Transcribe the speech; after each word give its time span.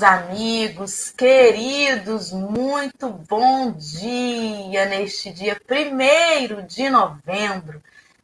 meus 0.00 0.02
amigos 0.02 1.10
queridos, 1.10 2.32
muito 2.32 3.10
bom 3.28 3.72
dia 3.72 4.86
neste 4.86 5.30
dia 5.30 5.60
1 5.70 6.66
de 6.66 6.88
novembro 6.88 7.82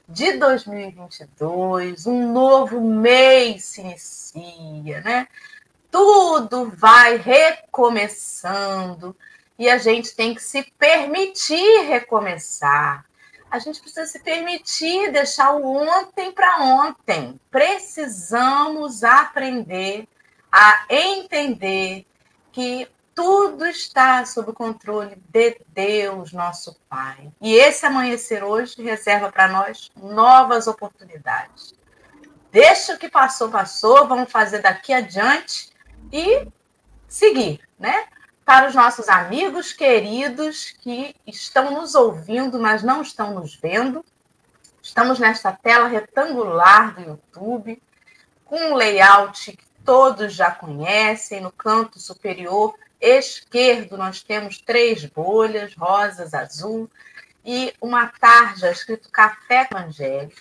de 0.08 0.38
2022. 0.38 2.06
Um 2.06 2.32
novo 2.32 2.80
mês 2.80 3.64
se 3.64 3.82
inicia, 3.82 5.02
né? 5.02 5.28
Tudo 5.90 6.72
vai 6.74 7.16
recomeçando 7.18 9.14
e 9.58 9.68
a 9.68 9.76
gente 9.76 10.16
tem 10.16 10.34
que 10.34 10.42
se 10.42 10.62
permitir 10.78 11.82
recomeçar. 11.82 13.04
A 13.50 13.58
gente 13.58 13.82
precisa 13.82 14.06
se 14.06 14.20
permitir 14.20 15.12
deixar 15.12 15.52
o 15.52 15.66
ontem 15.66 16.32
para 16.32 16.58
ontem. 16.62 17.38
Precisamos 17.50 19.04
aprender 19.04 20.08
a 20.58 20.86
entender 20.88 22.06
que 22.50 22.88
tudo 23.14 23.66
está 23.66 24.24
sob 24.24 24.52
o 24.52 24.54
controle 24.54 25.22
de 25.28 25.60
Deus, 25.68 26.32
nosso 26.32 26.74
Pai. 26.88 27.30
E 27.42 27.54
esse 27.54 27.84
amanhecer 27.84 28.42
hoje 28.42 28.82
reserva 28.82 29.30
para 29.30 29.48
nós 29.48 29.90
novas 29.94 30.66
oportunidades. 30.66 31.74
Deixa 32.50 32.94
o 32.94 32.98
que 32.98 33.06
passou, 33.06 33.50
passou, 33.50 34.08
vamos 34.08 34.32
fazer 34.32 34.62
daqui 34.62 34.94
adiante 34.94 35.68
e 36.10 36.48
seguir, 37.06 37.60
né? 37.78 38.06
Para 38.42 38.68
os 38.68 38.74
nossos 38.74 39.10
amigos 39.10 39.74
queridos 39.74 40.70
que 40.80 41.14
estão 41.26 41.70
nos 41.70 41.94
ouvindo, 41.94 42.58
mas 42.58 42.82
não 42.82 43.02
estão 43.02 43.34
nos 43.34 43.54
vendo, 43.54 44.02
estamos 44.82 45.18
nesta 45.18 45.52
tela 45.52 45.86
retangular 45.86 46.94
do 46.94 47.02
YouTube, 47.02 47.82
com 48.46 48.56
um 48.56 48.74
layout 48.74 49.65
todos 49.86 50.34
já 50.34 50.50
conhecem, 50.50 51.40
no 51.40 51.52
canto 51.52 52.00
superior 52.00 52.74
esquerdo, 53.00 53.96
nós 53.96 54.20
temos 54.20 54.58
três 54.60 55.04
bolhas, 55.04 55.74
rosas, 55.74 56.34
azul, 56.34 56.90
e 57.44 57.72
uma 57.80 58.08
tarja 58.08 58.70
escrito 58.72 59.08
Café 59.08 59.68
Evangelho. 59.70 60.32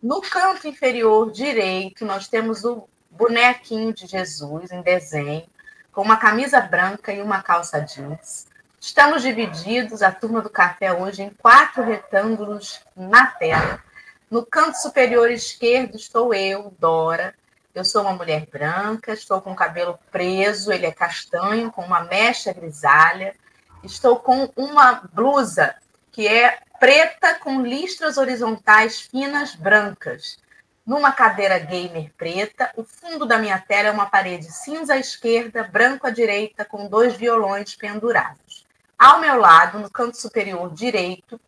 No 0.00 0.20
canto 0.20 0.68
inferior 0.68 1.32
direito, 1.32 2.04
nós 2.04 2.28
temos 2.28 2.64
o 2.64 2.88
bonequinho 3.10 3.92
de 3.92 4.06
Jesus 4.06 4.70
em 4.70 4.80
desenho, 4.80 5.46
com 5.90 6.02
uma 6.02 6.16
camisa 6.16 6.60
branca 6.60 7.12
e 7.12 7.20
uma 7.20 7.42
calça 7.42 7.80
jeans. 7.80 8.46
Estamos 8.80 9.22
divididos, 9.22 10.02
a 10.02 10.12
turma 10.12 10.40
do 10.40 10.50
café 10.50 10.92
hoje, 10.92 11.22
em 11.22 11.30
quatro 11.30 11.82
retângulos 11.82 12.80
na 12.96 13.26
tela. 13.26 13.82
No 14.30 14.46
canto 14.46 14.76
superior 14.76 15.30
esquerdo 15.30 15.96
estou 15.96 16.32
eu, 16.32 16.74
Dora, 16.78 17.34
eu 17.74 17.84
sou 17.84 18.02
uma 18.02 18.12
mulher 18.12 18.46
branca, 18.46 19.12
estou 19.12 19.40
com 19.40 19.52
o 19.52 19.56
cabelo 19.56 19.98
preso, 20.10 20.70
ele 20.70 20.86
é 20.86 20.92
castanho, 20.92 21.72
com 21.72 21.82
uma 21.82 22.04
mecha 22.04 22.52
grisalha. 22.52 23.34
Estou 23.82 24.16
com 24.16 24.52
uma 24.56 25.02
blusa 25.12 25.74
que 26.10 26.28
é 26.28 26.58
preta 26.78 27.34
com 27.36 27.62
listras 27.62 28.18
horizontais 28.18 29.00
finas 29.00 29.54
brancas. 29.54 30.38
Numa 30.84 31.12
cadeira 31.12 31.58
gamer 31.58 32.12
preta, 32.18 32.70
o 32.76 32.84
fundo 32.84 33.24
da 33.24 33.38
minha 33.38 33.58
tela 33.58 33.88
é 33.88 33.92
uma 33.92 34.06
parede 34.06 34.52
cinza 34.52 34.94
à 34.94 34.98
esquerda, 34.98 35.64
branco 35.64 36.06
à 36.06 36.10
direita, 36.10 36.64
com 36.64 36.88
dois 36.88 37.14
violões 37.14 37.74
pendurados. 37.74 38.66
Ao 38.98 39.20
meu 39.20 39.36
lado, 39.36 39.78
no 39.78 39.88
canto 39.88 40.16
superior 40.16 40.72
direito, 40.74 41.40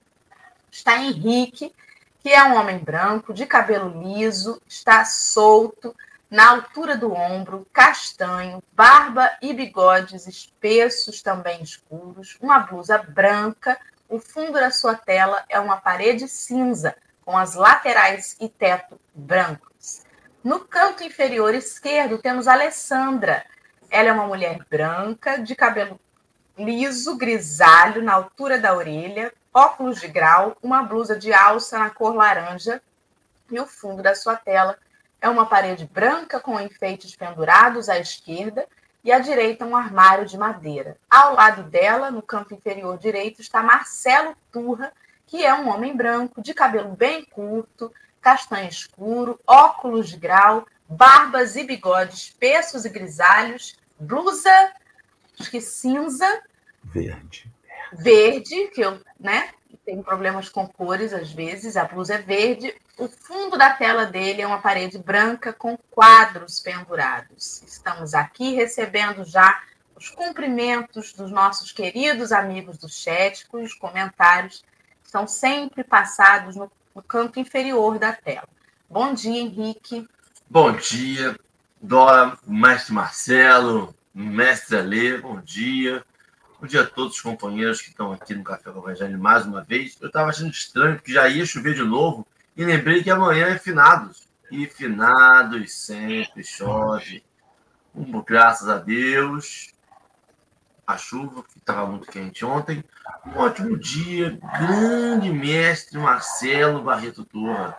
está 0.70 0.98
Henrique, 0.98 1.72
que 2.22 2.30
é 2.30 2.42
um 2.44 2.54
homem 2.54 2.78
branco, 2.78 3.34
de 3.34 3.44
cabelo 3.44 4.02
liso, 4.02 4.60
está 4.66 5.04
solto, 5.04 5.94
na 6.34 6.50
altura 6.50 6.96
do 6.96 7.12
ombro, 7.14 7.64
castanho, 7.72 8.60
barba 8.72 9.30
e 9.40 9.54
bigodes 9.54 10.26
espessos, 10.26 11.22
também 11.22 11.62
escuros, 11.62 12.36
uma 12.40 12.58
blusa 12.58 12.98
branca. 12.98 13.78
O 14.08 14.18
fundo 14.18 14.54
da 14.54 14.72
sua 14.72 14.96
tela 14.96 15.44
é 15.48 15.60
uma 15.60 15.76
parede 15.76 16.26
cinza, 16.26 16.96
com 17.24 17.38
as 17.38 17.54
laterais 17.54 18.36
e 18.40 18.48
teto 18.48 19.00
brancos. 19.14 20.02
No 20.42 20.58
canto 20.58 21.04
inferior 21.04 21.54
esquerdo 21.54 22.18
temos 22.18 22.48
Alessandra. 22.48 23.46
Ela 23.88 24.08
é 24.08 24.12
uma 24.12 24.26
mulher 24.26 24.58
branca, 24.68 25.38
de 25.38 25.54
cabelo 25.54 26.00
liso, 26.58 27.16
grisalho, 27.16 28.02
na 28.02 28.12
altura 28.12 28.58
da 28.58 28.74
orelha, 28.74 29.32
óculos 29.52 30.00
de 30.00 30.08
grau, 30.08 30.56
uma 30.60 30.82
blusa 30.82 31.16
de 31.16 31.32
alça 31.32 31.78
na 31.78 31.90
cor 31.90 32.12
laranja 32.12 32.82
e 33.52 33.60
o 33.60 33.66
fundo 33.66 34.02
da 34.02 34.16
sua 34.16 34.34
tela 34.34 34.76
é 35.24 35.28
uma 35.30 35.46
parede 35.46 35.88
branca 35.90 36.38
com 36.38 36.60
enfeites 36.60 37.16
pendurados 37.16 37.88
à 37.88 37.98
esquerda 37.98 38.68
e 39.02 39.10
à 39.10 39.18
direita 39.18 39.64
um 39.64 39.74
armário 39.74 40.26
de 40.26 40.36
madeira. 40.36 40.98
Ao 41.08 41.34
lado 41.34 41.62
dela, 41.62 42.10
no 42.10 42.20
canto 42.20 42.52
inferior 42.52 42.98
direito, 42.98 43.40
está 43.40 43.62
Marcelo 43.62 44.36
Turra, 44.52 44.92
que 45.26 45.42
é 45.42 45.54
um 45.54 45.70
homem 45.70 45.96
branco, 45.96 46.42
de 46.42 46.52
cabelo 46.52 46.90
bem 46.90 47.24
curto, 47.24 47.90
castanho 48.20 48.68
escuro, 48.68 49.40
óculos 49.46 50.10
de 50.10 50.18
grau, 50.18 50.66
barbas 50.86 51.56
e 51.56 51.64
bigodes 51.64 52.24
espessos 52.24 52.84
e 52.84 52.90
grisalhos, 52.90 53.78
blusa, 53.98 54.72
acho 55.40 55.50
que 55.50 55.60
cinza. 55.62 56.42
Verde. 56.82 57.50
Verde, 57.94 58.68
que 58.74 58.82
eu, 58.82 59.00
né? 59.18 59.48
Tenho 59.84 60.02
problemas 60.02 60.48
com 60.48 60.66
cores 60.66 61.12
às 61.12 61.30
vezes, 61.30 61.76
a 61.76 61.84
blusa 61.84 62.14
é 62.14 62.18
verde, 62.18 62.74
o 62.96 63.06
fundo 63.06 63.58
da 63.58 63.70
tela 63.70 64.06
dele 64.06 64.40
é 64.40 64.46
uma 64.46 64.60
parede 64.60 64.96
branca 64.96 65.52
com 65.52 65.76
quadros 65.90 66.58
pendurados. 66.58 67.62
Estamos 67.62 68.14
aqui 68.14 68.54
recebendo 68.54 69.24
já 69.24 69.60
os 69.94 70.08
cumprimentos 70.08 71.12
dos 71.12 71.30
nossos 71.30 71.70
queridos 71.70 72.32
amigos 72.32 72.78
do 72.78 72.88
chat, 72.88 73.46
cujos 73.46 73.74
comentários 73.74 74.64
são 75.02 75.26
sempre 75.26 75.84
passados 75.84 76.56
no, 76.56 76.70
no 76.94 77.02
canto 77.02 77.38
inferior 77.38 77.98
da 77.98 78.12
tela. 78.12 78.48
Bom 78.88 79.12
dia, 79.12 79.40
Henrique. 79.40 80.08
Bom 80.48 80.72
dia, 80.72 81.38
Dora, 81.80 82.38
mestre 82.46 82.92
Marcelo, 82.92 83.94
mestre 84.14 84.78
Alê, 84.78 85.18
bom 85.18 85.40
dia. 85.40 86.04
Bom 86.64 86.68
dia 86.68 86.80
a 86.80 86.86
todos 86.86 87.16
os 87.16 87.20
companheiros 87.20 87.82
que 87.82 87.90
estão 87.90 88.10
aqui 88.10 88.34
no 88.34 88.42
Café 88.42 88.70
com 88.70 88.78
o 88.78 88.82
Evangelho 88.84 89.18
mais 89.18 89.44
uma 89.44 89.62
vez. 89.62 89.98
Eu 90.00 90.06
estava 90.06 90.30
achando 90.30 90.50
estranho, 90.50 90.96
porque 90.96 91.12
já 91.12 91.28
ia 91.28 91.44
chover 91.44 91.74
de 91.74 91.82
novo, 91.82 92.26
e 92.56 92.64
lembrei 92.64 93.02
que 93.02 93.10
amanhã 93.10 93.48
é 93.48 93.58
finados. 93.58 94.26
E 94.50 94.66
finados 94.66 95.74
sempre 95.74 96.42
chove. 96.42 97.22
Um, 97.94 98.18
graças 98.22 98.66
a 98.66 98.78
Deus. 98.78 99.74
A 100.86 100.96
chuva, 100.96 101.42
que 101.42 101.58
estava 101.58 101.86
muito 101.86 102.10
quente 102.10 102.46
ontem. 102.46 102.82
Um 103.26 103.40
ótimo 103.40 103.76
dia. 103.76 104.38
Grande 104.58 105.28
mestre 105.28 105.98
Marcelo 105.98 106.82
Barreto 106.82 107.26
Torra. 107.26 107.76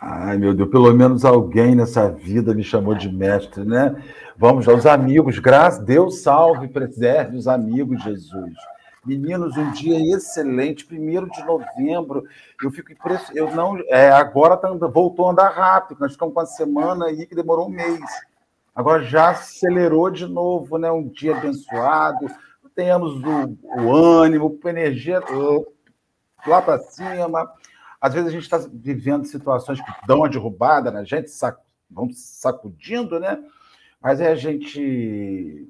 Ai, 0.00 0.38
meu 0.38 0.54
Deus, 0.54 0.70
pelo 0.70 0.92
menos 0.94 1.26
alguém 1.26 1.74
nessa 1.74 2.10
vida 2.10 2.54
me 2.54 2.64
chamou 2.64 2.94
de 2.94 3.12
mestre, 3.12 3.64
né? 3.64 4.02
Vamos 4.34 4.66
aos 4.66 4.86
amigos, 4.86 5.38
graças, 5.38 5.84
Deus 5.84 6.22
salve, 6.22 6.68
preserve 6.68 7.36
os 7.36 7.46
amigos, 7.46 8.02
Jesus. 8.02 8.54
Meninos, 9.04 9.58
um 9.58 9.70
dia 9.72 9.98
excelente, 10.14 10.86
primeiro 10.86 11.28
de 11.28 11.44
novembro. 11.44 12.24
Eu 12.62 12.70
fico 12.70 12.92
impressionado. 12.92 13.36
Eu 13.36 13.54
não, 13.54 13.78
é, 13.88 14.10
agora 14.10 14.56
tá, 14.56 14.70
voltou 14.70 15.28
a 15.28 15.32
andar 15.32 15.50
rápido. 15.50 16.00
Nós 16.00 16.12
ficamos 16.12 16.34
com 16.34 16.40
uma 16.40 16.46
semana 16.46 17.06
aí 17.06 17.26
que 17.26 17.34
demorou 17.34 17.66
um 17.66 17.70
mês. 17.70 18.00
Agora 18.74 19.02
já 19.02 19.30
acelerou 19.30 20.10
de 20.10 20.26
novo, 20.26 20.78
né? 20.78 20.90
Um 20.90 21.08
dia 21.08 21.36
abençoado. 21.36 22.26
Tenhamos 22.74 23.22
o, 23.22 23.58
o 23.82 23.94
ânimo, 23.94 24.58
a 24.64 24.68
energia 24.68 25.22
lá 26.46 26.62
para 26.62 26.78
cima. 26.78 27.50
Às 28.00 28.14
vezes 28.14 28.28
a 28.28 28.32
gente 28.32 28.42
está 28.42 28.58
vivendo 28.72 29.26
situações 29.26 29.80
que 29.80 30.06
dão 30.06 30.18
uma 30.18 30.28
derrubada 30.28 30.90
na 30.90 31.04
gente, 31.04 31.30
sac, 31.30 31.58
vão 31.90 32.08
sacudindo, 32.12 33.20
né? 33.20 33.38
Mas 34.00 34.20
é 34.20 34.28
a 34.28 34.34
gente 34.34 35.68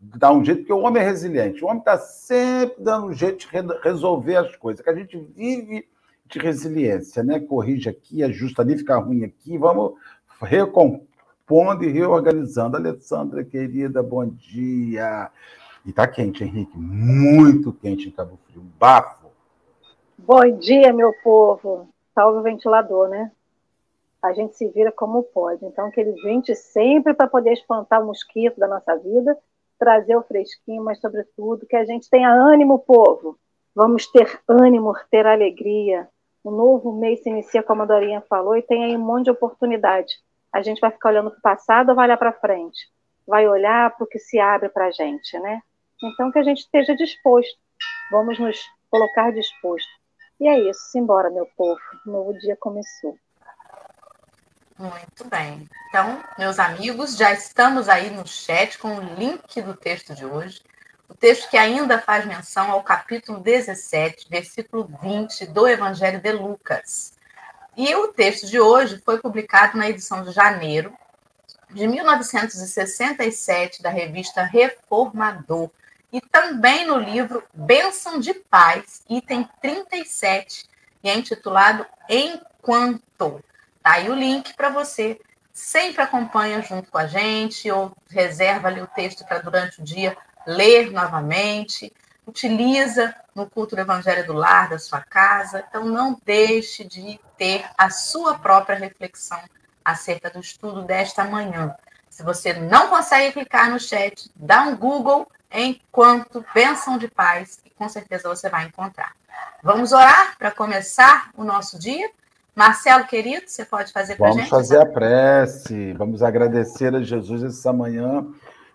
dar 0.00 0.32
um 0.32 0.44
jeito, 0.44 0.60
porque 0.60 0.72
o 0.72 0.80
homem 0.80 1.02
é 1.02 1.06
resiliente. 1.06 1.64
O 1.64 1.68
homem 1.68 1.78
está 1.78 1.98
sempre 1.98 2.82
dando 2.82 3.06
um 3.06 3.12
jeito 3.12 3.38
de 3.38 3.48
resolver 3.82 4.36
as 4.36 4.56
coisas, 4.56 4.82
que 4.82 4.90
a 4.90 4.94
gente 4.94 5.16
vive 5.34 5.86
de 6.26 6.38
resiliência, 6.38 7.22
né? 7.22 7.40
Corrige 7.40 7.88
aqui, 7.88 8.22
ajusta 8.22 8.62
ali, 8.62 8.78
fica 8.78 8.96
ruim 8.98 9.24
aqui, 9.24 9.58
vamos 9.58 9.94
recompondo 10.40 11.84
e 11.84 11.88
reorganizando. 11.88 12.76
Alessandra, 12.76 13.44
querida, 13.44 14.02
bom 14.02 14.26
dia. 14.26 15.30
E 15.84 15.92
tá 15.92 16.06
quente, 16.06 16.44
Henrique, 16.44 16.76
muito 16.76 17.72
quente 17.72 18.08
em 18.08 18.10
Cabo 18.10 18.38
Frio, 18.46 18.62
bafo. 18.78 19.19
Bom 20.32 20.48
dia, 20.60 20.92
meu 20.92 21.12
povo. 21.24 21.88
Salve 22.14 22.38
o 22.38 22.42
ventilador, 22.42 23.08
né? 23.08 23.32
A 24.22 24.32
gente 24.32 24.56
se 24.56 24.68
vira 24.68 24.92
como 24.92 25.24
pode. 25.24 25.66
Então, 25.66 25.90
que 25.90 26.00
ele 26.00 26.12
vente 26.22 26.54
sempre 26.54 27.12
para 27.12 27.26
poder 27.26 27.52
espantar 27.54 28.00
o 28.00 28.06
mosquito 28.06 28.56
da 28.56 28.68
nossa 28.68 28.96
vida 28.96 29.36
trazer 29.76 30.14
o 30.14 30.22
fresquinho, 30.22 30.84
mas, 30.84 31.00
sobretudo, 31.00 31.66
que 31.66 31.74
a 31.74 31.84
gente 31.84 32.08
tenha 32.08 32.30
ânimo, 32.30 32.78
povo. 32.78 33.36
Vamos 33.74 34.06
ter 34.06 34.40
ânimo, 34.46 34.94
ter 35.10 35.26
alegria. 35.26 36.08
O 36.44 36.52
novo 36.52 36.92
mês 36.92 37.24
se 37.24 37.28
inicia, 37.28 37.64
como 37.64 37.82
a 37.82 37.86
Dorinha 37.86 38.20
falou, 38.20 38.56
e 38.56 38.62
tem 38.62 38.84
aí 38.84 38.96
um 38.96 39.04
monte 39.04 39.24
de 39.24 39.30
oportunidade. 39.32 40.14
A 40.52 40.62
gente 40.62 40.80
vai 40.80 40.92
ficar 40.92 41.08
olhando 41.08 41.32
para 41.32 41.40
o 41.40 41.42
passado 41.42 41.88
ou 41.88 41.96
vai 41.96 42.06
olhar 42.06 42.16
para 42.16 42.32
frente? 42.34 42.78
vai 43.26 43.48
olhar 43.48 43.96
para 43.96 44.04
o 44.04 44.06
que 44.06 44.20
se 44.20 44.38
abre 44.38 44.68
para 44.68 44.86
a 44.86 44.90
gente, 44.92 45.36
né? 45.40 45.60
Então, 46.00 46.30
que 46.30 46.38
a 46.38 46.44
gente 46.44 46.60
esteja 46.60 46.94
disposto. 46.94 47.58
Vamos 48.12 48.38
nos 48.38 48.60
colocar 48.88 49.32
disposto. 49.32 49.99
E 50.40 50.48
é 50.48 50.58
isso. 50.58 50.80
Simbora, 50.90 51.28
meu 51.30 51.46
povo. 51.56 51.80
O 52.06 52.10
novo 52.10 52.32
dia 52.38 52.56
começou. 52.56 53.18
Muito 54.78 55.24
bem. 55.28 55.68
Então, 55.88 56.24
meus 56.38 56.58
amigos, 56.58 57.14
já 57.16 57.32
estamos 57.32 57.86
aí 57.86 58.08
no 58.08 58.26
chat 58.26 58.78
com 58.78 58.96
o 58.96 59.00
link 59.14 59.60
do 59.60 59.74
texto 59.74 60.14
de 60.14 60.24
hoje. 60.24 60.62
O 61.06 61.14
texto 61.14 61.50
que 61.50 61.58
ainda 61.58 61.98
faz 61.98 62.24
menção 62.24 62.70
ao 62.70 62.82
capítulo 62.82 63.40
17, 63.40 64.28
versículo 64.30 64.88
20 65.02 65.46
do 65.48 65.68
Evangelho 65.68 66.18
de 66.20 66.32
Lucas. 66.32 67.12
E 67.76 67.94
o 67.94 68.08
texto 68.08 68.46
de 68.46 68.58
hoje 68.58 68.98
foi 69.04 69.18
publicado 69.18 69.76
na 69.76 69.90
edição 69.90 70.22
de 70.22 70.32
janeiro 70.32 70.94
de 71.68 71.86
1967 71.86 73.82
da 73.82 73.90
revista 73.90 74.42
Reformador 74.42 75.70
e 76.12 76.20
também 76.20 76.86
no 76.86 76.98
livro 76.98 77.44
Bênção 77.54 78.18
de 78.18 78.34
Paz, 78.34 79.02
item 79.08 79.48
37, 79.60 80.68
e 81.02 81.08
é 81.08 81.14
intitulado 81.16 81.86
Enquanto. 82.08 83.42
Tá 83.82 83.92
aí 83.92 84.10
o 84.10 84.14
link 84.14 84.54
para 84.54 84.68
você. 84.70 85.20
Sempre 85.52 86.02
acompanha 86.02 86.62
junto 86.62 86.90
com 86.90 86.98
a 86.98 87.06
gente 87.06 87.70
ou 87.70 87.96
reserva 88.08 88.68
ali 88.68 88.80
o 88.80 88.86
texto 88.86 89.24
para 89.24 89.38
durante 89.38 89.80
o 89.80 89.84
dia 89.84 90.16
ler 90.46 90.90
novamente. 90.90 91.92
Utiliza 92.26 93.14
no 93.34 93.48
culto 93.48 93.74
do 93.74 93.82
Evangelho 93.82 94.26
do 94.26 94.32
Lar 94.32 94.68
da 94.68 94.78
sua 94.78 95.00
casa. 95.00 95.64
Então, 95.68 95.84
não 95.84 96.20
deixe 96.24 96.84
de 96.84 97.20
ter 97.36 97.64
a 97.76 97.90
sua 97.90 98.38
própria 98.38 98.76
reflexão 98.76 99.40
acerca 99.84 100.30
do 100.30 100.40
estudo 100.40 100.82
desta 100.82 101.24
manhã. 101.24 101.74
Se 102.08 102.22
você 102.22 102.52
não 102.52 102.88
consegue 102.88 103.32
clicar 103.32 103.70
no 103.70 103.80
chat, 103.80 104.30
dá 104.34 104.62
um 104.62 104.76
Google 104.76 105.30
enquanto 105.52 106.44
bênção 106.54 106.98
de 106.98 107.08
paz 107.08 107.58
e 107.64 107.70
com 107.70 107.88
certeza 107.88 108.28
você 108.28 108.48
vai 108.48 108.66
encontrar. 108.66 109.14
Vamos 109.62 109.92
orar 109.92 110.36
para 110.38 110.50
começar 110.50 111.30
o 111.36 111.44
nosso 111.44 111.78
dia? 111.78 112.10
Marcelo, 112.54 113.06
querido, 113.06 113.48
você 113.48 113.64
pode 113.64 113.92
fazer 113.92 114.16
para 114.16 114.28
a 114.28 114.32
gente? 114.32 114.50
Vamos 114.50 114.50
fazer 114.50 114.80
a 114.80 114.86
prece, 114.86 115.92
vamos 115.94 116.22
agradecer 116.22 116.94
a 116.94 117.02
Jesus 117.02 117.42
essa 117.42 117.72
manhã 117.72 118.26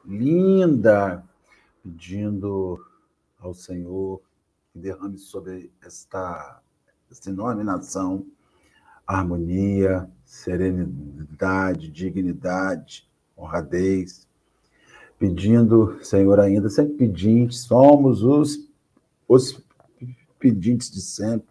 linda, 0.06 1.24
pedindo 1.84 2.84
ao 3.40 3.54
Senhor 3.54 4.22
que 4.72 4.80
derrame 4.80 5.18
sobre 5.18 5.72
esta, 5.84 6.60
esta 7.12 7.30
enorme 7.30 7.64
nação 7.64 8.26
harmonia, 9.06 10.10
serenidade, 10.24 11.90
dignidade, 11.90 13.08
honradez. 13.38 14.28
Pedindo, 15.18 15.98
Senhor, 16.04 16.40
ainda, 16.40 16.70
sempre 16.70 16.94
pedintes, 16.96 17.62
somos 17.62 18.22
os, 18.24 18.70
os 19.28 19.64
pedintes 20.38 20.92
de 20.92 21.02
sempre. 21.02 21.48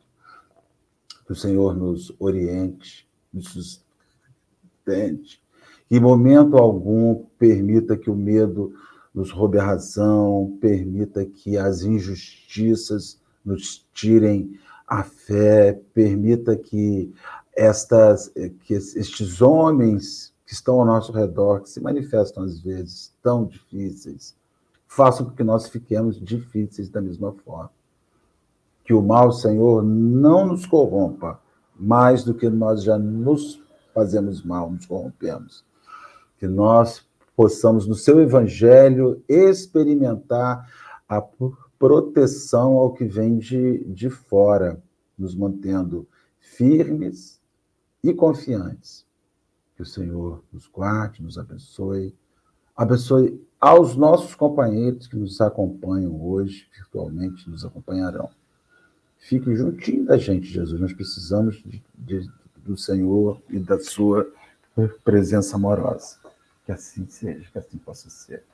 Que 1.27 1.33
o 1.33 1.37
Senhor 1.37 1.75
nos 1.75 2.15
oriente, 2.19 3.09
nos 3.33 3.49
sustente, 3.49 5.41
que 5.89 5.97
em 5.97 6.01
momento 6.01 6.59
algum 6.59 7.25
permita 7.39 7.97
que 7.97 8.11
o 8.11 8.15
medo 8.15 8.75
nos 9.15 9.31
roube 9.31 9.59
a 9.59 9.65
razão, 9.65 10.59
permita 10.61 11.25
que 11.25 11.57
as 11.57 11.83
injustiças 11.83 13.19
nos 13.45 13.87
tirem 13.95 14.59
a 14.87 15.03
fé, 15.03 15.81
permita 15.95 16.57
que 16.57 17.13
estas 17.57 18.29
que 18.65 18.75
estes 18.75 19.41
homens 19.41 20.34
que 20.47 20.53
estão 20.53 20.81
ao 20.81 20.87
nosso 20.87 21.13
redor, 21.13 21.61
que 21.61 21.71
se 21.71 21.81
manifestam 21.81 22.45
às 22.45 22.61
vezes 22.61 23.13
tão 23.23 23.45
difíceis, 23.45 24.37
façam 24.87 25.27
com 25.27 25.33
que 25.33 25.45
nós 25.45 25.69
fiquemos 25.69 26.21
difíceis 26.21 26.89
da 26.89 27.01
mesma 27.01 27.33
forma 27.33 27.71
que 28.85 28.93
o 28.93 29.03
mal, 29.03 29.33
Senhor, 29.33 29.83
não 29.83 30.47
nos 30.47 30.67
corrompa 30.67 31.41
mais 31.75 32.23
do 32.23 32.35
que 32.35 32.49
nós 32.51 32.85
já 32.85 32.99
nos 32.99 33.61
fazemos 33.95 34.45
mal, 34.45 34.71
nos 34.71 34.85
corrompemos. 34.85 35.65
Que 36.39 36.47
nós 36.47 37.05
possamos, 37.35 37.89
no 37.89 37.95
seu 37.95 38.21
evangelho, 38.21 39.23
experimentar 39.27 40.71
a 41.09 41.23
proteção 41.79 42.75
ao 42.75 42.93
que 42.93 43.05
vem 43.05 43.39
de, 43.39 43.85
de 43.85 44.11
fora, 44.11 44.81
nos 45.19 45.35
mantendo 45.35 46.07
firmes 46.39 47.41
e 48.03 48.13
confiantes. 48.13 49.07
Que 49.77 49.83
o 49.83 49.87
Senhor 49.87 50.43
nos 50.53 50.69
guarde, 50.69 51.23
nos 51.23 51.39
abençoe, 51.39 52.15
abençoe 52.77 53.45
aos 53.61 53.97
nossos 53.97 54.35
companheiros 54.35 55.07
que 55.07 55.17
nos 55.17 55.41
acompanham 55.41 56.21
hoje, 56.25 56.69
virtualmente 56.73 57.49
nos 57.49 57.65
acompanharão. 57.65 58.31
Fique 59.19 59.57
juntinho 59.57 60.05
da 60.05 60.19
gente, 60.19 60.47
Jesus. 60.47 60.79
Nós 60.79 60.93
precisamos 60.93 61.63
de, 61.65 61.83
de, 61.95 62.31
do 62.59 62.77
Senhor 62.77 63.41
e 63.49 63.59
da 63.59 63.81
sua 63.81 64.31
presença 65.03 65.57
amorosa. 65.57 66.19
Que 66.67 66.73
assim 66.73 67.07
seja, 67.09 67.49
que 67.51 67.59
assim 67.59 67.79
possa 67.79 68.11
ser. 68.11 68.45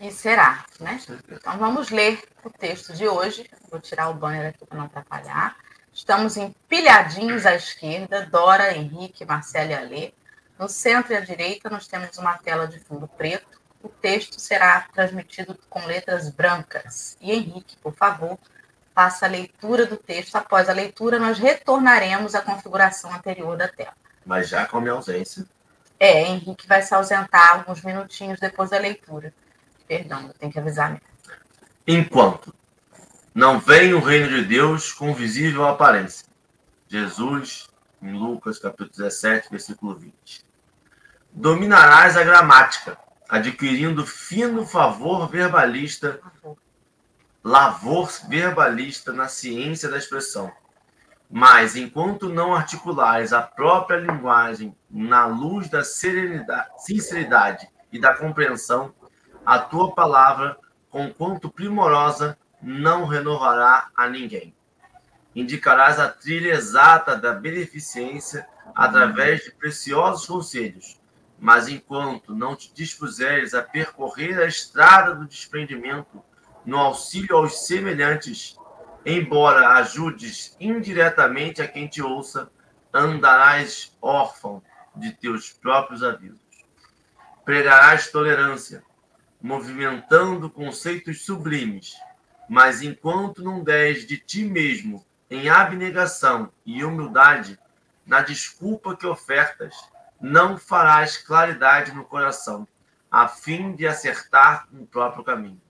E 0.00 0.10
será, 0.10 0.64
né? 0.80 1.00
Então 1.30 1.58
vamos 1.58 1.90
ler 1.90 2.20
o 2.44 2.50
texto 2.50 2.92
de 2.92 3.06
hoje. 3.06 3.48
Vou 3.70 3.80
tirar 3.80 4.10
o 4.10 4.14
banner 4.14 4.48
aqui 4.48 4.66
para 4.66 4.78
não 4.78 4.86
atrapalhar. 4.86 5.56
Estamos 5.92 6.36
empilhadinhos 6.36 7.44
à 7.44 7.54
esquerda, 7.54 8.26
Dora, 8.26 8.76
Henrique, 8.76 9.24
Marcelo 9.24 9.70
e 9.70 9.74
Alê. 9.74 10.12
No 10.58 10.68
centro 10.68 11.12
e 11.12 11.16
à 11.16 11.20
direita 11.20 11.68
nós 11.68 11.86
temos 11.86 12.16
uma 12.18 12.38
tela 12.38 12.66
de 12.66 12.78
fundo 12.78 13.06
preto 13.06 13.62
o 13.82 13.88
texto 13.88 14.40
será 14.40 14.86
transmitido 14.92 15.58
com 15.68 15.84
letras 15.84 16.30
brancas. 16.30 17.16
E 17.20 17.32
Henrique, 17.32 17.76
por 17.78 17.92
favor, 17.92 18.38
faça 18.94 19.26
a 19.26 19.28
leitura 19.28 19.86
do 19.86 19.96
texto. 19.96 20.36
Após 20.36 20.68
a 20.68 20.72
leitura, 20.72 21.18
nós 21.18 21.38
retornaremos 21.38 22.34
à 22.34 22.40
configuração 22.40 23.12
anterior 23.12 23.56
da 23.56 23.66
tela. 23.66 23.94
Mas 24.24 24.48
já 24.48 24.66
com 24.66 24.78
a 24.78 24.80
minha 24.80 24.92
ausência. 24.92 25.44
É, 25.98 26.22
Henrique 26.22 26.66
vai 26.66 26.82
se 26.82 26.94
ausentar 26.94 27.54
alguns 27.54 27.82
minutinhos 27.82 28.38
depois 28.38 28.70
da 28.70 28.78
leitura. 28.78 29.34
Perdão, 29.86 30.28
eu 30.28 30.34
tenho 30.34 30.52
que 30.52 30.58
avisar 30.58 30.90
mesmo. 30.90 31.06
Enquanto 31.86 32.54
não 33.34 33.58
vem 33.58 33.94
o 33.94 34.00
reino 34.00 34.28
de 34.28 34.44
Deus 34.44 34.92
com 34.92 35.14
visível 35.14 35.66
aparência. 35.66 36.26
Jesus, 36.86 37.68
em 38.02 38.12
Lucas 38.12 38.58
capítulo 38.58 38.90
17, 38.90 39.48
versículo 39.50 39.94
20. 39.94 40.44
Dominarás 41.32 42.16
a 42.16 42.24
gramática 42.24 42.98
adquirindo 43.26 44.06
fino 44.06 44.66
favor 44.66 45.26
verbalista, 45.26 46.20
lavor 47.42 48.10
verbalista 48.28 49.10
na 49.14 49.26
ciência 49.28 49.88
da 49.88 49.96
expressão. 49.96 50.52
Mas, 51.30 51.74
enquanto 51.74 52.28
não 52.28 52.54
articulares 52.54 53.32
a 53.32 53.40
própria 53.40 53.96
linguagem 53.96 54.76
na 54.90 55.24
luz 55.24 55.70
da 55.70 55.82
sinceridade 55.82 57.66
e 57.90 57.98
da 57.98 58.14
compreensão, 58.14 58.94
a 59.46 59.58
tua 59.58 59.94
palavra, 59.94 60.58
conquanto 60.90 61.50
primorosa, 61.50 62.36
não 62.62 63.06
renovará 63.06 63.88
a 63.96 64.08
ninguém. 64.08 64.54
Indicarás 65.34 65.98
a 65.98 66.08
trilha 66.08 66.52
exata 66.52 67.16
da 67.16 67.32
beneficência 67.32 68.46
através 68.74 69.44
de 69.44 69.50
preciosos 69.50 70.26
conselhos, 70.26 71.00
mas 71.38 71.68
enquanto 71.68 72.34
não 72.34 72.54
te 72.54 72.72
dispuseres 72.72 73.54
a 73.54 73.62
percorrer 73.62 74.38
a 74.38 74.46
estrada 74.46 75.14
do 75.14 75.26
desprendimento 75.26 76.22
no 76.64 76.78
auxílio 76.78 77.36
aos 77.36 77.66
semelhantes, 77.66 78.56
embora 79.04 79.70
ajudes 79.70 80.56
indiretamente 80.60 81.60
a 81.60 81.66
quem 81.66 81.88
te 81.88 82.00
ouça, 82.00 82.50
andarás 82.92 83.96
órfão 84.00 84.62
de 84.94 85.10
teus 85.12 85.50
próprios 85.50 86.02
avisos. 86.02 86.40
Pregarás 87.44 88.12
tolerância, 88.12 88.84
movimentando 89.40 90.48
conceitos 90.48 91.24
sublimes, 91.24 91.96
mas 92.52 92.82
enquanto 92.82 93.42
não 93.42 93.64
des 93.64 94.06
de 94.06 94.18
ti 94.18 94.44
mesmo 94.44 95.06
em 95.30 95.48
abnegação 95.48 96.52
e 96.66 96.84
humildade, 96.84 97.58
na 98.04 98.20
desculpa 98.20 98.94
que 98.94 99.06
ofertas, 99.06 99.74
não 100.20 100.58
farás 100.58 101.16
claridade 101.16 101.92
no 101.92 102.04
coração, 102.04 102.68
a 103.10 103.26
fim 103.26 103.74
de 103.74 103.86
acertar 103.86 104.68
no 104.70 104.86
próprio 104.86 105.24
caminho. 105.24 105.62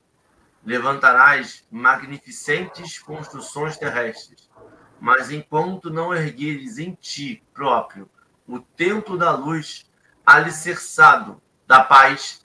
Levantarás 0.67 1.65
magnificentes 1.71 2.99
construções 2.99 3.77
terrestres, 3.77 4.51
mas 4.99 5.31
enquanto 5.31 5.89
não 5.89 6.13
ergueres 6.13 6.79
em 6.79 6.95
ti 7.01 7.45
próprio 7.55 8.11
o 8.45 8.59
templo 8.59 9.17
da 9.17 9.31
luz, 9.31 9.89
alicerçado 10.27 11.41
da 11.65 11.85
paz, 11.85 12.42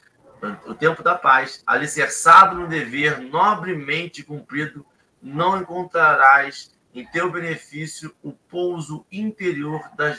o 0.65 0.73
tempo 0.73 1.01
da 1.01 1.15
paz, 1.15 1.63
alicerçado 1.65 2.55
no 2.55 2.67
dever 2.67 3.19
nobremente 3.19 4.23
cumprido, 4.23 4.85
não 5.21 5.59
encontrarás 5.59 6.71
em 6.93 7.05
teu 7.05 7.31
benefício 7.31 8.15
o 8.23 8.31
pouso 8.31 9.05
interior 9.11 9.89
da 9.95 10.15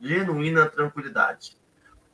genuína 0.00 0.66
tranquilidade. 0.66 1.56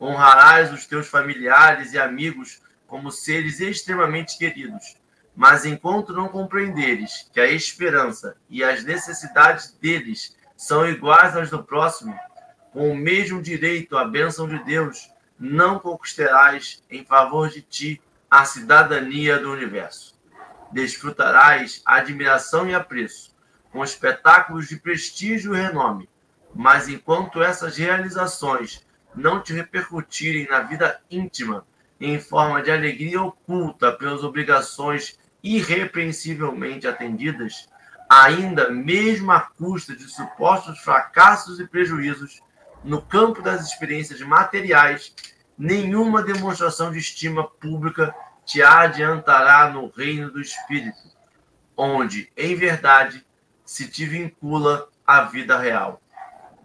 Honrarás 0.00 0.73
os 0.73 0.87
teus 0.87 1.09
familiares 1.09 1.93
e 1.93 1.99
amigos 1.99 2.61
como 2.87 3.11
seres 3.11 3.61
extremamente 3.61 4.38
queridos. 4.38 4.97
Mas 5.35 5.65
enquanto 5.65 6.12
não 6.12 6.29
compreenderes 6.29 7.29
que 7.33 7.41
a 7.41 7.47
esperança 7.47 8.37
e 8.49 8.65
as 8.65 8.83
necessidades 8.83 9.73
deles 9.81 10.37
são 10.57 10.88
iguais 10.88 11.37
às 11.37 11.50
do 11.50 11.62
próximo, 11.62 12.19
com 12.73 12.91
o 12.91 12.97
mesmo 12.97 13.41
direito 13.41 13.97
à 13.97 14.05
bênção 14.05 14.49
de 14.49 14.59
Deus, 14.65 15.09
não 15.38 15.78
conquistarás 15.78 16.83
em 16.90 17.04
favor 17.04 17.49
de 17.49 17.62
ti 17.62 18.02
a 18.30 18.45
cidadania 18.45 19.38
do 19.38 19.52
universo. 19.52 20.18
Desfrutarás 20.73 21.80
admiração 21.85 22.68
e 22.68 22.75
apreço, 22.75 23.35
com 23.71 23.85
espetáculos 23.85 24.68
de 24.68 24.76
prestígio 24.76 25.54
e 25.54 25.61
renome, 25.61 26.09
mas 26.54 26.88
enquanto 26.88 27.42
essas 27.42 27.76
realizações 27.76 28.87
não 29.14 29.42
te 29.42 29.52
repercutirem 29.52 30.47
na 30.49 30.61
vida 30.61 31.00
íntima 31.11 31.66
em 32.00 32.21
forma 32.21 32.62
de 32.62 32.71
alegria 32.71 33.23
oculta 33.23 33.92
pelas 33.92 34.23
obrigações 34.23 35.18
irrepreensivelmente 35.42 36.87
atendidas, 36.87 37.68
ainda 38.09 38.71
mesmo 38.71 39.33
à 39.33 39.40
custa 39.40 39.95
de 39.95 40.04
supostos 40.04 40.78
fracassos 40.80 41.61
e 41.61 41.66
prejuízos 41.66 42.40
no 42.88 43.02
campo 43.02 43.42
das 43.42 43.66
experiências 43.66 44.18
materiais, 44.23 45.14
nenhuma 45.59 46.23
demonstração 46.23 46.90
de 46.90 46.99
estima 46.99 47.47
pública 47.47 48.14
te 48.47 48.62
adiantará 48.62 49.68
no 49.68 49.88
reino 49.90 50.30
do 50.30 50.40
espírito, 50.40 50.99
onde, 51.76 52.33
em 52.35 52.57
verdade, 52.57 53.25
se 53.62 53.87
te 53.88 54.07
vincula 54.07 54.88
à 55.07 55.21
vida 55.25 55.59
real. 55.59 56.00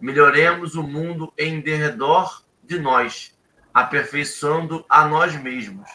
Melhoremos 0.00 0.74
o 0.74 0.82
mundo 0.82 1.30
em 1.36 1.60
derredor 1.60 2.42
de 2.62 2.78
nós, 2.78 3.36
aperfeiçoando 3.74 4.82
a 4.88 5.06
nós 5.06 5.36
mesmos. 5.36 5.90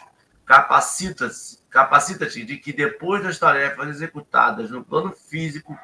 Capacita-te 0.46 1.58
capacita 1.68 2.26
de 2.26 2.56
que 2.56 2.72
depois 2.72 3.22
das 3.22 3.38
tarefas 3.38 3.88
executadas 3.88 4.70
no 4.70 4.84
plano 4.84 5.12
físico, 5.12 5.76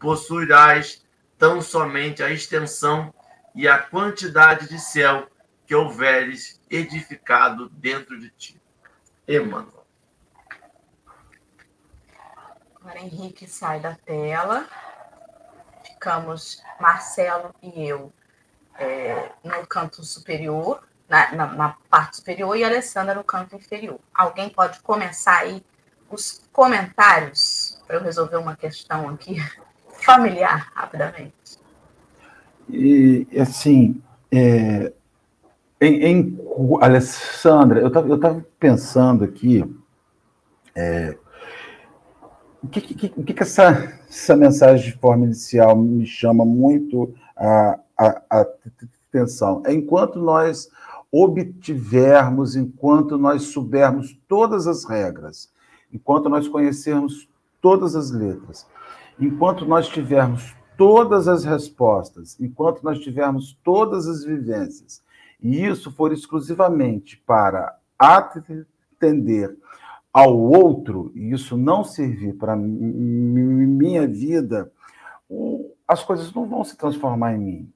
possuirás 0.00 1.04
tão 1.38 1.60
somente 1.60 2.22
a 2.22 2.30
extensão 2.30 3.12
e 3.56 3.66
a 3.66 3.78
quantidade 3.78 4.68
de 4.68 4.78
céu 4.78 5.26
que 5.66 5.74
houveres 5.74 6.60
edificado 6.70 7.70
dentro 7.70 8.20
de 8.20 8.28
ti. 8.30 8.60
Emmanuel. 9.26 9.84
Agora 12.76 13.00
Henrique 13.00 13.48
sai 13.48 13.80
da 13.80 13.96
tela. 13.96 14.68
Ficamos 15.82 16.62
Marcelo 16.78 17.52
e 17.62 17.88
eu 17.88 18.12
é, 18.78 19.32
no 19.42 19.66
canto 19.66 20.04
superior, 20.04 20.86
na, 21.08 21.32
na, 21.32 21.46
na, 21.46 21.76
parte 21.88 22.16
superior, 22.18 22.56
e 22.56 22.62
a 22.62 22.68
Alessandra 22.68 23.14
no 23.14 23.24
canto 23.24 23.56
inferior. 23.56 23.98
Alguém 24.14 24.50
pode 24.50 24.80
começar 24.80 25.38
aí 25.38 25.64
os 26.10 26.42
comentários 26.52 27.82
para 27.86 27.96
eu 27.96 28.02
resolver 28.02 28.36
uma 28.36 28.54
questão 28.54 29.08
aqui 29.08 29.36
familiar 30.04 30.70
rapidamente. 30.74 31.65
E 32.68 33.26
assim, 33.38 34.00
é, 34.30 34.92
em, 35.80 36.04
em, 36.04 36.38
Alessandra, 36.80 37.80
eu 37.80 37.88
estava 37.88 38.08
eu 38.08 38.44
pensando 38.58 39.24
aqui 39.24 39.64
é, 40.74 41.16
o 42.62 42.68
que, 42.68 42.80
que, 42.80 43.08
que, 43.08 43.34
que 43.34 43.42
essa, 43.42 44.00
essa 44.08 44.36
mensagem 44.36 44.90
de 44.90 44.98
forma 44.98 45.24
inicial 45.24 45.76
me 45.76 46.04
chama 46.06 46.44
muito 46.44 47.14
a, 47.36 47.78
a, 47.96 48.22
a 48.28 48.46
atenção. 49.08 49.62
É 49.64 49.72
enquanto 49.72 50.18
nós 50.18 50.68
obtivermos, 51.12 52.56
enquanto 52.56 53.16
nós 53.16 53.44
soubermos 53.44 54.18
todas 54.28 54.66
as 54.66 54.84
regras, 54.84 55.50
enquanto 55.92 56.28
nós 56.28 56.48
conhecermos 56.48 57.28
todas 57.60 57.94
as 57.94 58.10
letras, 58.10 58.66
enquanto 59.18 59.64
nós 59.64 59.88
tivermos 59.88 60.54
todas 60.76 61.28
as 61.28 61.44
respostas, 61.44 62.38
enquanto 62.40 62.82
nós 62.82 62.98
tivermos 62.98 63.58
todas 63.64 64.06
as 64.06 64.24
vivências, 64.24 65.02
e 65.40 65.64
isso 65.64 65.90
for 65.90 66.12
exclusivamente 66.12 67.16
para 67.26 67.78
atender 67.98 69.56
ao 70.12 70.36
outro, 70.38 71.12
e 71.14 71.30
isso 71.32 71.56
não 71.56 71.84
servir 71.84 72.34
para 72.34 72.56
minha 72.56 74.06
vida, 74.06 74.72
as 75.86 76.02
coisas 76.02 76.32
não 76.32 76.46
vão 76.46 76.64
se 76.64 76.76
transformar 76.76 77.34
em 77.34 77.38
mim. 77.38 77.72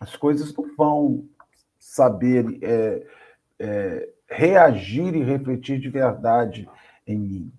As 0.00 0.16
coisas 0.16 0.54
não 0.54 0.74
vão 0.76 1.24
saber 1.78 2.58
é, 2.62 3.06
é, 3.58 4.08
reagir 4.28 5.14
e 5.14 5.22
refletir 5.22 5.80
de 5.80 5.90
verdade 5.90 6.68
em 7.06 7.18
mim. 7.18 7.52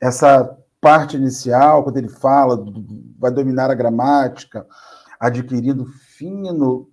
Essa 0.00 0.58
parte 0.84 1.16
inicial, 1.16 1.82
quando 1.82 1.96
ele 1.96 2.10
fala, 2.10 2.62
vai 3.18 3.30
dominar 3.30 3.70
a 3.70 3.74
gramática, 3.74 4.66
adquirindo 5.18 5.86
fino 5.86 6.90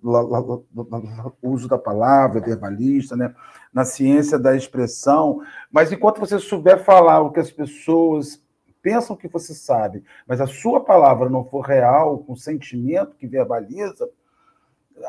uso 1.42 1.68
da 1.68 1.76
palavra, 1.76 2.40
verbalista, 2.40 3.14
né? 3.14 3.34
na 3.70 3.84
ciência 3.84 4.38
da 4.38 4.56
expressão, 4.56 5.42
mas 5.70 5.92
enquanto 5.92 6.20
você 6.20 6.38
souber 6.38 6.82
falar 6.82 7.20
o 7.20 7.30
que 7.30 7.40
as 7.40 7.50
pessoas 7.50 8.42
pensam 8.80 9.14
que 9.14 9.28
você 9.28 9.52
sabe, 9.52 10.02
mas 10.26 10.40
a 10.40 10.46
sua 10.46 10.82
palavra 10.82 11.28
não 11.28 11.44
for 11.44 11.60
real, 11.60 12.20
com 12.20 12.34
sentimento 12.34 13.14
que 13.16 13.26
verbaliza, 13.26 14.08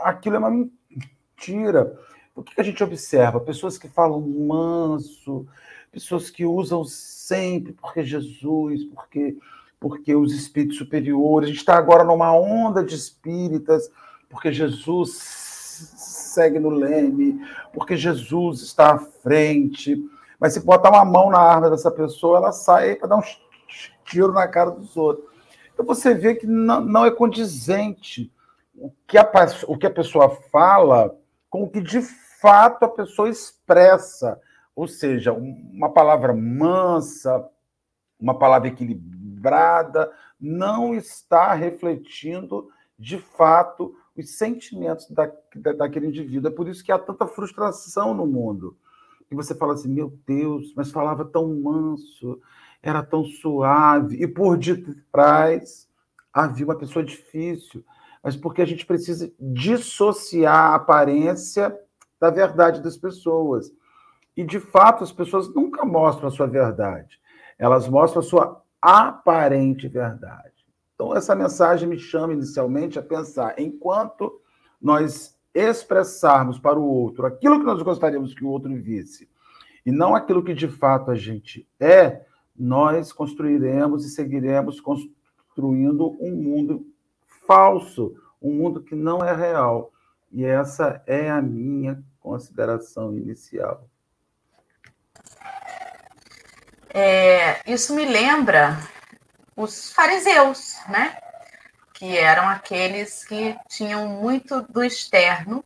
aquilo 0.03 0.35
é 0.35 0.39
uma 0.39 0.51
mentira. 0.51 1.97
O 2.35 2.43
que 2.43 2.59
a 2.59 2.63
gente 2.63 2.83
observa? 2.83 3.39
Pessoas 3.39 3.77
que 3.77 3.87
falam 3.87 4.19
manso, 4.19 5.47
pessoas 5.93 6.29
que 6.29 6.43
usam 6.43 6.83
sempre 6.83 7.71
porque 7.71 8.03
Jesus, 8.03 8.83
porque 8.85 9.37
porque 9.79 10.15
os 10.15 10.33
espíritos 10.33 10.77
superiores, 10.77 11.47
a 11.47 11.51
gente 11.51 11.59
está 11.59 11.75
agora 11.75 12.05
numa 12.05 12.33
onda 12.33 12.81
de 12.81 12.95
espíritas, 12.95 13.91
porque 14.29 14.49
Jesus 14.49 15.11
segue 16.33 16.57
no 16.57 16.69
leme, 16.69 17.45
porque 17.73 17.97
Jesus 17.97 18.61
está 18.61 18.93
à 18.93 18.97
frente. 18.97 20.01
Mas 20.39 20.53
se 20.53 20.61
botar 20.61 20.89
uma 20.89 21.03
mão 21.03 21.29
na 21.29 21.39
arma 21.39 21.69
dessa 21.69 21.91
pessoa, 21.91 22.37
ela 22.37 22.53
sai 22.53 22.95
para 22.95 23.09
dar 23.09 23.17
um 23.17 23.23
tiro 24.05 24.31
na 24.31 24.47
cara 24.47 24.71
dos 24.71 24.95
outros. 24.95 25.27
Então 25.73 25.85
você 25.85 26.13
vê 26.13 26.35
que 26.35 26.47
não, 26.47 26.79
não 26.79 27.05
é 27.05 27.11
condizente 27.11 28.31
o 28.75 28.89
que, 29.05 29.17
a, 29.17 29.29
o 29.67 29.77
que 29.77 29.85
a 29.85 29.91
pessoa 29.91 30.29
fala 30.49 31.13
com 31.49 31.63
o 31.63 31.69
que 31.69 31.81
de 31.81 32.01
fato 32.41 32.83
a 32.85 32.89
pessoa 32.89 33.29
expressa. 33.29 34.39
Ou 34.75 34.87
seja, 34.87 35.33
uma 35.33 35.91
palavra 35.91 36.33
mansa, 36.33 37.47
uma 38.19 38.37
palavra 38.37 38.69
equilibrada, 38.69 40.11
não 40.39 40.93
está 40.93 41.53
refletindo 41.53 42.69
de 42.97 43.17
fato 43.17 43.95
os 44.15 44.37
sentimentos 44.37 45.09
da, 45.09 45.31
da, 45.55 45.73
daquele 45.73 46.07
indivíduo. 46.07 46.51
É 46.51 46.55
por 46.55 46.67
isso 46.67 46.83
que 46.83 46.91
há 46.91 46.99
tanta 46.99 47.27
frustração 47.27 48.13
no 48.13 48.25
mundo. 48.25 48.77
E 49.29 49.35
você 49.35 49.55
fala 49.55 49.73
assim, 49.73 49.89
meu 49.89 50.13
Deus, 50.27 50.73
mas 50.75 50.91
falava 50.91 51.25
tão 51.25 51.47
manso, 51.55 52.39
era 52.81 53.01
tão 53.01 53.23
suave, 53.25 54.21
e 54.21 54.27
por 54.27 54.57
detrás 54.57 55.89
havia 56.31 56.65
uma 56.65 56.77
pessoa 56.77 57.03
difícil, 57.03 57.83
mas 58.21 58.35
porque 58.35 58.61
a 58.61 58.65
gente 58.65 58.85
precisa 58.85 59.31
dissociar 59.39 60.71
a 60.71 60.75
aparência 60.75 61.77
da 62.19 62.29
verdade 62.29 62.81
das 62.81 62.97
pessoas. 62.97 63.71
E, 64.35 64.43
de 64.43 64.59
fato, 64.59 65.03
as 65.03 65.11
pessoas 65.11 65.53
nunca 65.53 65.85
mostram 65.85 66.27
a 66.27 66.31
sua 66.31 66.47
verdade, 66.47 67.19
elas 67.57 67.87
mostram 67.87 68.21
a 68.21 68.25
sua 68.25 68.63
aparente 68.81 69.87
verdade. 69.87 70.51
Então, 70.95 71.15
essa 71.15 71.35
mensagem 71.35 71.87
me 71.87 71.97
chama 71.97 72.33
inicialmente 72.33 72.97
a 72.97 73.01
pensar, 73.01 73.59
enquanto 73.59 74.41
nós 74.81 75.37
expressarmos 75.53 76.57
para 76.57 76.79
o 76.79 76.83
outro 76.83 77.25
aquilo 77.25 77.59
que 77.59 77.65
nós 77.65 77.81
gostaríamos 77.81 78.33
que 78.33 78.43
o 78.43 78.49
outro 78.49 78.73
visse, 78.75 79.29
e 79.85 79.91
não 79.91 80.15
aquilo 80.15 80.43
que 80.43 80.53
de 80.53 80.67
fato 80.67 81.11
a 81.11 81.15
gente 81.15 81.67
é, 81.79 82.25
nós 82.55 83.11
construiremos 83.11 84.05
e 84.05 84.09
seguiremos 84.09 84.79
construindo 84.79 86.15
um 86.19 86.35
mundo 86.35 86.85
falso, 87.45 88.15
um 88.41 88.53
mundo 88.53 88.81
que 88.81 88.95
não 88.95 89.23
é 89.23 89.35
real. 89.35 89.91
E 90.31 90.43
essa 90.43 91.01
é 91.05 91.29
a 91.29 91.41
minha 91.41 92.03
consideração 92.19 93.15
inicial. 93.17 93.87
É, 96.93 97.59
isso 97.65 97.95
me 97.95 98.05
lembra 98.05 98.77
os 99.55 99.91
fariseus, 99.91 100.75
né? 100.87 101.17
Que 101.91 102.17
eram 102.17 102.47
aqueles 102.47 103.25
que 103.25 103.57
tinham 103.67 104.07
muito 104.07 104.61
do 104.61 104.83
externo 104.83 105.65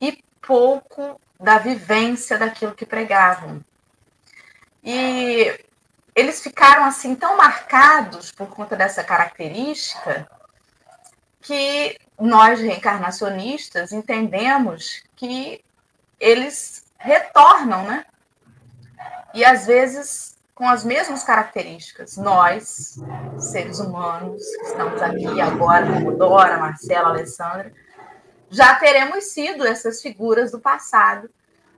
e 0.00 0.22
pouco 0.40 1.20
da 1.40 1.58
vivência 1.58 2.38
daquilo 2.38 2.74
que 2.74 2.86
pregavam. 2.86 3.64
E 4.84 5.58
eles 6.14 6.40
ficaram 6.40 6.84
assim 6.84 7.16
tão 7.16 7.36
marcados 7.36 8.30
por 8.30 8.48
conta 8.48 8.76
dessa 8.76 9.02
característica 9.02 10.28
que 11.40 11.98
nós 12.18 12.60
reencarnacionistas 12.60 13.92
entendemos 13.92 15.02
que 15.16 15.64
eles 16.18 16.84
retornam, 16.96 17.84
né? 17.84 18.06
E 19.36 19.44
às 19.44 19.66
vezes 19.66 20.36
com 20.56 20.66
as 20.66 20.82
mesmas 20.82 21.22
características. 21.22 22.16
Nós, 22.16 22.98
seres 23.38 23.78
humanos, 23.78 24.42
que 24.42 24.64
estamos 24.64 25.02
aqui 25.02 25.38
agora, 25.38 25.86
como 25.92 26.16
Dora, 26.16 26.56
Marcela, 26.56 27.10
Alessandra, 27.10 27.70
já 28.48 28.74
teremos 28.76 29.24
sido 29.24 29.66
essas 29.66 30.00
figuras 30.00 30.50
do 30.50 30.58
passado. 30.58 31.28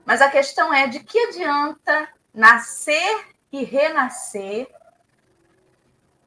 Mas 0.05 0.21
a 0.21 0.29
questão 0.29 0.73
é 0.73 0.87
de 0.87 1.01
que 1.01 1.19
adianta 1.19 2.07
nascer 2.33 3.27
e 3.51 3.65
renascer 3.65 4.69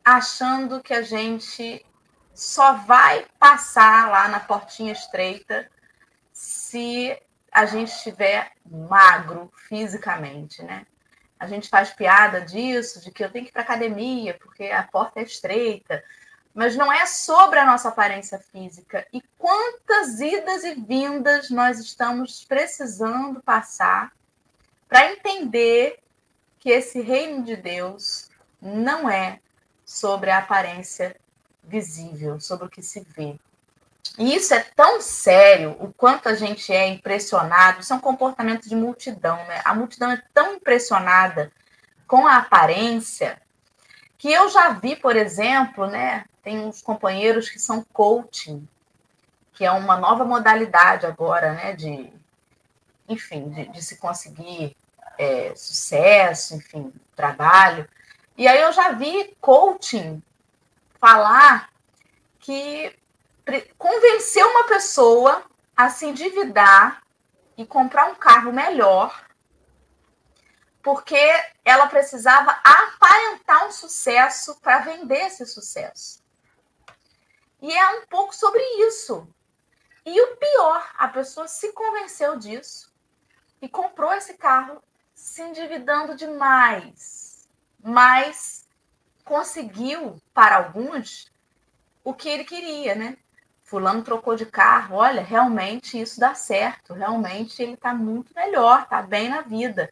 achando 0.04 0.82
que 0.82 0.92
a 0.92 1.00
gente 1.00 1.82
só 2.34 2.74
vai 2.74 3.24
passar 3.38 4.10
lá 4.10 4.28
na 4.28 4.40
portinha 4.40 4.92
estreita 4.92 5.70
se 6.34 7.18
a 7.50 7.64
gente 7.64 7.88
estiver 7.88 8.52
magro 8.66 9.50
fisicamente, 9.68 10.62
né? 10.62 10.84
A 11.42 11.48
gente 11.48 11.68
faz 11.68 11.90
piada 11.90 12.40
disso, 12.40 13.00
de 13.00 13.10
que 13.10 13.24
eu 13.24 13.28
tenho 13.28 13.44
que 13.44 13.50
ir 13.50 13.52
para 13.52 13.62
academia 13.62 14.38
porque 14.40 14.66
a 14.66 14.84
porta 14.84 15.18
é 15.18 15.24
estreita, 15.24 16.00
mas 16.54 16.76
não 16.76 16.92
é 16.92 17.04
sobre 17.04 17.58
a 17.58 17.66
nossa 17.66 17.88
aparência 17.88 18.38
física. 18.38 19.04
E 19.12 19.20
quantas 19.36 20.20
idas 20.20 20.62
e 20.62 20.76
vindas 20.76 21.50
nós 21.50 21.80
estamos 21.80 22.44
precisando 22.44 23.42
passar 23.42 24.12
para 24.88 25.10
entender 25.10 25.98
que 26.60 26.70
esse 26.70 27.00
reino 27.00 27.42
de 27.42 27.56
Deus 27.56 28.30
não 28.60 29.10
é 29.10 29.40
sobre 29.84 30.30
a 30.30 30.38
aparência 30.38 31.16
visível, 31.64 32.38
sobre 32.38 32.66
o 32.66 32.70
que 32.70 32.82
se 32.82 33.00
vê. 33.00 33.36
E 34.18 34.34
isso 34.34 34.52
é 34.52 34.60
tão 34.76 35.00
sério, 35.00 35.76
o 35.80 35.92
quanto 35.92 36.28
a 36.28 36.34
gente 36.34 36.72
é 36.72 36.86
impressionado, 36.86 37.80
isso 37.80 37.92
é 37.92 37.96
um 37.96 38.00
comportamento 38.00 38.68
de 38.68 38.76
multidão, 38.76 39.36
né? 39.46 39.62
A 39.64 39.74
multidão 39.74 40.10
é 40.10 40.22
tão 40.34 40.54
impressionada 40.54 41.50
com 42.06 42.26
a 42.26 42.38
aparência 42.38 43.40
que 44.18 44.30
eu 44.30 44.48
já 44.50 44.70
vi, 44.70 44.96
por 44.96 45.16
exemplo, 45.16 45.86
né? 45.86 46.24
Tem 46.42 46.58
uns 46.60 46.82
companheiros 46.82 47.48
que 47.48 47.58
são 47.58 47.84
coaching, 47.92 48.68
que 49.54 49.64
é 49.64 49.72
uma 49.72 49.96
nova 49.96 50.24
modalidade 50.24 51.06
agora, 51.06 51.54
né? 51.54 51.72
De, 51.74 52.12
enfim, 53.08 53.48
de, 53.48 53.66
de 53.68 53.82
se 53.82 53.96
conseguir 53.96 54.76
é, 55.18 55.54
sucesso, 55.56 56.54
enfim, 56.54 56.92
trabalho. 57.16 57.88
E 58.36 58.46
aí 58.46 58.60
eu 58.60 58.72
já 58.72 58.92
vi 58.92 59.34
coaching 59.40 60.22
falar 61.00 61.70
que 62.38 62.94
convencer 63.76 64.44
uma 64.44 64.66
pessoa 64.66 65.44
a 65.76 65.88
se 65.90 66.06
endividar 66.06 67.02
e 67.56 67.66
comprar 67.66 68.06
um 68.06 68.14
carro 68.14 68.52
melhor, 68.52 69.26
porque 70.82 71.18
ela 71.64 71.86
precisava 71.86 72.50
aparentar 72.64 73.66
um 73.66 73.72
sucesso 73.72 74.58
para 74.60 74.78
vender 74.78 75.26
esse 75.26 75.46
sucesso. 75.46 76.22
E 77.60 77.72
é 77.72 77.88
um 77.90 78.06
pouco 78.06 78.34
sobre 78.34 78.62
isso. 78.86 79.28
E 80.04 80.20
o 80.20 80.36
pior, 80.36 80.90
a 80.98 81.06
pessoa 81.08 81.46
se 81.46 81.72
convenceu 81.72 82.36
disso 82.36 82.92
e 83.60 83.68
comprou 83.68 84.12
esse 84.12 84.34
carro 84.34 84.82
se 85.14 85.42
endividando 85.42 86.16
demais, 86.16 87.48
mas 87.80 88.68
conseguiu, 89.24 90.20
para 90.34 90.56
alguns, 90.56 91.30
o 92.02 92.12
que 92.12 92.28
ele 92.28 92.44
queria, 92.44 92.96
né? 92.96 93.16
Fulano 93.72 94.02
trocou 94.02 94.36
de 94.36 94.44
carro, 94.44 94.96
olha, 94.96 95.22
realmente 95.22 95.98
isso 95.98 96.20
dá 96.20 96.34
certo, 96.34 96.92
realmente 96.92 97.62
ele 97.62 97.72
está 97.72 97.94
muito 97.94 98.30
melhor, 98.36 98.82
está 98.82 99.00
bem 99.00 99.30
na 99.30 99.40
vida. 99.40 99.90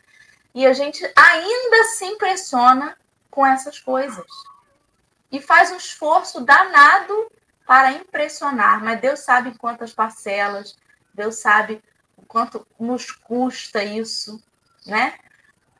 E 0.54 0.66
a 0.66 0.74
gente 0.74 1.02
ainda 1.16 1.84
se 1.84 2.04
impressiona 2.04 2.94
com 3.30 3.46
essas 3.46 3.78
coisas. 3.78 4.26
E 5.32 5.40
faz 5.40 5.70
um 5.70 5.78
esforço 5.78 6.42
danado 6.42 7.32
para 7.66 7.92
impressionar, 7.92 8.84
mas 8.84 9.00
Deus 9.00 9.20
sabe 9.20 9.56
quantas 9.56 9.94
parcelas, 9.94 10.76
Deus 11.14 11.36
sabe 11.36 11.82
o 12.18 12.26
quanto 12.26 12.66
nos 12.78 13.10
custa 13.10 13.82
isso, 13.82 14.42
né? 14.84 15.14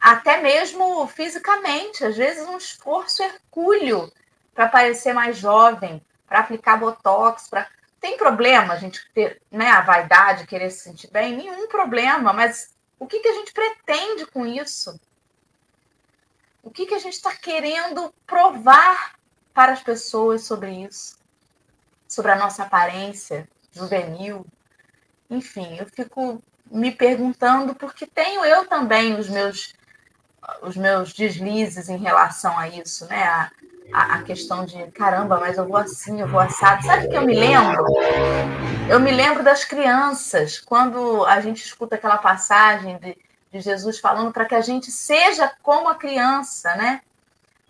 Até 0.00 0.40
mesmo 0.40 1.06
fisicamente, 1.06 2.02
às 2.02 2.16
vezes 2.16 2.48
um 2.48 2.56
esforço 2.56 3.22
hercúleo 3.22 4.10
para 4.54 4.68
parecer 4.68 5.12
mais 5.12 5.36
jovem, 5.36 6.02
para 6.26 6.38
aplicar 6.38 6.78
botox, 6.78 7.46
para 7.46 7.68
tem 8.00 8.16
problema 8.16 8.74
a 8.74 8.76
gente 8.78 9.00
ter 9.12 9.42
né, 9.50 9.68
a 9.68 9.82
vaidade, 9.82 10.46
querer 10.46 10.70
se 10.70 10.80
sentir 10.80 11.10
bem? 11.10 11.36
Nenhum 11.36 11.68
problema, 11.68 12.32
mas 12.32 12.74
o 12.98 13.06
que, 13.06 13.20
que 13.20 13.28
a 13.28 13.34
gente 13.34 13.52
pretende 13.52 14.26
com 14.26 14.46
isso? 14.46 14.98
O 16.62 16.70
que, 16.70 16.86
que 16.86 16.94
a 16.94 16.98
gente 16.98 17.14
está 17.14 17.34
querendo 17.34 18.12
provar 18.26 19.14
para 19.52 19.72
as 19.72 19.82
pessoas 19.82 20.44
sobre 20.44 20.70
isso? 20.84 21.18
Sobre 22.08 22.32
a 22.32 22.36
nossa 22.36 22.62
aparência 22.62 23.48
juvenil? 23.72 24.46
Enfim, 25.28 25.76
eu 25.78 25.86
fico 25.86 26.42
me 26.70 26.90
perguntando, 26.92 27.74
porque 27.74 28.06
tenho 28.06 28.44
eu 28.44 28.66
também 28.66 29.18
os 29.18 29.28
meus, 29.28 29.74
os 30.62 30.76
meus 30.76 31.12
deslizes 31.12 31.88
em 31.88 31.98
relação 31.98 32.58
a 32.58 32.68
isso, 32.68 33.06
né? 33.06 33.22
A, 33.24 33.50
a, 33.92 34.16
a, 34.16 34.22
questão 34.22 34.64
de 34.64 34.90
caramba, 34.92 35.38
mas 35.38 35.58
eu 35.58 35.66
vou 35.66 35.76
assim, 35.76 36.20
eu 36.20 36.28
vou 36.28 36.40
assado. 36.40 36.84
Sabe 36.84 37.06
o 37.06 37.10
que 37.10 37.16
eu 37.16 37.22
me 37.22 37.34
lembro? 37.34 37.84
Eu 38.88 39.00
me 39.00 39.10
lembro 39.10 39.42
das 39.42 39.64
crianças, 39.64 40.58
quando 40.58 41.24
a 41.26 41.40
gente 41.40 41.64
escuta 41.64 41.94
aquela 41.94 42.18
passagem 42.18 42.98
de, 42.98 43.16
de 43.52 43.60
Jesus 43.60 43.98
falando 43.98 44.32
para 44.32 44.44
que 44.44 44.54
a 44.54 44.60
gente 44.60 44.90
seja 44.90 45.52
como 45.62 45.88
a 45.88 45.94
criança, 45.94 46.74
né? 46.76 47.00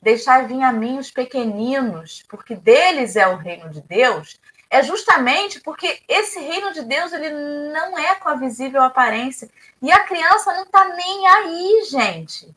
Deixar 0.02 0.46
vir 0.46 0.62
a 0.62 0.72
mim 0.72 0.98
os 0.98 1.10
pequeninos, 1.10 2.24
porque 2.28 2.54
deles 2.54 3.16
é 3.16 3.26
o 3.28 3.36
reino 3.36 3.68
de 3.68 3.82
Deus. 3.82 4.40
É 4.70 4.82
justamente 4.82 5.60
porque 5.60 6.00
esse 6.08 6.38
reino 6.38 6.72
de 6.72 6.82
Deus 6.82 7.12
ele 7.12 7.30
não 7.72 7.98
é 7.98 8.14
com 8.14 8.28
a 8.28 8.36
visível 8.36 8.82
aparência. 8.82 9.50
E 9.82 9.90
a 9.90 10.04
criança 10.04 10.54
não 10.54 10.62
está 10.62 10.84
nem 10.94 11.26
aí, 11.26 11.84
gente, 11.90 12.54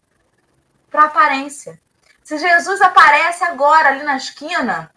para 0.91 1.06
aparência. 1.06 1.82
Se 2.34 2.39
Jesus 2.39 2.82
aparece 2.82 3.43
agora 3.43 3.89
ali 3.89 4.02
na 4.02 4.17
esquina, 4.17 4.91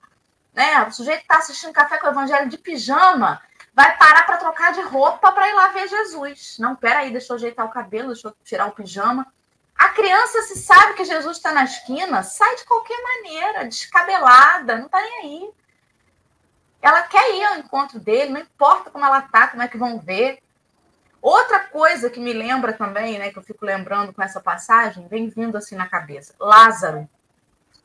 né? 0.54 0.82
O 0.84 0.90
sujeito 0.90 1.20
está 1.20 1.36
assistindo 1.36 1.70
café 1.70 1.98
com 1.98 2.06
o 2.06 2.10
evangelho 2.10 2.48
de 2.48 2.56
pijama, 2.56 3.42
vai 3.74 3.94
parar 3.98 4.24
para 4.24 4.38
trocar 4.38 4.72
de 4.72 4.80
roupa 4.80 5.30
para 5.32 5.46
ir 5.46 5.52
lá 5.52 5.68
ver 5.68 5.86
Jesus. 5.86 6.56
Não, 6.58 6.74
peraí, 6.74 7.10
deixa 7.10 7.34
eu 7.34 7.36
ajeitar 7.36 7.66
o 7.66 7.70
cabelo, 7.70 8.14
deixa 8.14 8.28
eu 8.28 8.36
tirar 8.42 8.64
o 8.64 8.72
pijama. 8.72 9.26
A 9.76 9.90
criança, 9.90 10.40
se 10.44 10.56
sabe 10.56 10.94
que 10.94 11.04
Jesus 11.04 11.36
está 11.36 11.52
na 11.52 11.64
esquina, 11.64 12.22
sai 12.22 12.56
de 12.56 12.64
qualquer 12.64 12.98
maneira, 13.02 13.66
descabelada, 13.66 14.78
não 14.78 14.86
está 14.86 14.98
nem 14.98 15.18
aí. 15.18 15.50
Ela 16.80 17.02
quer 17.02 17.34
ir 17.34 17.44
ao 17.44 17.58
encontro 17.58 18.00
dele, 18.00 18.32
não 18.32 18.40
importa 18.40 18.88
como 18.88 19.04
ela 19.04 19.18
está, 19.18 19.48
como 19.48 19.62
é 19.62 19.68
que 19.68 19.76
vão 19.76 19.98
ver. 19.98 20.42
Outra 21.20 21.58
coisa 21.58 22.08
que 22.08 22.18
me 22.18 22.32
lembra 22.32 22.72
também, 22.72 23.18
né, 23.18 23.30
que 23.30 23.38
eu 23.38 23.42
fico 23.42 23.66
lembrando 23.66 24.10
com 24.14 24.22
essa 24.22 24.40
passagem, 24.40 25.06
vem 25.06 25.28
vindo 25.28 25.58
assim 25.58 25.74
na 25.74 25.86
cabeça. 25.86 26.34
Lázaro. 26.40 27.06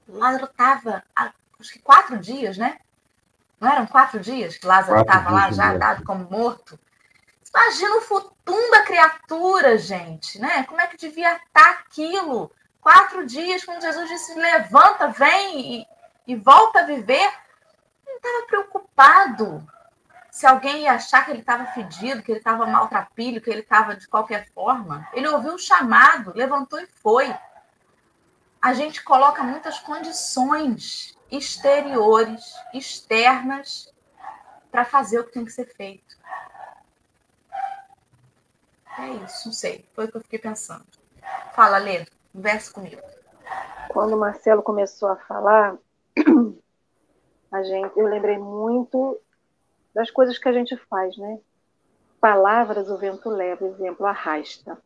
Lázaro 0.07 0.45
estava, 0.45 1.03
acho 1.15 1.73
que 1.73 1.79
quatro 1.79 2.17
dias, 2.17 2.57
né? 2.57 2.79
Não 3.59 3.69
eram 3.69 3.85
quatro 3.85 4.19
dias 4.19 4.57
que 4.57 4.65
Lázaro 4.65 5.01
estava 5.01 5.29
lá 5.29 5.51
já 5.51 5.77
dado 5.77 6.03
como 6.03 6.29
morto? 6.29 6.79
Imagina 7.53 7.97
o 7.97 8.01
futum 8.01 8.71
da 8.71 8.83
criatura, 8.83 9.77
gente, 9.77 10.39
né? 10.39 10.63
Como 10.63 10.79
é 10.79 10.87
que 10.87 10.97
devia 10.97 11.35
estar 11.35 11.69
aquilo? 11.71 12.51
Quatro 12.79 13.25
dias, 13.25 13.63
quando 13.63 13.81
Jesus 13.81 14.09
disse: 14.09 14.33
levanta, 14.33 15.09
vem 15.09 15.81
e, 15.81 15.87
e 16.27 16.35
volta 16.35 16.79
a 16.79 16.85
viver. 16.85 17.31
Ele 18.07 18.17
estava 18.17 18.47
preocupado 18.47 19.67
se 20.31 20.47
alguém 20.47 20.83
ia 20.83 20.93
achar 20.93 21.25
que 21.25 21.31
ele 21.31 21.41
estava 21.41 21.65
fedido, 21.65 22.23
que 22.23 22.31
ele 22.31 22.39
estava 22.39 22.65
maltrapilho, 22.65 23.41
que 23.41 23.49
ele 23.49 23.59
estava 23.59 23.95
de 23.95 24.07
qualquer 24.07 24.49
forma. 24.53 25.07
Ele 25.13 25.27
ouviu 25.27 25.55
o 25.55 25.59
chamado, 25.59 26.31
levantou 26.33 26.79
e 26.79 26.87
foi 26.87 27.35
a 28.61 28.73
gente 28.73 29.03
coloca 29.03 29.41
muitas 29.41 29.79
condições 29.79 31.17
exteriores, 31.31 32.53
externas, 32.73 33.91
para 34.69 34.85
fazer 34.85 35.19
o 35.19 35.23
que 35.23 35.33
tem 35.33 35.43
que 35.43 35.51
ser 35.51 35.65
feito. 35.65 36.17
É 38.97 39.09
isso, 39.25 39.47
não 39.47 39.53
sei. 39.53 39.85
Foi 39.93 40.05
o 40.05 40.11
que 40.11 40.17
eu 40.17 40.21
fiquei 40.21 40.39
pensando. 40.39 40.85
Fala, 41.53 41.77
Lê, 41.77 42.05
converse 42.31 42.71
comigo. 42.71 43.01
Quando 43.89 44.15
o 44.15 44.19
Marcelo 44.19 44.61
começou 44.61 45.09
a 45.09 45.15
falar, 45.15 45.75
a 47.51 47.63
gente, 47.63 47.97
eu 47.97 48.07
lembrei 48.07 48.37
muito 48.37 49.19
das 49.93 50.09
coisas 50.11 50.37
que 50.37 50.47
a 50.47 50.53
gente 50.53 50.77
faz, 50.89 51.17
né? 51.17 51.39
Palavras 52.19 52.89
o 52.89 52.97
vento 52.97 53.29
leva, 53.29 53.65
exemplo, 53.65 54.05
arrasta. 54.05 54.77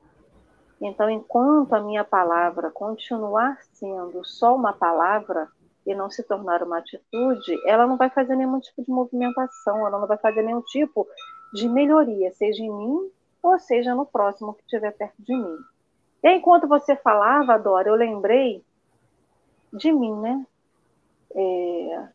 Então, 0.81 1.09
enquanto 1.09 1.73
a 1.73 1.79
minha 1.79 2.03
palavra 2.03 2.69
continuar 2.69 3.59
sendo 3.73 4.23
só 4.25 4.55
uma 4.55 4.73
palavra 4.73 5.47
e 5.85 5.95
não 5.95 6.09
se 6.09 6.23
tornar 6.23 6.63
uma 6.63 6.79
atitude, 6.79 7.59
ela 7.65 7.88
não 7.88 7.95
vai 7.95 8.09
fazer 8.09 8.35
nenhum 8.35 8.59
tipo 8.59 8.83
de 8.83 8.91
movimentação, 8.91 9.88
ela 9.88 9.99
não 9.99 10.07
vai 10.07 10.17
fazer 10.17 10.41
nenhum 10.41 10.61
tipo 10.61 11.07
de 11.53 11.69
melhoria, 11.69 12.31
seja 12.31 12.61
em 12.61 12.71
mim 12.71 13.11
ou 13.41 13.59
seja 13.59 13.93
no 13.93 14.05
próximo 14.05 14.53
que 14.55 14.63
estiver 14.63 14.91
perto 14.91 15.15
de 15.19 15.35
mim. 15.35 15.57
E 16.23 16.31
enquanto 16.31 16.67
você 16.67 16.95
falava, 16.95 17.59
Dora, 17.59 17.88
eu 17.88 17.95
lembrei 17.95 18.63
de 19.71 19.91
mim, 19.91 20.13
né? 20.19 20.45
É, 21.35 22.07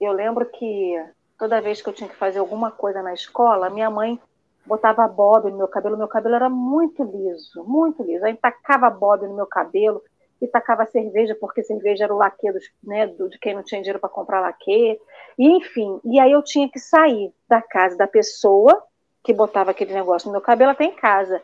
eu 0.00 0.12
lembro 0.12 0.46
que 0.46 0.96
toda 1.38 1.60
vez 1.60 1.82
que 1.82 1.88
eu 1.88 1.92
tinha 1.92 2.08
que 2.08 2.16
fazer 2.16 2.38
alguma 2.38 2.70
coisa 2.70 3.02
na 3.02 3.12
escola, 3.12 3.68
minha 3.68 3.90
mãe 3.90 4.18
botava 4.66 5.06
bob 5.08 5.50
no 5.50 5.56
meu 5.56 5.68
cabelo, 5.68 5.96
meu 5.96 6.08
cabelo 6.08 6.34
era 6.34 6.48
muito 6.48 7.02
liso, 7.02 7.64
muito 7.64 8.02
liso. 8.02 8.24
Aí 8.24 8.34
tacava 8.36 8.88
bob 8.90 9.26
no 9.26 9.34
meu 9.34 9.46
cabelo 9.46 10.02
e 10.40 10.46
tacava 10.46 10.86
cerveja, 10.86 11.36
porque 11.40 11.62
cerveja 11.62 12.04
era 12.04 12.14
o 12.14 12.18
laque 12.18 12.50
dos, 12.50 12.64
né, 12.82 13.06
do, 13.06 13.28
de 13.28 13.38
quem 13.38 13.54
não 13.54 13.62
tinha 13.62 13.80
dinheiro 13.80 14.00
para 14.00 14.08
comprar 14.08 14.40
laque. 14.40 14.98
E, 15.38 15.48
enfim, 15.48 16.00
e 16.04 16.18
aí 16.18 16.32
eu 16.32 16.42
tinha 16.42 16.68
que 16.68 16.78
sair 16.78 17.32
da 17.48 17.62
casa 17.62 17.96
da 17.96 18.06
pessoa 18.06 18.82
que 19.22 19.32
botava 19.32 19.70
aquele 19.70 19.94
negócio 19.94 20.26
no 20.26 20.32
meu 20.32 20.40
cabelo 20.40 20.72
até 20.72 20.84
em 20.84 20.94
casa. 20.96 21.40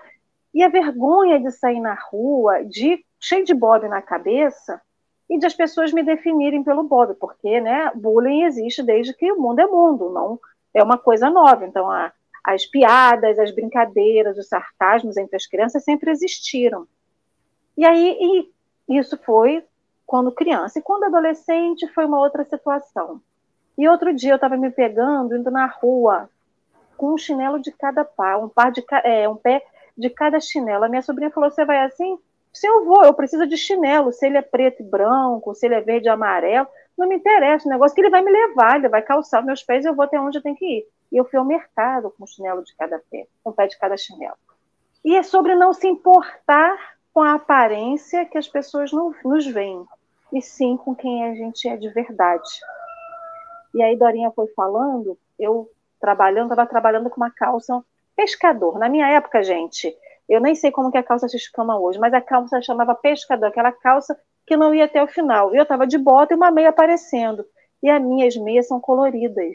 E 0.52 0.62
a 0.62 0.68
vergonha 0.68 1.38
de 1.38 1.50
sair 1.52 1.80
na 1.80 1.94
rua, 1.94 2.64
de 2.64 3.04
cheio 3.20 3.44
de 3.44 3.54
bob 3.54 3.86
na 3.88 4.02
cabeça, 4.02 4.80
e 5.30 5.38
de 5.38 5.46
as 5.46 5.54
pessoas 5.54 5.92
me 5.92 6.02
definirem 6.02 6.64
pelo 6.64 6.82
bob, 6.82 7.14
porque 7.14 7.60
né, 7.60 7.92
bullying 7.94 8.44
existe 8.44 8.82
desde 8.82 9.12
que 9.12 9.30
o 9.30 9.38
mundo 9.38 9.60
é 9.60 9.66
mundo, 9.66 10.10
não 10.10 10.40
é 10.74 10.82
uma 10.82 10.98
coisa 10.98 11.30
nova. 11.30 11.64
Então, 11.66 11.90
a, 11.90 12.12
as 12.48 12.64
piadas, 12.64 13.38
as 13.38 13.50
brincadeiras, 13.50 14.38
os 14.38 14.48
sarcasmos 14.48 15.18
entre 15.18 15.36
as 15.36 15.46
crianças 15.46 15.84
sempre 15.84 16.10
existiram. 16.10 16.88
E 17.76 17.84
aí, 17.84 18.16
e 18.88 18.98
isso 18.98 19.18
foi 19.18 19.62
quando 20.06 20.32
criança. 20.32 20.78
E 20.78 20.82
quando 20.82 21.04
adolescente, 21.04 21.86
foi 21.88 22.06
uma 22.06 22.18
outra 22.18 22.44
situação. 22.44 23.20
E 23.76 23.86
outro 23.86 24.14
dia 24.14 24.32
eu 24.32 24.36
estava 24.36 24.56
me 24.56 24.70
pegando, 24.70 25.36
indo 25.36 25.50
na 25.50 25.66
rua, 25.66 26.30
com 26.96 27.12
um 27.12 27.18
chinelo 27.18 27.60
de 27.60 27.70
cada 27.70 28.02
pá, 28.02 28.38
um 28.38 28.48
par 28.48 28.72
de 28.72 28.82
é, 29.04 29.28
um 29.28 29.36
pé 29.36 29.62
de 29.96 30.08
cada 30.08 30.40
chinelo. 30.40 30.84
A 30.84 30.88
minha 30.88 31.02
sobrinha 31.02 31.30
falou: 31.30 31.50
Você 31.50 31.66
vai 31.66 31.84
assim? 31.84 32.18
Se 32.50 32.66
eu 32.66 32.86
vou, 32.86 33.04
eu 33.04 33.12
preciso 33.12 33.46
de 33.46 33.58
chinelo, 33.58 34.10
se 34.10 34.26
ele 34.26 34.38
é 34.38 34.42
preto 34.42 34.82
e 34.82 34.86
branco, 34.86 35.54
se 35.54 35.66
ele 35.66 35.74
é 35.74 35.82
verde 35.82 36.08
e 36.08 36.10
amarelo, 36.10 36.66
não 36.96 37.06
me 37.06 37.16
interessa, 37.16 37.68
o 37.68 37.70
negócio 37.70 37.92
é 37.92 37.94
que 37.94 38.00
ele 38.00 38.10
vai 38.10 38.22
me 38.22 38.32
levar, 38.32 38.76
ele 38.76 38.88
vai 38.88 39.02
calçar 39.02 39.44
meus 39.44 39.62
pés 39.62 39.84
e 39.84 39.88
eu 39.88 39.94
vou 39.94 40.06
até 40.06 40.18
onde 40.18 40.38
eu 40.38 40.42
tenho 40.42 40.56
que 40.56 40.64
ir. 40.64 40.86
E 41.10 41.16
eu 41.16 41.24
fui 41.24 41.38
ao 41.38 41.44
mercado 41.44 42.10
com 42.10 42.24
o 42.24 42.26
chinelo 42.26 42.62
de 42.62 42.74
cada 42.76 42.98
pé, 43.10 43.26
com 43.42 43.50
o 43.50 43.52
pé 43.52 43.66
de 43.66 43.78
cada 43.78 43.96
chinelo. 43.96 44.36
E 45.04 45.16
é 45.16 45.22
sobre 45.22 45.54
não 45.54 45.72
se 45.72 45.86
importar 45.86 46.76
com 47.12 47.22
a 47.22 47.34
aparência 47.34 48.26
que 48.26 48.38
as 48.38 48.46
pessoas 48.46 48.92
não, 48.92 49.14
nos 49.24 49.46
veem, 49.46 49.84
e 50.32 50.42
sim 50.42 50.76
com 50.76 50.94
quem 50.94 51.24
a 51.24 51.34
gente 51.34 51.68
é 51.68 51.76
de 51.76 51.88
verdade. 51.88 52.50
E 53.74 53.82
aí 53.82 53.96
Dorinha 53.96 54.30
foi 54.30 54.48
falando, 54.48 55.18
eu 55.38 55.70
trabalhando, 56.00 56.50
estava 56.50 56.68
trabalhando 56.68 57.10
com 57.10 57.16
uma 57.16 57.30
calça 57.30 57.82
pescador. 58.16 58.78
Na 58.78 58.88
minha 58.88 59.08
época, 59.08 59.42
gente, 59.42 59.96
eu 60.28 60.40
nem 60.40 60.54
sei 60.54 60.70
como 60.70 60.90
que 60.90 60.98
a 60.98 61.02
calça 61.02 61.28
se 61.28 61.38
chama 61.38 61.78
hoje, 61.78 61.98
mas 61.98 62.12
a 62.12 62.20
calça 62.20 62.60
chamava 62.60 62.94
pescador, 62.94 63.46
aquela 63.46 63.72
calça 63.72 64.18
que 64.46 64.56
não 64.56 64.74
ia 64.74 64.84
até 64.84 65.02
o 65.02 65.06
final. 65.06 65.54
Eu 65.54 65.62
estava 65.62 65.86
de 65.86 65.98
bota 65.98 66.34
e 66.34 66.36
uma 66.36 66.50
meia 66.50 66.70
aparecendo. 66.70 67.44
E 67.82 67.88
as 67.88 68.02
minhas 68.02 68.36
meias 68.36 68.66
são 68.66 68.80
coloridas. 68.80 69.54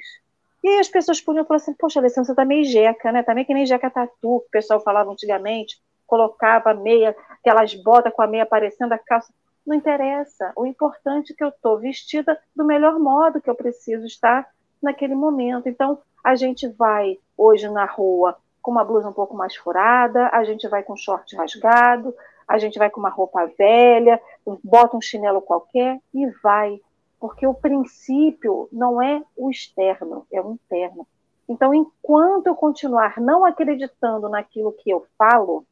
E 0.64 0.70
aí 0.70 0.80
as 0.80 0.88
pessoas 0.88 1.20
podiam 1.20 1.46
falar 1.46 1.58
assim, 1.58 1.74
poxa, 1.74 2.00
Alessandra, 2.00 2.28
você 2.28 2.36
tá 2.36 2.46
meio 2.46 2.64
jeca, 2.64 3.12
né? 3.12 3.22
Também 3.22 3.44
tá 3.44 3.48
que 3.48 3.54
nem 3.54 3.66
jeca 3.66 3.90
tatu, 3.90 4.40
que 4.40 4.48
o 4.48 4.52
pessoal 4.52 4.80
falava 4.80 5.12
antigamente, 5.12 5.82
colocava 6.08 6.72
a 6.72 6.74
meia, 6.74 7.16
aquelas 7.32 7.74
botas 7.76 8.14
com 8.14 8.22
a 8.22 8.28
meia 8.28 8.44
aparecendo, 8.44 8.94
a 8.94 8.98
calça. 8.98 9.34
Não 9.66 9.76
interessa. 9.76 10.54
O 10.56 10.66
importante 10.66 11.34
é 11.34 11.36
que 11.36 11.44
eu 11.44 11.50
estou 11.50 11.80
vestida 11.80 12.40
do 12.56 12.66
melhor 12.66 12.98
modo 13.00 13.42
que 13.42 13.50
eu 13.50 13.56
preciso 13.56 14.06
estar 14.06 14.48
naquele 14.82 15.16
momento. 15.16 15.68
Então, 15.68 16.00
a 16.24 16.36
gente 16.36 16.68
vai 16.68 17.18
hoje 17.38 17.70
na 17.70 17.86
rua 17.86 18.38
com 18.62 18.72
uma 18.72 18.84
blusa 18.86 19.10
um 19.10 19.14
pouco 19.14 19.36
mais 19.36 19.56
furada, 19.56 20.30
a 20.32 20.44
gente 20.46 20.68
vai 20.70 20.84
com 20.84 20.96
short 20.96 21.36
rasgado, 21.36 22.16
a 22.48 22.58
gente 22.58 22.80
vai 22.80 22.90
com 22.90 23.00
uma 23.00 23.10
roupa 23.10 23.46
velha, 23.58 24.20
bota 24.64 24.96
um 24.96 25.02
chinelo 25.02 25.42
qualquer 25.42 26.00
e 26.14 26.28
vai. 26.42 26.80
Porque 27.24 27.48
o 27.48 27.54
princípio 27.54 28.68
não 28.70 29.02
é 29.02 29.24
o 29.38 29.50
externo, 29.50 30.28
é 30.30 30.42
o 30.42 30.52
interno. 30.52 31.08
Então, 31.48 31.74
enquanto 31.74 32.48
eu 32.48 32.54
continuar 32.54 33.18
não 33.18 33.46
acreditando 33.46 34.28
naquilo 34.28 34.74
que 34.74 34.90
eu 34.90 35.08
falo, 35.18 35.66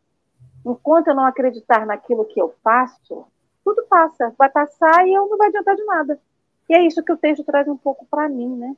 enquanto 0.65 1.07
eu 1.07 1.15
não 1.15 1.25
acreditar 1.25 1.85
naquilo 1.85 2.23
que 2.23 2.41
eu 2.41 2.55
faço, 2.63 3.25
tudo 3.65 3.83
passa, 3.89 4.33
vai 4.37 4.49
passar 4.49 5.05
e 5.05 5.13
eu 5.13 5.27
não 5.27 5.37
vai 5.37 5.49
adiantar 5.49 5.75
de 5.75 5.83
nada. 5.83 6.21
E 6.69 6.73
é 6.73 6.87
isso 6.87 7.03
que 7.03 7.11
o 7.11 7.17
texto 7.17 7.43
traz 7.43 7.67
um 7.67 7.75
pouco 7.75 8.05
para 8.05 8.29
mim, 8.29 8.55
né? 8.55 8.73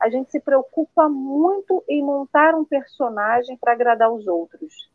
a 0.00 0.10
gente 0.10 0.32
se 0.32 0.40
preocupa 0.40 1.08
muito 1.08 1.84
em 1.88 2.02
montar 2.02 2.52
um 2.56 2.64
personagem 2.64 3.56
para 3.56 3.74
agradar 3.74 4.10
os 4.12 4.26
outros. 4.26 4.90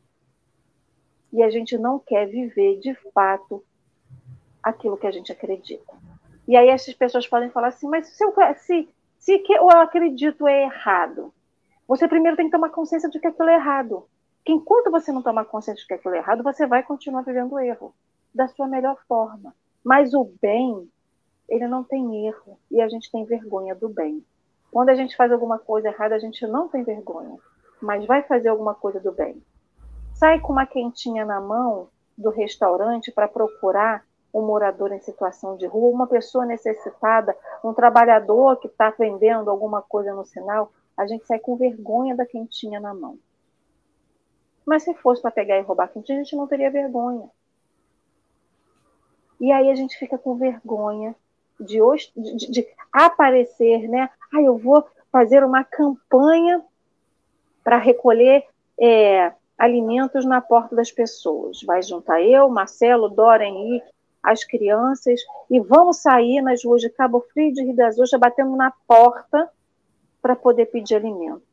E 1.32 1.42
a 1.42 1.50
gente 1.50 1.78
não 1.78 2.00
quer 2.00 2.26
viver 2.26 2.80
de 2.80 2.94
fato 3.14 3.64
aquilo 4.62 4.98
que 4.98 5.08
a 5.08 5.12
gente 5.12 5.32
acredita. 5.32 5.94
E 6.48 6.58
aí 6.58 6.70
essas 6.70 6.94
pessoas 6.94 7.28
podem 7.28 7.50
falar 7.50 7.68
assim, 7.68 7.88
mas 7.88 8.08
se, 8.08 8.24
eu, 8.24 8.34
se, 8.58 8.90
se 9.18 9.40
que 9.40 9.54
eu 9.54 9.70
acredito 9.70 10.48
é 10.48 10.64
errado, 10.64 11.34
você 11.88 12.08
primeiro 12.08 12.38
tem 12.38 12.46
que 12.48 12.52
tomar 12.52 12.70
consciência 12.70 13.10
de 13.10 13.20
que 13.20 13.28
aquilo 13.28 13.50
é 13.50 13.56
errado. 13.56 14.06
Que 14.46 14.52
enquanto 14.52 14.92
você 14.92 15.12
não 15.12 15.22
tomar 15.22 15.46
consciência 15.46 15.82
de 15.82 15.88
que 15.88 15.94
aquilo 15.94 16.16
é 16.16 16.18
errado, 16.18 16.44
você 16.44 16.68
vai 16.68 16.84
continuar 16.84 17.22
vivendo 17.22 17.54
o 17.54 17.60
erro 17.60 17.94
da 18.34 18.48
sua 18.48 18.68
melhor 18.68 18.98
forma. 19.08 19.54
Mas 19.84 20.14
o 20.14 20.26
bem, 20.42 20.90
ele 21.48 21.68
não 21.68 21.84
tem 21.84 22.28
erro 22.28 22.58
e 22.72 22.82
a 22.82 22.90
gente 22.90 23.12
tem 23.12 23.26
vergonha 23.26 23.76
do 23.76 23.90
bem. 23.90 24.24
Quando 24.72 24.90
a 24.90 24.96
gente 24.96 25.16
faz 25.16 25.32
alguma 25.32 25.60
coisa 25.60 25.90
errada, 25.90 26.16
a 26.16 26.20
gente 26.20 26.48
não 26.48 26.68
tem 26.68 26.84
vergonha, 26.84 27.38
mas 27.82 28.06
vai 28.06 28.24
fazer 28.24 28.50
alguma 28.50 28.74
coisa 28.74 29.00
do 29.00 29.12
bem. 29.12 29.42
Sai 30.16 30.40
com 30.40 30.52
uma 30.52 30.66
quentinha 30.66 31.26
na 31.26 31.40
mão 31.40 31.90
do 32.18 32.30
restaurante 32.30 33.12
para 33.12 33.28
procurar 33.28 34.04
um 34.34 34.42
morador 34.42 34.92
em 34.92 35.00
situação 35.00 35.56
de 35.56 35.68
rua, 35.68 35.94
uma 35.94 36.08
pessoa 36.08 36.46
necessitada, 36.46 37.38
um 37.64 37.74
trabalhador 37.74 38.58
que 38.58 38.68
está 38.68 38.90
vendendo 38.90 39.50
alguma 39.50 39.82
coisa 39.82 40.14
no 40.14 40.26
sinal, 40.26 40.72
a 40.98 41.06
gente 41.06 41.26
sai 41.26 41.40
com 41.40 41.56
vergonha 41.56 42.16
da 42.16 42.26
quentinha 42.26 42.80
na 42.80 42.94
mão. 42.94 43.18
Mas 44.66 44.84
se 44.84 44.94
fosse 44.96 45.22
para 45.22 45.32
pegar 45.32 45.60
e 45.60 45.62
roubar 45.62 45.86
a 45.86 45.88
quentinha, 45.88 46.20
a 46.20 46.24
gente 46.24 46.36
não 46.36 46.48
teria 46.48 46.72
vergonha. 46.72 47.30
E 49.40 49.52
aí 49.52 49.70
a 49.70 49.76
gente 49.76 49.98
fica 49.98 50.18
com 50.18 50.36
vergonha 50.36 51.16
de, 51.60 51.80
de, 52.16 52.52
de 52.52 52.68
aparecer, 52.92 53.88
né? 53.90 54.10
Ah, 54.34 54.42
eu 54.42 54.58
vou 54.58 54.86
fazer 55.12 55.44
uma 55.44 55.64
campanha 55.64 56.64
para 57.64 57.78
recolher 57.78 58.46
é, 58.80 59.34
alimentos 59.58 60.26
na 60.26 60.42
porta 60.42 60.76
das 60.76 60.92
pessoas. 60.92 61.62
Vai 61.64 61.82
juntar 61.82 62.22
eu, 62.22 62.50
Marcelo, 62.50 63.10
Dora, 63.10 63.46
Henrique, 63.46 63.92
as 64.24 64.44
crianças 64.44 65.20
e 65.50 65.60
vamos 65.60 65.98
sair 65.98 66.42
nas 66.42 66.64
ruas 66.64 66.82
de 66.82 66.90
Cabo 66.90 67.20
Frio 67.34 67.50
e 67.50 67.52
de 67.52 67.64
Rio 67.64 67.76
das 67.76 68.00
Ostras 68.00 68.20
batendo 68.20 68.56
na 68.56 68.72
porta 68.88 69.50
para 70.22 70.36
poder 70.36 70.68
pedir 70.68 70.96
alimento. 70.96 71.44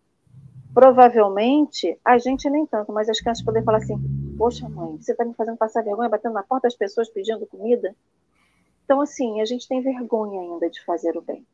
Provavelmente, 0.73 1.99
a 2.05 2.17
gente 2.17 2.49
nem 2.49 2.65
tanto, 2.65 2.93
mas 2.93 3.09
as 3.09 3.21
crianças 3.21 3.45
podem 3.45 3.65
falar 3.65 3.79
assim: 3.79 3.97
Poxa, 4.39 4.69
mãe, 4.69 4.97
você 4.97 5.11
está 5.11 5.25
me 5.25 5.35
fazendo 5.35 5.57
passar 5.57 5.83
vergonha 5.83 6.09
batendo 6.09 6.35
na 6.35 6.45
porta 6.45 6.69
das 6.69 6.77
pessoas 6.77 7.09
pedindo 7.09 7.45
comida? 7.47 7.95
Então, 8.85 9.01
assim, 9.01 9.41
a 9.41 9.45
gente 9.45 9.67
tem 9.67 9.83
vergonha 9.83 10.41
ainda 10.41 10.71
de 10.71 10.83
fazer 10.85 11.17
o 11.17 11.21
bem. 11.21 11.45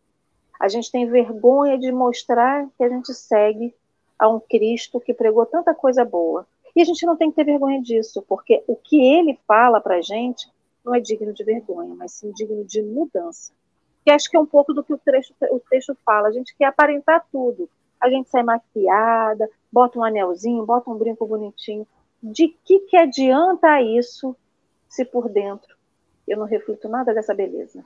A 0.61 0.69
gente 0.69 0.91
tem 0.91 1.07
vergonha 1.07 1.79
de 1.79 1.91
mostrar 1.93 2.67
que 2.77 2.85
a 2.85 2.89
gente 2.89 3.13
segue 3.15 3.75
a 4.19 4.29
um 4.29 4.41
Cristo 4.41 5.01
que 5.01 5.13
pregou 5.13 5.45
tanta 5.47 5.75
coisa 5.75 6.05
boa. 6.05 6.47
E 6.75 6.81
a 6.81 6.85
gente 6.85 7.05
não 7.07 7.17
tem 7.17 7.31
que 7.31 7.37
ter 7.37 7.45
vergonha 7.45 7.81
disso, 7.81 8.23
porque 8.29 8.63
o 8.67 8.77
que 8.77 9.01
ele 9.01 9.39
fala 9.47 9.81
para 9.81 9.97
a 9.97 10.03
gente 10.03 10.47
não 10.87 10.95
é 10.95 11.01
digno 11.01 11.35
de 11.35 11.43
vergonha, 11.43 11.95
mas 11.97 12.13
sim 12.13 12.31
digno 12.31 12.65
de 12.65 12.81
mudança. 12.81 13.53
Que 14.05 14.11
acho 14.13 14.31
que 14.31 14.37
é 14.37 14.41
um 14.41 14.47
pouco 14.47 14.73
do 14.73 14.85
que 14.85 14.93
o 14.93 14.99
texto, 14.99 15.35
o 15.51 15.59
texto 15.59 15.99
fala. 16.07 16.29
A 16.29 16.33
gente 16.33 16.55
quer 16.57 16.67
aparentar 16.67 17.27
tudo. 17.33 17.69
A 18.01 18.09
gente 18.09 18.31
sai 18.31 18.45
maquiada, 18.45 19.51
bota 19.73 19.99
um 19.99 20.05
anelzinho, 20.05 20.65
bota 20.65 20.89
um 20.89 20.97
brinco 20.97 21.27
bonitinho. 21.27 21.85
De 22.23 22.49
que, 22.65 22.79
que 22.81 22.97
adianta 22.97 23.83
isso 23.83 24.37
se 24.89 25.05
por 25.05 25.29
dentro 25.29 25.75
eu 26.27 26.39
não 26.39 26.47
reflito 26.47 26.89
nada 26.89 27.13
dessa 27.13 27.35
beleza. 27.35 27.85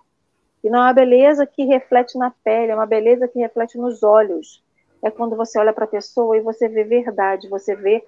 E 0.62 0.68
não 0.68 0.80
é 0.80 0.82
uma 0.82 0.92
beleza 0.92 1.46
que 1.46 1.64
reflete 1.64 2.18
na 2.18 2.30
pele, 2.30 2.72
é 2.72 2.74
uma 2.74 2.86
beleza 2.86 3.28
que 3.28 3.38
reflete 3.38 3.78
nos 3.78 4.02
olhos. 4.02 4.62
É 5.02 5.10
quando 5.10 5.36
você 5.36 5.58
olha 5.58 5.72
para 5.72 5.84
a 5.84 5.88
pessoa 5.88 6.36
e 6.36 6.40
você 6.40 6.68
vê 6.68 6.84
verdade, 6.84 7.48
você 7.48 7.74
vê 7.74 8.06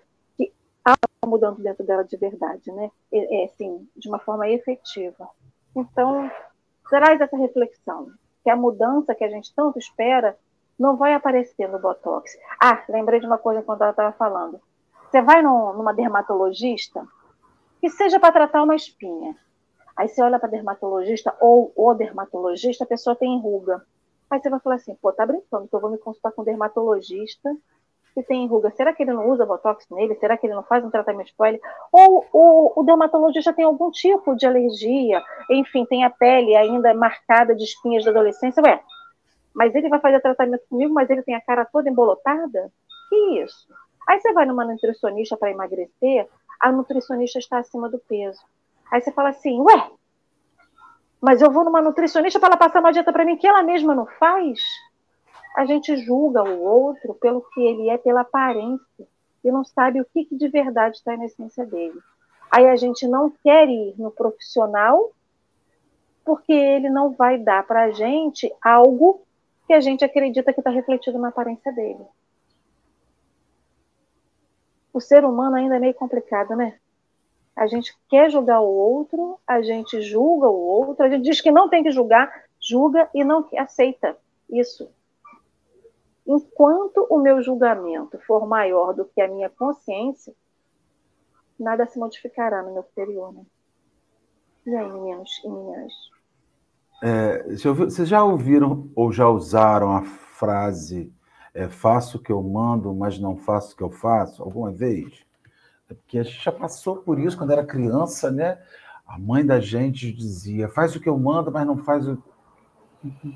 algo 0.84 1.26
mudando 1.26 1.62
dentro 1.62 1.84
dela 1.84 2.04
de 2.04 2.16
verdade, 2.16 2.70
né? 2.72 2.90
É, 3.12 3.44
assim, 3.44 3.88
de 3.96 4.08
uma 4.08 4.18
forma 4.18 4.48
efetiva. 4.48 5.28
Então, 5.74 6.30
traz 6.88 7.20
essa 7.20 7.36
reflexão, 7.36 8.10
que 8.42 8.50
a 8.50 8.56
mudança 8.56 9.14
que 9.14 9.24
a 9.24 9.28
gente 9.28 9.54
tanto 9.54 9.78
espera 9.78 10.36
não 10.78 10.96
vai 10.96 11.14
aparecer 11.14 11.68
no 11.68 11.78
Botox. 11.78 12.36
Ah, 12.60 12.82
lembrei 12.88 13.20
de 13.20 13.26
uma 13.26 13.38
coisa 13.38 13.62
quando 13.62 13.82
ela 13.82 13.90
estava 13.90 14.12
falando. 14.12 14.60
Você 15.10 15.22
vai 15.22 15.42
numa 15.42 15.92
dermatologista, 15.92 17.06
que 17.80 17.90
seja 17.90 18.18
para 18.18 18.32
tratar 18.32 18.62
uma 18.62 18.74
espinha. 18.74 19.36
Aí 19.96 20.08
você 20.08 20.22
olha 20.22 20.38
para 20.38 20.48
dermatologista 20.48 21.34
ou 21.40 21.72
o 21.76 21.94
dermatologista, 21.94 22.84
a 22.84 22.86
pessoa 22.86 23.14
tem 23.14 23.40
ruga. 23.40 23.84
Aí 24.30 24.40
você 24.40 24.48
vai 24.48 24.58
falar 24.60 24.76
assim, 24.76 24.94
pô, 24.94 25.12
tá 25.12 25.26
brincando 25.26 25.68
que 25.68 25.76
eu 25.76 25.80
vou 25.80 25.90
me 25.90 25.98
consultar 25.98 26.32
com 26.32 26.42
dermatologista 26.42 27.54
que 28.14 28.22
tem 28.22 28.46
ruga, 28.46 28.70
será 28.70 28.92
que 28.92 29.02
ele 29.02 29.12
não 29.12 29.28
usa 29.30 29.46
botox 29.46 29.86
nele? 29.90 30.14
Será 30.16 30.36
que 30.36 30.46
ele 30.46 30.54
não 30.54 30.62
faz 30.62 30.84
um 30.84 30.90
tratamento 30.90 31.28
de 31.28 31.34
pele? 31.34 31.60
Ou 31.90 32.26
o, 32.32 32.80
o 32.80 32.82
dermatologista 32.82 33.52
tem 33.52 33.64
algum 33.64 33.90
tipo 33.90 34.36
de 34.36 34.46
alergia? 34.46 35.22
Enfim, 35.50 35.84
tem 35.86 36.04
a 36.04 36.10
pele 36.10 36.54
ainda 36.54 36.92
marcada 36.94 37.54
de 37.54 37.64
espinhas 37.64 38.04
da 38.04 38.10
adolescência? 38.10 38.62
Ué, 38.62 38.82
mas 39.54 39.74
ele 39.74 39.88
vai 39.88 40.00
fazer 40.00 40.20
tratamento 40.20 40.64
comigo, 40.68 40.92
mas 40.92 41.08
ele 41.10 41.22
tem 41.22 41.34
a 41.34 41.40
cara 41.40 41.64
toda 41.64 41.88
embolotada? 41.88 42.70
Que 43.08 43.42
isso? 43.42 43.68
Aí 44.08 44.20
você 44.20 44.32
vai 44.32 44.46
numa 44.46 44.64
nutricionista 44.64 45.36
para 45.36 45.50
emagrecer, 45.50 46.28
a 46.60 46.72
nutricionista 46.72 47.38
está 47.38 47.58
acima 47.58 47.88
do 47.88 47.98
peso. 47.98 48.40
Aí 48.90 49.00
você 49.00 49.12
fala 49.12 49.30
assim, 49.30 49.60
ué, 49.60 49.90
mas 51.20 51.40
eu 51.40 51.50
vou 51.50 51.64
numa 51.64 51.80
nutricionista 51.80 52.38
para 52.38 52.48
ela 52.48 52.56
passar 52.56 52.80
uma 52.80 52.92
dieta 52.92 53.12
para 53.12 53.24
mim 53.24 53.36
que 53.36 53.46
ela 53.46 53.62
mesma 53.62 53.94
não 53.94 54.06
faz? 54.06 54.58
A 55.56 55.64
gente 55.66 55.96
julga 55.96 56.42
o 56.42 56.62
outro 56.62 57.14
pelo 57.14 57.42
que 57.42 57.60
ele 57.60 57.88
é, 57.88 57.98
pela 57.98 58.22
aparência, 58.22 59.06
e 59.44 59.50
não 59.50 59.64
sabe 59.64 60.00
o 60.00 60.04
que, 60.04 60.24
que 60.24 60.36
de 60.36 60.48
verdade 60.48 60.96
está 60.96 61.16
na 61.16 61.26
essência 61.26 61.66
dele. 61.66 61.98
Aí 62.50 62.66
a 62.68 62.76
gente 62.76 63.06
não 63.06 63.30
quer 63.42 63.68
ir 63.68 63.94
no 63.98 64.10
profissional 64.10 65.10
porque 66.24 66.52
ele 66.52 66.88
não 66.88 67.10
vai 67.12 67.38
dar 67.38 67.66
para 67.66 67.84
a 67.84 67.90
gente 67.90 68.52
algo 68.62 69.22
que 69.66 69.72
a 69.72 69.80
gente 69.80 70.04
acredita 70.04 70.52
que 70.52 70.60
está 70.60 70.70
refletido 70.70 71.18
na 71.18 71.28
aparência 71.28 71.72
dele. 71.72 72.04
O 74.92 75.00
ser 75.00 75.24
humano 75.24 75.56
ainda 75.56 75.76
é 75.76 75.80
meio 75.80 75.94
complicado, 75.94 76.54
né? 76.54 76.78
A 77.56 77.66
gente 77.66 77.96
quer 78.08 78.30
julgar 78.30 78.60
o 78.60 78.68
outro, 78.68 79.38
a 79.46 79.62
gente 79.62 80.00
julga 80.02 80.48
o 80.48 80.60
outro, 80.60 81.04
a 81.04 81.08
gente 81.08 81.24
diz 81.24 81.40
que 81.40 81.50
não 81.50 81.68
tem 81.68 81.82
que 81.82 81.90
julgar, 81.90 82.30
julga 82.60 83.08
e 83.14 83.24
não 83.24 83.48
aceita 83.56 84.16
isso. 84.48 84.90
Enquanto 86.26 87.06
o 87.10 87.18
meu 87.18 87.42
julgamento 87.42 88.18
for 88.26 88.46
maior 88.46 88.92
do 88.92 89.04
que 89.04 89.20
a 89.20 89.28
minha 89.28 89.50
consciência, 89.50 90.32
nada 91.58 91.86
se 91.86 91.98
modificará 91.98 92.62
no 92.62 92.72
meu 92.72 92.82
exterior. 92.82 93.32
Né? 93.32 93.42
E 94.66 94.76
aí, 94.76 94.92
meninos 94.92 95.30
e 95.44 95.48
meninas? 95.48 95.92
É, 97.02 97.56
vocês 97.74 98.08
já 98.08 98.22
ouviram 98.22 98.88
ou 98.94 99.12
já 99.12 99.28
usaram 99.28 99.90
a 99.90 100.02
frase 100.02 101.12
é, 101.54 101.68
faço 101.68 102.16
o 102.16 102.20
que 102.20 102.32
eu 102.32 102.42
mando, 102.42 102.94
mas 102.94 103.18
não 103.18 103.36
faço 103.36 103.74
o 103.74 103.76
que 103.76 103.82
eu 103.82 103.90
faço, 103.90 104.42
alguma 104.42 104.72
vez? 104.72 105.24
É 105.88 105.94
porque 105.94 106.18
a 106.18 106.22
gente 106.22 106.42
já 106.42 106.52
passou 106.52 106.96
por 106.96 107.18
isso 107.18 107.36
quando 107.36 107.50
era 107.50 107.64
criança, 107.64 108.30
né? 108.30 108.58
A 109.06 109.18
mãe 109.18 109.44
da 109.44 109.60
gente 109.60 110.12
dizia: 110.12 110.68
faz 110.68 110.96
o 110.96 111.00
que 111.00 111.08
eu 111.08 111.18
mando, 111.18 111.52
mas 111.52 111.66
não 111.66 111.76
faz 111.76 112.08
o 112.08 112.16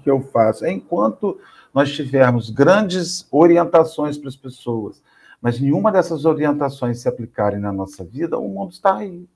que 0.02 0.10
eu 0.10 0.20
faço. 0.20 0.66
Enquanto 0.66 1.38
nós 1.72 1.92
tivermos 1.92 2.50
grandes 2.50 3.26
orientações 3.30 4.16
para 4.16 4.28
as 4.28 4.36
pessoas, 4.36 5.02
mas 5.40 5.60
nenhuma 5.60 5.92
dessas 5.92 6.24
orientações 6.24 7.00
se 7.00 7.08
aplicarem 7.08 7.60
na 7.60 7.72
nossa 7.72 8.04
vida, 8.04 8.38
o 8.38 8.48
mundo 8.48 8.72
está 8.72 8.96
aí. 8.96 9.26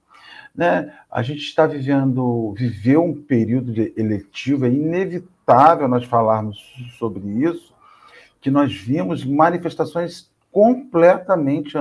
Né? 0.54 0.92
A 1.10 1.22
gente 1.22 1.42
está 1.42 1.66
vivendo, 1.66 2.52
viveu 2.56 3.04
um 3.04 3.14
período 3.14 3.72
eletivo, 3.96 4.66
é 4.66 4.68
inevitável 4.68 5.86
nós 5.88 6.04
falarmos 6.04 6.58
sobre 6.98 7.26
isso, 7.44 7.72
que 8.40 8.50
nós 8.50 8.74
vimos 8.74 9.24
manifestações 9.24 10.30
completamente 10.50 11.76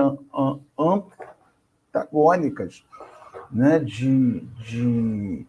antagônicas, 1.92 2.84
né? 3.50 3.78
de, 3.78 4.40
de 4.62 5.46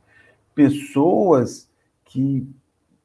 pessoas 0.55 1.69
que, 2.05 2.47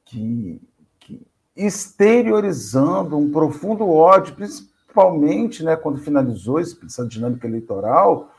que, 0.06 0.58
que 0.98 1.20
exteriorizando 1.54 3.18
um 3.18 3.30
profundo 3.30 3.86
ódio, 3.90 4.34
principalmente 4.34 5.62
né, 5.62 5.76
quando 5.76 6.00
finalizou 6.00 6.58
essa 6.58 7.06
dinâmica 7.06 7.46
eleitoral, 7.46 8.32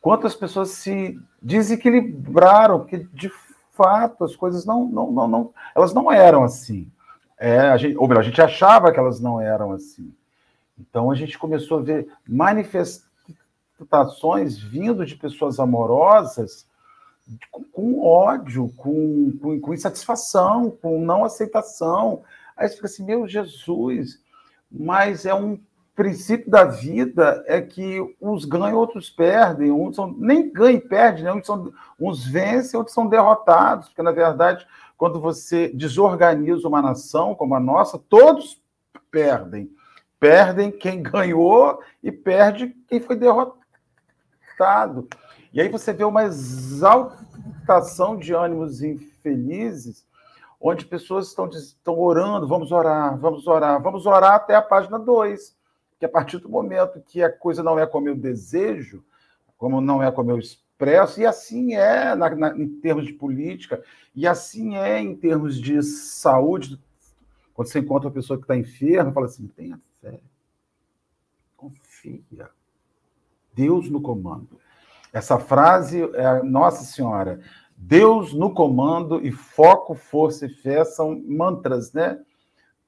quantas 0.00 0.34
pessoas 0.34 0.70
se 0.70 1.20
desequilibraram, 1.42 2.80
porque 2.80 3.06
de 3.12 3.30
fato 3.72 4.24
as 4.24 4.34
coisas 4.34 4.64
não, 4.64 4.86
não, 4.86 5.12
não, 5.12 5.28
não 5.28 5.52
elas 5.74 5.92
não 5.92 6.10
eram 6.10 6.44
assim. 6.44 6.90
É, 7.38 7.58
a 7.60 7.76
gente, 7.76 7.96
ou 7.96 8.06
melhor, 8.06 8.20
a 8.20 8.24
gente 8.24 8.40
achava 8.40 8.92
que 8.92 8.98
elas 8.98 9.20
não 9.20 9.38
eram 9.40 9.72
assim. 9.72 10.14
Então 10.78 11.10
a 11.10 11.14
gente 11.14 11.38
começou 11.38 11.78
a 11.78 11.82
ver 11.82 12.06
manifestações 12.28 14.58
vindo 14.58 15.04
de 15.04 15.16
pessoas 15.16 15.58
amorosas 15.58 16.69
com, 17.50 17.64
com 17.64 18.06
ódio, 18.06 18.72
com, 18.76 19.32
com, 19.40 19.60
com, 19.60 19.74
insatisfação, 19.74 20.70
com 20.70 21.00
não 21.00 21.24
aceitação. 21.24 22.22
Aí 22.56 22.68
você 22.68 22.76
fica 22.76 22.86
assim, 22.86 23.04
meu 23.04 23.26
Jesus, 23.26 24.20
mas 24.70 25.26
é 25.26 25.34
um 25.34 25.58
princípio 25.94 26.50
da 26.50 26.64
vida 26.64 27.44
é 27.46 27.60
que 27.60 28.00
uns 28.20 28.44
ganham, 28.44 28.78
outros 28.78 29.10
perdem, 29.10 29.70
uns 29.70 29.96
são, 29.96 30.14
nem 30.16 30.50
ganham 30.50 30.78
e 30.78 30.80
perdem, 30.80 31.24
né? 31.24 31.32
uns, 31.32 31.46
são, 31.46 31.72
uns 31.98 32.26
vencem, 32.26 32.78
outros 32.78 32.94
são 32.94 33.06
derrotados, 33.06 33.88
porque 33.88 34.02
na 34.02 34.12
verdade 34.12 34.66
quando 35.00 35.18
você 35.18 35.68
desorganiza 35.68 36.68
uma 36.68 36.82
nação 36.82 37.34
como 37.34 37.54
a 37.54 37.60
nossa, 37.60 37.98
todos 37.98 38.62
perdem. 39.10 39.70
Perdem 40.18 40.70
quem 40.70 41.02
ganhou 41.02 41.82
e 42.02 42.12
perde 42.12 42.76
quem 42.86 43.00
foi 43.00 43.16
derrotado. 43.16 45.08
E 45.52 45.60
aí 45.60 45.68
você 45.68 45.92
vê 45.92 46.04
uma 46.04 46.24
exaltação 46.24 48.16
de 48.16 48.32
ânimos 48.32 48.82
infelizes, 48.82 50.06
onde 50.60 50.84
pessoas 50.84 51.28
estão, 51.28 51.48
estão 51.48 51.98
orando, 51.98 52.46
vamos 52.46 52.70
orar, 52.70 53.18
vamos 53.18 53.46
orar, 53.46 53.82
vamos 53.82 54.06
orar 54.06 54.34
até 54.34 54.54
a 54.54 54.62
página 54.62 54.98
2. 54.98 55.56
Que 55.98 56.06
a 56.06 56.08
partir 56.08 56.38
do 56.38 56.48
momento 56.48 57.00
que 57.00 57.22
a 57.22 57.30
coisa 57.30 57.62
não 57.62 57.78
é 57.78 57.86
como 57.86 58.08
eu 58.08 58.14
desejo, 58.14 59.04
como 59.58 59.80
não 59.80 60.02
é 60.02 60.10
como 60.10 60.30
eu 60.30 60.38
expresso, 60.38 61.20
e 61.20 61.26
assim 61.26 61.74
é 61.74 62.14
na, 62.14 62.30
na, 62.30 62.56
em 62.56 62.68
termos 62.80 63.04
de 63.04 63.12
política, 63.12 63.82
e 64.14 64.26
assim 64.26 64.76
é 64.76 65.00
em 65.00 65.14
termos 65.14 65.60
de 65.60 65.82
saúde. 65.82 66.80
Quando 67.52 67.68
você 67.68 67.80
encontra 67.80 68.08
uma 68.08 68.14
pessoa 68.14 68.38
que 68.38 68.44
está 68.44 68.56
enferma, 68.56 69.12
fala 69.12 69.26
assim: 69.26 69.46
tenha 69.48 69.78
fé, 70.00 70.20
confia, 71.56 72.48
Deus 73.52 73.90
no 73.90 74.00
comando. 74.00 74.58
Essa 75.12 75.38
frase 75.38 76.02
é 76.14 76.42
Nossa 76.42 76.84
Senhora, 76.84 77.40
Deus 77.76 78.32
no 78.34 78.52
comando 78.52 79.24
e 79.24 79.32
foco, 79.32 79.94
força 79.94 80.46
e 80.46 80.50
fé 80.50 80.84
são 80.84 81.20
mantras, 81.26 81.92
né? 81.92 82.20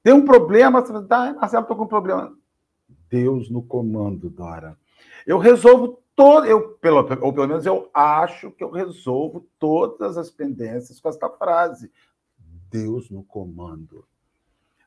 Tem 0.03 0.13
um 0.13 0.23
problema, 0.23 0.81
você 0.81 1.01
tá, 1.07 1.33
Marcelo, 1.33 1.63
estou 1.63 1.77
com 1.77 1.83
um 1.83 1.87
problema. 1.87 2.33
Deus 3.09 3.49
no 3.49 3.61
comando, 3.61 4.29
Dora. 4.29 4.77
Eu 5.25 5.37
resolvo 5.37 5.99
todo, 6.15 6.45
eu, 6.45 6.69
pelo, 6.75 6.97
ou 7.21 7.33
pelo 7.33 7.47
menos 7.47 7.65
eu 7.65 7.89
acho 7.93 8.51
que 8.51 8.63
eu 8.63 8.69
resolvo 8.69 9.47
todas 9.57 10.17
as 10.17 10.29
pendências 10.29 10.99
com 10.99 11.09
esta 11.09 11.29
frase. 11.29 11.91
Deus 12.69 13.09
no 13.09 13.23
comando. 13.23 14.05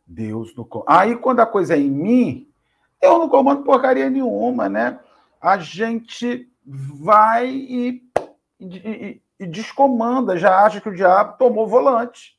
Deus 0.06 0.54
no 0.54 0.64
comando. 0.64 0.88
Aí, 0.88 1.16
quando 1.16 1.40
a 1.40 1.46
coisa 1.46 1.74
é 1.74 1.80
em 1.80 1.90
mim, 1.90 2.48
eu 3.00 3.18
não 3.18 3.28
comando 3.28 3.64
porcaria 3.64 4.08
nenhuma, 4.08 4.68
né? 4.68 5.00
A 5.40 5.58
gente 5.58 6.50
vai 6.66 7.48
e, 7.48 8.02
e, 8.60 9.22
e 9.38 9.46
descomanda, 9.46 10.36
já 10.36 10.64
acha 10.64 10.80
que 10.80 10.88
o 10.88 10.94
diabo 10.94 11.36
tomou 11.38 11.68
volante. 11.68 12.36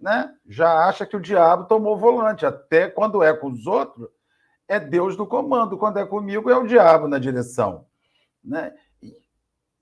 Né? 0.00 0.32
Já 0.46 0.86
acha 0.86 1.06
que 1.06 1.16
o 1.16 1.20
diabo 1.20 1.64
tomou 1.64 1.96
volante. 1.96 2.44
Até 2.44 2.88
quando 2.88 3.22
é 3.22 3.32
com 3.32 3.48
os 3.48 3.66
outros, 3.66 4.08
é 4.68 4.78
Deus 4.78 5.16
no 5.16 5.26
comando. 5.26 5.78
Quando 5.78 5.98
é 5.98 6.06
comigo, 6.06 6.50
é 6.50 6.56
o 6.56 6.66
diabo 6.66 7.08
na 7.08 7.18
direção. 7.18 7.86
Né? 8.44 8.72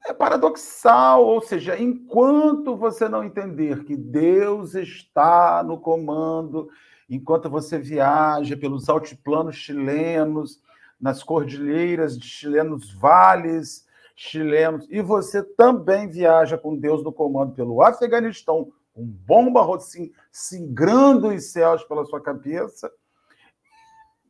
É 0.06 0.12
paradoxal, 0.14 1.24
ou 1.24 1.40
seja, 1.40 1.76
enquanto 1.78 2.76
você 2.76 3.08
não 3.08 3.24
entender 3.24 3.84
que 3.84 3.96
Deus 3.96 4.74
está 4.76 5.64
no 5.64 5.80
comando, 5.80 6.68
enquanto 7.10 7.50
você 7.50 7.76
viaja 7.76 8.56
pelos 8.56 8.88
altiplanos 8.88 9.56
chilenos, 9.56 10.60
nas 11.00 11.22
cordilheiras 11.22 12.18
de 12.18 12.26
chilenos 12.26 12.92
vales 12.92 13.86
chilenos, 14.16 14.86
e 14.90 15.02
você 15.02 15.42
também 15.42 16.08
viaja 16.08 16.56
com 16.56 16.74
Deus 16.74 17.04
no 17.04 17.12
comando 17.12 17.52
pelo 17.52 17.82
Afeganistão, 17.82 18.72
um 18.96 19.04
bomba 19.04 19.76
assim, 19.76 20.10
singrando 20.32 21.28
os 21.28 21.52
céus 21.52 21.84
pela 21.84 22.04
sua 22.06 22.20
cabeça, 22.20 22.90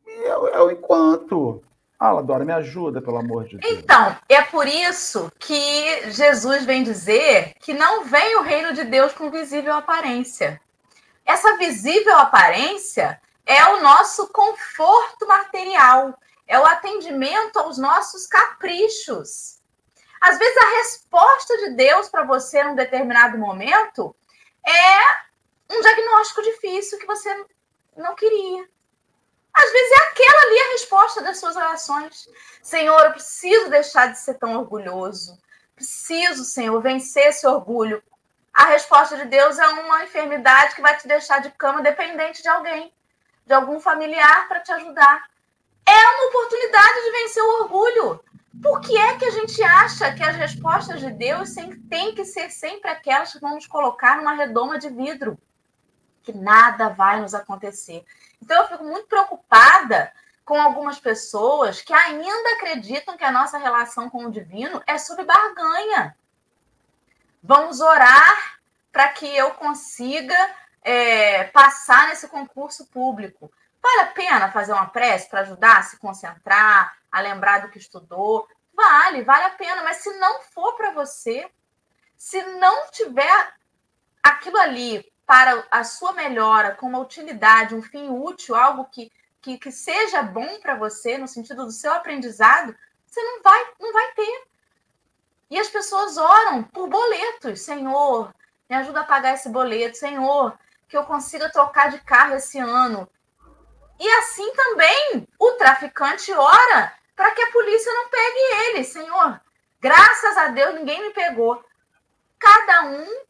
e 0.04 0.24
é 0.24 0.60
o 0.60 0.70
enquanto. 0.70 1.62
Fala, 1.98 2.22
Dora, 2.22 2.44
me 2.44 2.52
ajuda, 2.52 3.00
pelo 3.00 3.16
amor 3.16 3.44
de 3.44 3.56
Deus. 3.56 3.72
Então, 3.72 4.14
é 4.28 4.42
por 4.42 4.66
isso 4.66 5.32
que 5.38 6.10
Jesus 6.10 6.66
vem 6.66 6.82
dizer 6.82 7.54
que 7.60 7.72
não 7.72 8.04
vem 8.04 8.36
o 8.36 8.42
reino 8.42 8.74
de 8.74 8.84
Deus 8.84 9.14
com 9.14 9.30
visível 9.30 9.72
aparência. 9.72 10.60
Essa 11.24 11.56
visível 11.56 12.14
aparência 12.18 13.18
é 13.46 13.64
o 13.72 13.82
nosso 13.82 14.30
conforto 14.30 15.26
material, 15.26 16.18
é 16.46 16.58
o 16.58 16.64
atendimento 16.64 17.58
aos 17.58 17.78
nossos 17.78 18.26
caprichos. 18.26 19.60
Às 20.20 20.38
vezes, 20.38 20.56
a 20.56 20.76
resposta 20.78 21.56
de 21.58 21.70
Deus 21.70 22.08
para 22.08 22.24
você 22.24 22.62
num 22.62 22.74
determinado 22.74 23.36
momento 23.38 24.14
é 24.66 25.74
um 25.74 25.80
diagnóstico 25.80 26.42
difícil 26.42 26.98
que 26.98 27.06
você 27.06 27.46
não 27.96 28.14
queria. 28.14 28.68
Às 29.52 29.72
vezes 29.72 29.92
é 29.92 30.04
aquela 30.08 30.42
ali 30.42 30.58
a 30.58 30.72
resposta 30.72 31.22
das 31.22 31.38
suas 31.38 31.56
orações. 31.56 32.28
Senhor, 32.62 33.00
eu 33.06 33.12
preciso 33.12 33.70
deixar 33.70 34.12
de 34.12 34.18
ser 34.18 34.34
tão 34.34 34.58
orgulhoso. 34.58 35.38
Preciso, 35.74 36.44
Senhor, 36.44 36.80
vencer 36.82 37.28
esse 37.28 37.46
orgulho. 37.46 38.02
A 38.52 38.66
resposta 38.66 39.16
de 39.16 39.24
Deus 39.24 39.58
é 39.58 39.66
uma 39.68 40.04
enfermidade 40.04 40.74
que 40.74 40.82
vai 40.82 40.96
te 40.96 41.08
deixar 41.08 41.40
de 41.40 41.50
cama 41.52 41.82
dependente 41.82 42.42
de 42.42 42.48
alguém, 42.48 42.92
de 43.46 43.54
algum 43.54 43.80
familiar 43.80 44.46
para 44.48 44.60
te 44.60 44.72
ajudar. 44.72 45.28
É 45.86 45.92
uma 45.92 46.28
oportunidade 46.28 47.04
de 47.04 47.10
vencer 47.12 47.42
o 47.42 47.62
orgulho. 47.62 48.24
Por 48.62 48.80
que 48.80 48.96
é 48.96 49.16
que 49.16 49.24
a 49.24 49.30
gente 49.30 49.62
acha 49.62 50.12
que 50.12 50.22
as 50.22 50.34
respostas 50.34 51.00
de 51.00 51.10
Deus 51.10 51.54
têm 51.88 52.14
que 52.14 52.24
ser 52.24 52.50
sempre 52.50 52.90
aquelas 52.90 53.32
que 53.32 53.40
vão 53.40 53.54
nos 53.54 53.66
colocar 53.66 54.16
numa 54.16 54.34
redoma 54.34 54.78
de 54.78 54.88
vidro? 54.88 55.38
Que 56.22 56.32
nada 56.32 56.88
vai 56.88 57.20
nos 57.20 57.34
acontecer. 57.34 58.04
Então, 58.42 58.62
eu 58.62 58.68
fico 58.68 58.84
muito 58.84 59.06
preocupada 59.06 60.12
com 60.44 60.60
algumas 60.60 60.98
pessoas 60.98 61.82
que 61.82 61.92
ainda 61.92 62.54
acreditam 62.54 63.16
que 63.16 63.24
a 63.24 63.32
nossa 63.32 63.58
relação 63.58 64.08
com 64.08 64.24
o 64.24 64.30
divino 64.30 64.82
é 64.86 64.96
sobre 64.96 65.24
barganha. 65.24 66.16
Vamos 67.42 67.80
orar 67.80 68.58
para 68.92 69.08
que 69.08 69.26
eu 69.26 69.50
consiga 69.52 70.36
é, 70.82 71.44
passar 71.44 72.08
nesse 72.08 72.28
concurso 72.28 72.86
público. 72.86 73.52
Vale 73.86 74.00
a 74.00 74.12
pena 74.12 74.50
fazer 74.50 74.72
uma 74.72 74.86
prece 74.86 75.28
para 75.28 75.42
ajudar 75.42 75.78
a 75.78 75.82
se 75.84 75.96
concentrar, 75.98 76.98
a 77.10 77.20
lembrar 77.20 77.60
do 77.60 77.68
que 77.68 77.78
estudou? 77.78 78.48
Vale, 78.74 79.22
vale 79.22 79.44
a 79.44 79.50
pena, 79.50 79.84
mas 79.84 79.98
se 79.98 80.10
não 80.18 80.42
for 80.42 80.74
para 80.74 80.90
você, 80.90 81.48
se 82.16 82.42
não 82.58 82.90
tiver 82.90 83.54
aquilo 84.20 84.58
ali 84.58 85.06
para 85.24 85.64
a 85.70 85.84
sua 85.84 86.12
melhora, 86.14 86.74
com 86.74 86.88
uma 86.88 86.98
utilidade, 86.98 87.76
um 87.76 87.82
fim 87.82 88.08
útil, 88.08 88.56
algo 88.56 88.86
que, 88.86 89.12
que, 89.40 89.56
que 89.56 89.70
seja 89.70 90.20
bom 90.20 90.58
para 90.60 90.74
você, 90.74 91.16
no 91.16 91.28
sentido 91.28 91.64
do 91.64 91.70
seu 91.70 91.94
aprendizado, 91.94 92.74
você 93.06 93.22
não 93.22 93.40
vai, 93.40 93.72
não 93.80 93.92
vai 93.92 94.12
ter. 94.14 94.48
E 95.48 95.60
as 95.60 95.68
pessoas 95.68 96.16
oram 96.16 96.64
por 96.64 96.88
boletos. 96.88 97.60
Senhor, 97.60 98.34
me 98.68 98.74
ajuda 98.74 99.02
a 99.02 99.04
pagar 99.04 99.34
esse 99.34 99.48
boleto. 99.48 99.96
Senhor, 99.96 100.58
que 100.88 100.96
eu 100.96 101.04
consiga 101.04 101.48
trocar 101.52 101.88
de 101.88 102.00
carro 102.00 102.34
esse 102.34 102.58
ano. 102.58 103.08
E 103.98 104.08
assim 104.08 104.52
também 104.54 105.26
o 105.38 105.52
traficante 105.52 106.32
ora 106.32 106.92
para 107.14 107.30
que 107.30 107.42
a 107.42 107.50
polícia 107.50 107.92
não 107.92 108.08
pegue 108.08 108.38
ele. 108.66 108.84
Senhor, 108.84 109.40
graças 109.80 110.36
a 110.36 110.48
Deus 110.48 110.74
ninguém 110.74 111.00
me 111.02 111.14
pegou. 111.14 111.64
Cada 112.38 112.84
um 112.84 113.24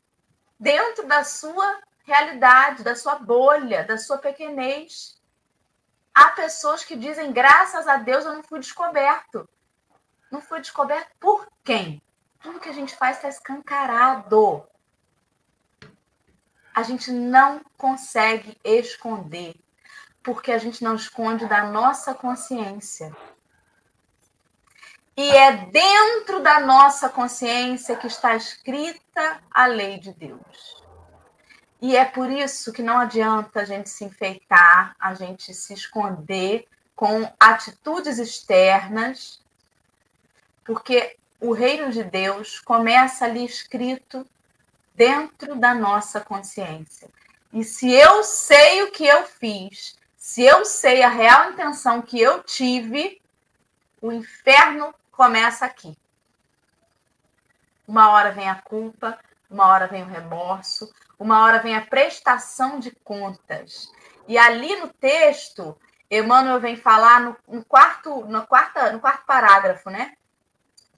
dentro 0.58 1.06
da 1.06 1.22
sua 1.22 1.80
realidade, 2.04 2.82
da 2.82 2.96
sua 2.96 3.16
bolha, 3.16 3.84
da 3.84 3.98
sua 3.98 4.18
pequenez. 4.18 5.20
Há 6.14 6.30
pessoas 6.30 6.82
que 6.84 6.96
dizem, 6.96 7.32
graças 7.32 7.86
a 7.86 7.98
Deus 7.98 8.24
eu 8.24 8.32
não 8.32 8.42
fui 8.42 8.58
descoberto. 8.58 9.48
Não 10.30 10.40
fui 10.40 10.60
descoberto 10.60 11.10
por 11.20 11.46
quem? 11.62 12.02
Tudo 12.40 12.60
que 12.60 12.68
a 12.68 12.72
gente 12.72 12.96
faz 12.96 13.16
está 13.16 13.28
escancarado. 13.28 14.66
A 16.74 16.82
gente 16.82 17.10
não 17.10 17.60
consegue 17.76 18.58
esconder, 18.64 19.54
porque 20.26 20.50
a 20.50 20.58
gente 20.58 20.82
não 20.82 20.96
esconde 20.96 21.46
da 21.46 21.62
nossa 21.70 22.12
consciência. 22.12 23.16
E 25.16 25.30
é 25.30 25.66
dentro 25.66 26.42
da 26.42 26.58
nossa 26.58 27.08
consciência 27.08 27.94
que 27.94 28.08
está 28.08 28.34
escrita 28.34 29.40
a 29.48 29.66
lei 29.66 30.00
de 30.00 30.12
Deus. 30.12 30.84
E 31.80 31.96
é 31.96 32.04
por 32.04 32.28
isso 32.28 32.72
que 32.72 32.82
não 32.82 32.98
adianta 32.98 33.60
a 33.60 33.64
gente 33.64 33.88
se 33.88 34.04
enfeitar, 34.04 34.96
a 34.98 35.14
gente 35.14 35.54
se 35.54 35.72
esconder 35.72 36.66
com 36.96 37.32
atitudes 37.38 38.18
externas, 38.18 39.40
porque 40.64 41.16
o 41.38 41.52
reino 41.52 41.92
de 41.92 42.02
Deus 42.02 42.58
começa 42.58 43.26
ali 43.26 43.44
escrito 43.44 44.26
dentro 44.92 45.54
da 45.54 45.72
nossa 45.72 46.20
consciência. 46.20 47.08
E 47.52 47.62
se 47.62 47.92
eu 47.92 48.24
sei 48.24 48.82
o 48.82 48.90
que 48.90 49.06
eu 49.06 49.24
fiz, 49.24 49.94
se 50.26 50.42
eu 50.42 50.64
sei 50.64 51.04
a 51.04 51.08
real 51.08 51.52
intenção 51.52 52.02
que 52.02 52.20
eu 52.20 52.42
tive, 52.42 53.22
o 54.02 54.10
inferno 54.10 54.92
começa 55.12 55.64
aqui. 55.64 55.96
Uma 57.86 58.10
hora 58.10 58.32
vem 58.32 58.50
a 58.50 58.56
culpa, 58.56 59.16
uma 59.48 59.68
hora 59.68 59.86
vem 59.86 60.02
o 60.02 60.08
remorso, 60.08 60.92
uma 61.16 61.44
hora 61.44 61.60
vem 61.60 61.76
a 61.76 61.86
prestação 61.86 62.80
de 62.80 62.90
contas. 62.90 63.88
E 64.26 64.36
ali 64.36 64.74
no 64.74 64.88
texto, 64.88 65.78
Emmanuel 66.10 66.58
vem 66.58 66.76
falar 66.76 67.20
no, 67.20 67.36
no 67.46 67.64
quarto, 67.64 68.24
no, 68.24 68.44
quarta, 68.48 68.90
no 68.90 68.98
quarto 68.98 69.24
parágrafo, 69.26 69.90
né? 69.90 70.16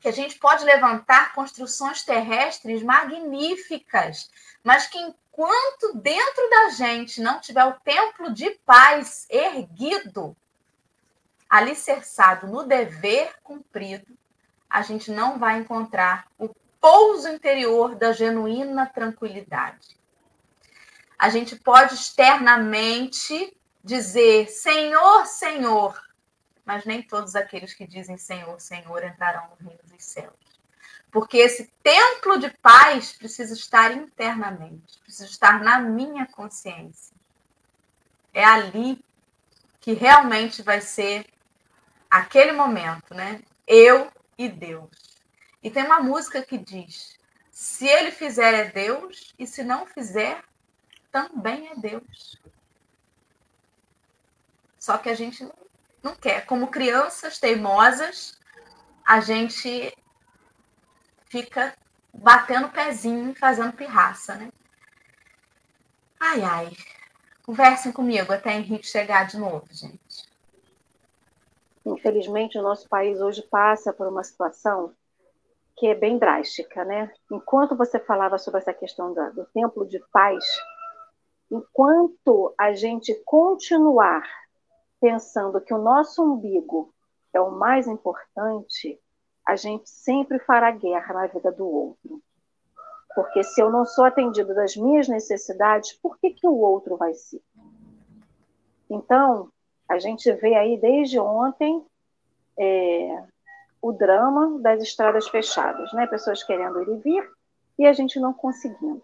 Que 0.00 0.08
a 0.08 0.12
gente 0.12 0.38
pode 0.38 0.64
levantar 0.64 1.34
construções 1.34 2.02
terrestres 2.02 2.82
magníficas, 2.82 4.30
mas 4.64 4.86
que 4.86 4.98
enquanto 5.38 5.96
dentro 6.00 6.50
da 6.50 6.70
gente 6.70 7.20
não 7.20 7.40
tiver 7.40 7.64
o 7.64 7.74
templo 7.74 8.34
de 8.34 8.50
paz 8.66 9.24
erguido, 9.30 10.36
alicerçado 11.48 12.48
no 12.48 12.64
dever 12.64 13.36
cumprido, 13.44 14.18
a 14.68 14.82
gente 14.82 15.12
não 15.12 15.38
vai 15.38 15.58
encontrar 15.58 16.26
o 16.36 16.48
pouso 16.80 17.28
interior 17.28 17.94
da 17.94 18.12
genuína 18.12 18.86
tranquilidade. 18.86 19.96
A 21.16 21.28
gente 21.28 21.54
pode 21.54 21.94
externamente 21.94 23.56
dizer 23.82 24.48
Senhor, 24.48 25.24
Senhor, 25.24 26.02
mas 26.64 26.84
nem 26.84 27.00
todos 27.00 27.36
aqueles 27.36 27.72
que 27.72 27.86
dizem 27.86 28.18
Senhor, 28.18 28.60
Senhor 28.60 29.04
entrarão 29.04 29.48
no 29.50 29.68
reino 29.68 29.82
dos 29.84 30.04
céus. 30.04 30.47
Porque 31.10 31.38
esse 31.38 31.70
templo 31.82 32.38
de 32.38 32.50
paz 32.58 33.12
precisa 33.12 33.54
estar 33.54 33.92
internamente, 33.92 34.98
precisa 35.02 35.24
estar 35.24 35.62
na 35.62 35.80
minha 35.80 36.26
consciência. 36.26 37.16
É 38.32 38.44
ali 38.44 39.02
que 39.80 39.94
realmente 39.94 40.62
vai 40.62 40.80
ser 40.80 41.26
aquele 42.10 42.52
momento, 42.52 43.14
né? 43.14 43.42
Eu 43.66 44.10
e 44.36 44.48
Deus. 44.48 44.90
E 45.62 45.70
tem 45.70 45.84
uma 45.84 46.00
música 46.00 46.42
que 46.42 46.58
diz: 46.58 47.18
se 47.50 47.86
ele 47.86 48.10
fizer 48.10 48.54
é 48.54 48.64
Deus, 48.70 49.34
e 49.38 49.46
se 49.46 49.62
não 49.64 49.86
fizer, 49.86 50.44
também 51.10 51.68
é 51.68 51.74
Deus. 51.74 52.38
Só 54.78 54.98
que 54.98 55.08
a 55.08 55.14
gente 55.14 55.48
não 56.02 56.14
quer. 56.14 56.46
Como 56.46 56.68
crianças 56.68 57.38
teimosas, 57.38 58.38
a 59.04 59.20
gente 59.20 59.92
fica 61.30 61.74
batendo 62.12 62.68
pezinho, 62.70 63.34
fazendo 63.34 63.72
pirraça, 63.72 64.34
né? 64.34 64.50
Ai, 66.20 66.42
ai. 66.42 66.72
Conversem 67.44 67.92
comigo 67.92 68.32
até 68.32 68.52
Henrique 68.52 68.86
chegar 68.86 69.26
de 69.26 69.38
novo, 69.38 69.66
gente. 69.70 70.28
Infelizmente, 71.86 72.58
o 72.58 72.62
nosso 72.62 72.88
país 72.88 73.20
hoje 73.20 73.42
passa 73.42 73.92
por 73.92 74.06
uma 74.06 74.22
situação 74.22 74.92
que 75.76 75.86
é 75.86 75.94
bem 75.94 76.18
drástica, 76.18 76.84
né? 76.84 77.10
Enquanto 77.30 77.76
você 77.76 77.98
falava 78.00 78.36
sobre 78.36 78.60
essa 78.60 78.74
questão 78.74 79.14
do, 79.14 79.46
templo 79.54 79.86
de 79.86 80.00
paz, 80.12 80.44
enquanto 81.50 82.52
a 82.58 82.72
gente 82.72 83.14
continuar 83.24 84.22
pensando 85.00 85.60
que 85.60 85.72
o 85.72 85.78
nosso 85.78 86.22
umbigo 86.22 86.92
é 87.32 87.40
o 87.40 87.52
mais 87.52 87.86
importante, 87.86 89.00
a 89.48 89.56
gente 89.56 89.88
sempre 89.88 90.38
fará 90.40 90.70
guerra 90.70 91.14
na 91.14 91.26
vida 91.26 91.50
do 91.50 91.66
outro. 91.66 92.22
Porque 93.14 93.42
se 93.42 93.62
eu 93.62 93.70
não 93.72 93.86
sou 93.86 94.04
atendido 94.04 94.54
das 94.54 94.76
minhas 94.76 95.08
necessidades, 95.08 95.94
por 95.94 96.18
que, 96.18 96.34
que 96.34 96.46
o 96.46 96.54
outro 96.54 96.98
vai 96.98 97.14
ser? 97.14 97.40
Então, 98.90 99.50
a 99.88 99.98
gente 99.98 100.30
vê 100.34 100.54
aí 100.54 100.78
desde 100.78 101.18
ontem 101.18 101.82
é, 102.58 103.24
o 103.80 103.90
drama 103.90 104.60
das 104.60 104.82
estradas 104.82 105.26
fechadas, 105.28 105.90
né? 105.94 106.06
Pessoas 106.06 106.42
querendo 106.42 106.82
ir 106.82 106.88
e 106.88 107.00
vir 107.00 107.30
e 107.78 107.86
a 107.86 107.92
gente 107.94 108.20
não 108.20 108.34
conseguindo. 108.34 109.02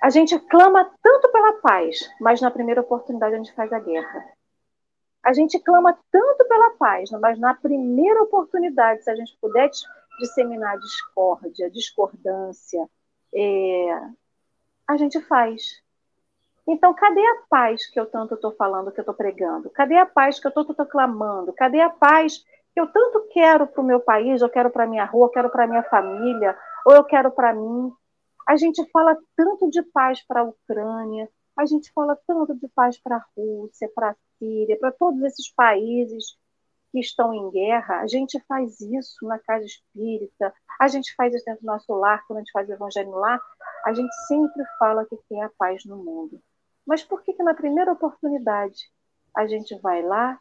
A 0.00 0.08
gente 0.08 0.38
clama 0.38 0.88
tanto 1.02 1.32
pela 1.32 1.54
paz, 1.54 2.08
mas 2.20 2.40
na 2.40 2.50
primeira 2.52 2.80
oportunidade 2.80 3.34
a 3.34 3.38
gente 3.38 3.54
faz 3.54 3.72
a 3.72 3.80
guerra. 3.80 4.33
A 5.24 5.32
gente 5.32 5.58
clama 5.58 5.98
tanto 6.10 6.46
pela 6.46 6.70
paz, 6.72 7.10
mas 7.12 7.38
na 7.38 7.54
primeira 7.54 8.22
oportunidade, 8.22 9.02
se 9.02 9.10
a 9.10 9.16
gente 9.16 9.36
puder 9.40 9.70
disseminar 10.18 10.78
discórdia, 10.78 11.70
discordância, 11.70 12.88
é, 13.34 14.00
a 14.86 14.96
gente 14.96 15.20
faz. 15.22 15.82
Então, 16.66 16.94
cadê 16.94 17.20
a 17.20 17.42
paz 17.48 17.86
que 17.90 17.98
eu 17.98 18.06
tanto 18.06 18.34
estou 18.34 18.52
falando, 18.52 18.92
que 18.92 19.00
eu 19.00 19.02
estou 19.02 19.14
pregando? 19.14 19.70
Cadê 19.70 19.96
a 19.96 20.06
paz 20.06 20.38
que 20.38 20.46
eu 20.46 20.52
tanto 20.52 20.72
estou 20.72 20.86
clamando? 20.86 21.52
Cadê 21.52 21.80
a 21.80 21.90
paz 21.90 22.44
que 22.74 22.80
eu 22.80 22.86
tanto 22.86 23.28
quero 23.32 23.66
para 23.66 23.80
o 23.80 23.84
meu 23.84 24.00
país, 24.00 24.42
eu 24.42 24.48
quero 24.50 24.70
para 24.70 24.84
a 24.84 24.86
minha 24.86 25.04
rua, 25.04 25.26
eu 25.26 25.30
quero 25.30 25.50
para 25.50 25.64
a 25.64 25.66
minha 25.66 25.82
família, 25.84 26.56
ou 26.84 26.94
eu 26.94 27.04
quero 27.04 27.30
para 27.30 27.54
mim? 27.54 27.92
A 28.46 28.56
gente 28.56 28.84
fala 28.90 29.16
tanto 29.36 29.70
de 29.70 29.82
paz 29.82 30.22
para 30.26 30.40
a 30.40 30.44
Ucrânia, 30.44 31.28
A 31.56 31.66
gente 31.66 31.92
fala 31.92 32.18
tanto 32.26 32.54
de 32.56 32.68
paz 32.68 32.98
para 32.98 33.16
a 33.16 33.24
Rússia, 33.36 33.88
para 33.94 34.10
a 34.10 34.16
Síria, 34.44 34.78
para 34.78 34.92
todos 34.92 35.22
esses 35.22 35.50
países 35.54 36.36
que 36.92 37.00
estão 37.00 37.32
em 37.32 37.50
guerra. 37.50 38.00
A 38.00 38.06
gente 38.06 38.38
faz 38.46 38.80
isso 38.80 39.26
na 39.26 39.38
casa 39.38 39.64
espírita, 39.64 40.52
a 40.78 40.86
gente 40.86 41.14
faz 41.16 41.34
isso 41.34 41.44
dentro 41.44 41.62
do 41.62 41.66
nosso 41.66 41.92
lar, 41.94 42.24
quando 42.26 42.38
a 42.38 42.40
gente 42.42 42.52
faz 42.52 42.68
o 42.68 42.72
evangelho 42.72 43.10
lá. 43.10 43.40
A 43.84 43.92
gente 43.92 44.14
sempre 44.28 44.62
fala 44.78 45.04
que 45.06 45.16
quer 45.28 45.42
a 45.42 45.50
paz 45.58 45.84
no 45.84 45.96
mundo. 45.96 46.40
Mas 46.86 47.02
por 47.02 47.22
que, 47.22 47.32
que 47.32 47.42
na 47.42 47.54
primeira 47.54 47.92
oportunidade 47.92 48.78
a 49.34 49.46
gente 49.46 49.76
vai 49.80 50.02
lá 50.02 50.38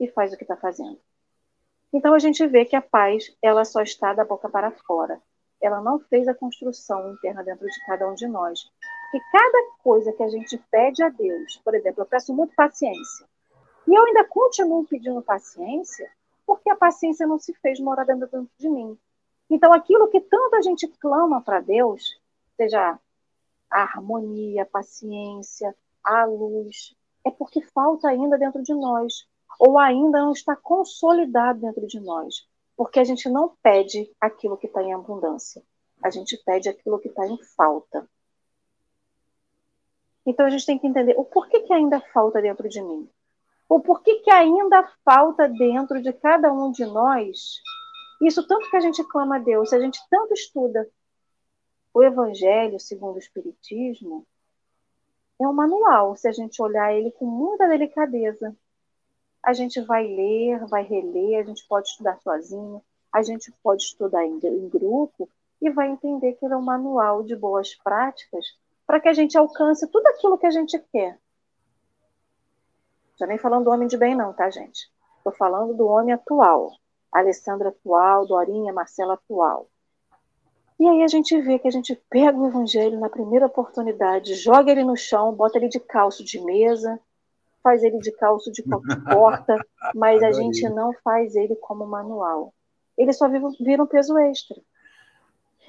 e 0.00 0.08
faz 0.08 0.32
o 0.32 0.36
que 0.36 0.44
está 0.44 0.56
fazendo? 0.56 0.98
Então 1.92 2.14
a 2.14 2.18
gente 2.18 2.46
vê 2.46 2.64
que 2.64 2.76
a 2.76 2.82
paz 2.82 3.24
ela 3.42 3.64
só 3.64 3.82
está 3.82 4.12
da 4.12 4.24
boca 4.24 4.48
para 4.48 4.70
fora. 4.70 5.20
Ela 5.60 5.80
não 5.80 5.98
fez 6.00 6.26
a 6.28 6.34
construção 6.34 7.12
interna 7.12 7.44
dentro 7.44 7.66
de 7.66 7.86
cada 7.86 8.08
um 8.08 8.14
de 8.14 8.26
nós. 8.26 8.60
Porque 9.10 9.24
cada 9.32 9.70
coisa 9.82 10.12
que 10.12 10.22
a 10.22 10.28
gente 10.28 10.58
pede 10.70 11.02
a 11.02 11.08
Deus, 11.08 11.56
por 11.64 11.74
exemplo, 11.74 12.02
eu 12.02 12.06
peço 12.06 12.34
muito 12.34 12.54
paciência. 12.54 13.26
E 13.86 13.94
eu 13.94 14.04
ainda 14.04 14.22
continuo 14.24 14.86
pedindo 14.86 15.22
paciência, 15.22 16.10
porque 16.46 16.68
a 16.68 16.76
paciência 16.76 17.26
não 17.26 17.38
se 17.38 17.54
fez 17.54 17.80
morar 17.80 18.04
dentro 18.04 18.46
de 18.58 18.68
mim. 18.68 18.98
Então, 19.48 19.72
aquilo 19.72 20.08
que 20.08 20.20
tanto 20.20 20.56
a 20.56 20.60
gente 20.60 20.86
clama 21.00 21.40
para 21.40 21.60
Deus, 21.60 22.20
seja 22.54 22.98
a 23.70 23.82
harmonia, 23.82 24.64
a 24.64 24.66
paciência, 24.66 25.74
a 26.04 26.26
luz, 26.26 26.94
é 27.24 27.30
porque 27.30 27.62
falta 27.62 28.08
ainda 28.08 28.36
dentro 28.36 28.62
de 28.62 28.74
nós, 28.74 29.26
ou 29.58 29.78
ainda 29.78 30.20
não 30.20 30.32
está 30.32 30.54
consolidado 30.54 31.60
dentro 31.60 31.86
de 31.86 31.98
nós, 31.98 32.46
porque 32.76 33.00
a 33.00 33.04
gente 33.04 33.26
não 33.30 33.56
pede 33.62 34.10
aquilo 34.20 34.58
que 34.58 34.66
está 34.66 34.82
em 34.82 34.92
abundância, 34.92 35.62
a 36.02 36.10
gente 36.10 36.36
pede 36.44 36.68
aquilo 36.68 36.98
que 36.98 37.08
está 37.08 37.26
em 37.26 37.38
falta. 37.56 38.06
Então 40.28 40.44
a 40.44 40.50
gente 40.50 40.66
tem 40.66 40.78
que 40.78 40.86
entender 40.86 41.14
o 41.16 41.24
porquê 41.24 41.60
que 41.60 41.72
ainda 41.72 42.00
falta 42.12 42.42
dentro 42.42 42.68
de 42.68 42.82
mim. 42.82 43.08
O 43.66 43.80
porquê 43.80 44.16
que 44.16 44.30
ainda 44.30 44.86
falta 45.02 45.48
dentro 45.48 46.02
de 46.02 46.12
cada 46.12 46.52
um 46.52 46.70
de 46.70 46.84
nós. 46.84 47.62
Isso 48.20 48.46
tanto 48.46 48.68
que 48.68 48.76
a 48.76 48.80
gente 48.80 49.02
clama 49.04 49.36
a 49.36 49.38
Deus, 49.38 49.72
a 49.72 49.80
gente 49.80 49.98
tanto 50.10 50.34
estuda 50.34 50.86
o 51.94 52.02
Evangelho 52.02 52.78
segundo 52.78 53.16
o 53.16 53.18
Espiritismo, 53.18 54.26
é 55.40 55.48
um 55.48 55.52
manual, 55.54 56.14
se 56.14 56.28
a 56.28 56.32
gente 56.32 56.60
olhar 56.60 56.92
ele 56.92 57.10
com 57.12 57.24
muita 57.24 57.66
delicadeza. 57.66 58.54
A 59.42 59.54
gente 59.54 59.80
vai 59.80 60.06
ler, 60.06 60.66
vai 60.66 60.82
reler, 60.82 61.40
a 61.40 61.42
gente 61.42 61.66
pode 61.66 61.88
estudar 61.88 62.20
sozinho, 62.20 62.82
a 63.10 63.22
gente 63.22 63.50
pode 63.62 63.82
estudar 63.82 64.26
em, 64.26 64.38
em 64.44 64.68
grupo 64.68 65.26
e 65.62 65.70
vai 65.70 65.88
entender 65.88 66.34
que 66.34 66.44
ele 66.44 66.52
é 66.52 66.56
um 66.56 66.62
manual 66.62 67.22
de 67.22 67.34
boas 67.34 67.74
práticas 67.76 68.44
para 68.88 69.00
que 69.00 69.08
a 69.10 69.12
gente 69.12 69.36
alcance 69.36 69.86
tudo 69.88 70.06
aquilo 70.06 70.38
que 70.38 70.46
a 70.46 70.50
gente 70.50 70.78
quer. 70.90 71.20
Já 73.20 73.26
nem 73.26 73.36
falando 73.36 73.64
do 73.64 73.70
homem 73.70 73.86
de 73.86 73.98
bem, 73.98 74.16
não, 74.16 74.32
tá, 74.32 74.48
gente? 74.48 74.90
Estou 75.18 75.32
falando 75.34 75.74
do 75.74 75.86
homem 75.86 76.14
atual. 76.14 76.72
Alessandra 77.12 77.68
atual, 77.68 78.26
Dorinha, 78.26 78.72
Marcela 78.72 79.12
atual. 79.12 79.68
E 80.80 80.88
aí 80.88 81.02
a 81.02 81.06
gente 81.06 81.38
vê 81.38 81.58
que 81.58 81.68
a 81.68 81.70
gente 81.70 81.94
pega 82.08 82.38
o 82.38 82.46
evangelho 82.46 82.98
na 82.98 83.10
primeira 83.10 83.44
oportunidade, 83.44 84.34
joga 84.36 84.70
ele 84.70 84.84
no 84.84 84.96
chão, 84.96 85.34
bota 85.34 85.58
ele 85.58 85.68
de 85.68 85.80
calço 85.80 86.24
de 86.24 86.40
mesa, 86.40 86.98
faz 87.62 87.84
ele 87.84 87.98
de 87.98 88.12
calço 88.12 88.50
de 88.50 88.62
porta, 89.12 89.58
mas 89.94 90.22
a 90.22 90.32
gente 90.32 90.66
não 90.70 90.94
faz 91.04 91.36
ele 91.36 91.56
como 91.56 91.86
manual. 91.86 92.54
Ele 92.96 93.12
só 93.12 93.28
vira 93.28 93.82
um 93.82 93.86
peso 93.86 94.16
extra. 94.16 94.56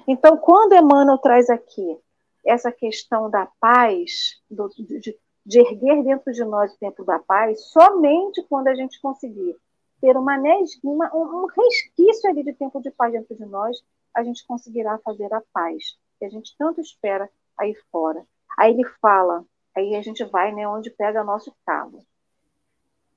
Então, 0.08 0.38
quando 0.38 0.74
Emmanuel 0.74 1.18
traz 1.18 1.50
aqui 1.50 2.00
essa 2.44 2.72
questão 2.72 3.30
da 3.30 3.46
paz, 3.60 4.40
do, 4.50 4.68
de, 4.68 5.16
de 5.44 5.60
erguer 5.60 6.02
dentro 6.02 6.32
de 6.32 6.44
nós 6.44 6.72
o 6.72 6.78
tempo 6.78 7.04
da 7.04 7.18
paz, 7.18 7.70
somente 7.70 8.42
quando 8.48 8.68
a 8.68 8.74
gente 8.74 9.00
conseguir 9.00 9.56
ter 10.00 10.16
uma, 10.16 10.36
uma, 10.82 11.14
um 11.14 11.46
resquício 11.46 12.30
ali 12.30 12.42
de 12.42 12.54
tempo 12.54 12.80
de 12.80 12.90
paz 12.90 13.12
dentro 13.12 13.36
de 13.36 13.44
nós, 13.44 13.76
a 14.14 14.22
gente 14.24 14.46
conseguirá 14.46 14.98
fazer 14.98 15.32
a 15.32 15.42
paz 15.52 15.98
que 16.18 16.24
a 16.24 16.28
gente 16.28 16.54
tanto 16.58 16.80
espera 16.80 17.28
aí 17.58 17.74
fora. 17.90 18.24
Aí 18.58 18.72
ele 18.72 18.84
fala, 19.00 19.44
aí 19.74 19.94
a 19.94 20.02
gente 20.02 20.24
vai 20.24 20.52
né, 20.52 20.66
onde 20.68 20.90
pega 20.90 21.24
nosso 21.24 21.54
carro. 21.64 22.04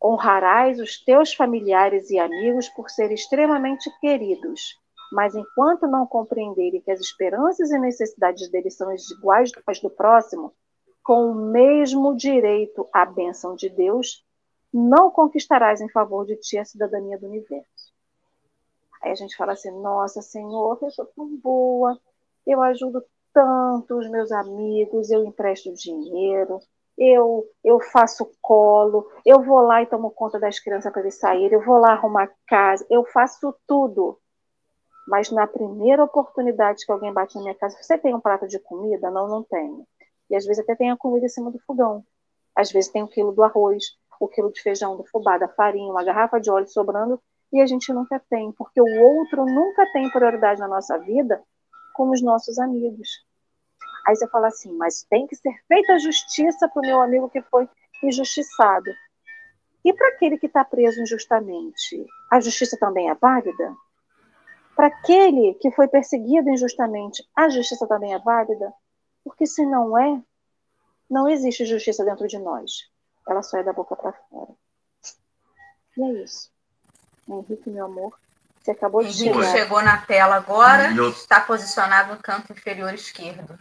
Honrarás 0.01 0.79
os 0.79 1.03
teus 1.03 1.33
familiares 1.33 2.09
e 2.09 2.19
amigos 2.19 2.67
por 2.69 2.89
serem 2.89 3.15
extremamente 3.15 3.89
queridos 3.99 4.77
mas 5.13 5.35
enquanto 5.35 5.87
não 5.87 6.07
compreenderem 6.07 6.81
que 6.81 6.91
as 6.91 6.99
esperanças 6.99 7.69
e 7.69 7.77
necessidades 7.77 8.49
deles 8.49 8.75
são 8.75 8.91
iguais 8.91 9.51
às 9.67 9.79
do 9.79 9.89
próximo, 9.89 10.51
com 11.03 11.27
o 11.27 11.35
mesmo 11.35 12.15
direito 12.15 12.87
à 12.91 13.05
bênção 13.05 13.55
de 13.55 13.69
Deus, 13.69 14.25
não 14.73 15.11
conquistarás 15.11 15.81
em 15.81 15.89
favor 15.89 16.25
de 16.25 16.35
ti 16.37 16.57
a 16.57 16.65
cidadania 16.65 17.19
do 17.19 17.27
universo. 17.27 17.93
Aí 19.03 19.11
a 19.11 19.15
gente 19.15 19.37
fala 19.37 19.51
assim: 19.51 19.69
Nossa, 19.81 20.21
Senhor, 20.21 20.79
eu 20.81 20.89
sou 20.89 21.05
tão 21.05 21.37
boa, 21.37 21.99
eu 22.47 22.61
ajudo 22.63 23.03
tanto 23.31 23.99
os 23.99 24.09
meus 24.09 24.31
amigos, 24.31 25.11
eu 25.11 25.23
empresto 25.23 25.71
dinheiro, 25.73 26.59
eu, 26.97 27.45
eu 27.63 27.79
faço 27.79 28.31
colo, 28.41 29.07
eu 29.23 29.43
vou 29.43 29.59
lá 29.59 29.83
e 29.83 29.85
tomo 29.85 30.09
conta 30.09 30.39
das 30.39 30.59
crianças 30.59 30.91
para 30.91 31.01
eles 31.01 31.19
saírem, 31.19 31.59
eu 31.59 31.63
vou 31.63 31.77
lá 31.77 31.91
arrumar 31.91 32.31
casa, 32.47 32.83
eu 32.89 33.05
faço 33.05 33.53
tudo. 33.67 34.17
Mas 35.07 35.29
na 35.29 35.45
primeira 35.45 36.03
oportunidade 36.03 36.85
que 36.85 36.91
alguém 36.91 37.11
bate 37.11 37.35
na 37.35 37.41
minha 37.41 37.55
casa, 37.55 37.77
você 37.81 37.97
tem 37.97 38.15
um 38.15 38.19
prato 38.19 38.47
de 38.47 38.59
comida? 38.59 39.11
Não, 39.11 39.27
não 39.27 39.43
tenho. 39.43 39.85
E 40.29 40.35
às 40.35 40.45
vezes 40.45 40.63
até 40.63 40.75
tem 40.75 40.91
a 40.91 40.97
comida 40.97 41.25
em 41.25 41.29
cima 41.29 41.51
do 41.51 41.59
fogão. 41.59 42.03
Às 42.55 42.71
vezes 42.71 42.91
tem 42.91 43.03
um 43.03 43.07
quilo 43.07 43.31
do 43.31 43.43
arroz, 43.43 43.83
o 44.19 44.27
quilo 44.27 44.51
de 44.51 44.61
feijão, 44.61 44.95
do 44.95 45.03
fubá, 45.05 45.37
da 45.37 45.47
farinha, 45.47 45.91
uma 45.91 46.03
garrafa 46.03 46.39
de 46.39 46.49
óleo 46.49 46.67
sobrando 46.67 47.21
e 47.51 47.61
a 47.61 47.65
gente 47.67 47.93
nunca 47.93 48.19
tem, 48.29 48.51
porque 48.53 48.81
o 48.81 49.03
outro 49.03 49.45
nunca 49.45 49.85
tem 49.93 50.09
prioridade 50.09 50.59
na 50.59 50.67
nossa 50.67 50.97
vida 50.97 51.43
como 51.93 52.11
os 52.11 52.21
nossos 52.21 52.57
amigos. 52.57 53.07
Aí 54.07 54.15
você 54.15 54.27
fala 54.27 54.47
assim, 54.47 54.75
mas 54.75 55.05
tem 55.09 55.27
que 55.27 55.35
ser 55.35 55.53
feita 55.67 55.99
justiça 55.99 56.67
para 56.67 56.79
o 56.79 56.85
meu 56.85 56.99
amigo 56.99 57.29
que 57.29 57.41
foi 57.43 57.69
injustiçado. 58.03 58.89
E 59.85 59.93
para 59.93 60.07
aquele 60.09 60.37
que 60.37 60.47
está 60.47 60.63
preso 60.63 61.01
injustamente, 61.01 62.05
a 62.31 62.39
justiça 62.39 62.77
também 62.79 63.09
é 63.09 63.15
válida? 63.15 63.75
Para 64.75 64.87
aquele 64.87 65.53
que 65.55 65.71
foi 65.71 65.87
perseguido 65.87 66.49
injustamente, 66.49 67.23
a 67.35 67.49
justiça 67.49 67.87
também 67.87 68.13
é 68.13 68.19
válida? 68.19 68.73
Porque 69.23 69.45
se 69.45 69.65
não 69.65 69.97
é, 69.97 70.21
não 71.09 71.29
existe 71.29 71.65
justiça 71.65 72.03
dentro 72.03 72.27
de 72.27 72.39
nós. 72.39 72.71
Ela 73.27 73.41
só 73.41 73.57
é 73.57 73.63
da 73.63 73.71
boca 73.71 73.95
para 73.95 74.13
fora. 74.13 74.51
E 75.95 76.03
é 76.03 76.23
isso. 76.23 76.51
Henrique, 77.27 77.69
meu 77.69 77.85
amor, 77.85 78.17
você 78.59 78.71
acabou 78.71 79.03
de 79.03 79.09
Henrique 79.09 79.43
chegar. 79.43 79.57
chegou 79.57 79.81
na 79.81 79.97
tela 79.99 80.35
agora, 80.35 80.91
eu... 80.93 81.09
está 81.09 81.39
posicionado 81.39 82.13
no 82.13 82.21
canto 82.21 82.51
inferior 82.51 82.93
esquerdo. 82.93 83.57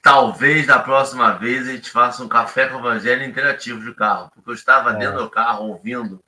Talvez 0.00 0.66
da 0.66 0.78
próxima 0.78 1.32
vez 1.32 1.66
a 1.66 1.72
gente 1.72 1.90
faça 1.90 2.22
um 2.22 2.28
café 2.28 2.68
com 2.68 2.76
o 2.76 2.80
evangelho 2.80 3.24
interativo 3.24 3.80
de 3.80 3.94
carro, 3.94 4.30
porque 4.34 4.50
eu 4.50 4.54
estava 4.54 4.92
é. 4.92 4.96
dentro 4.96 5.18
do 5.18 5.30
carro 5.30 5.68
ouvindo 5.68 6.22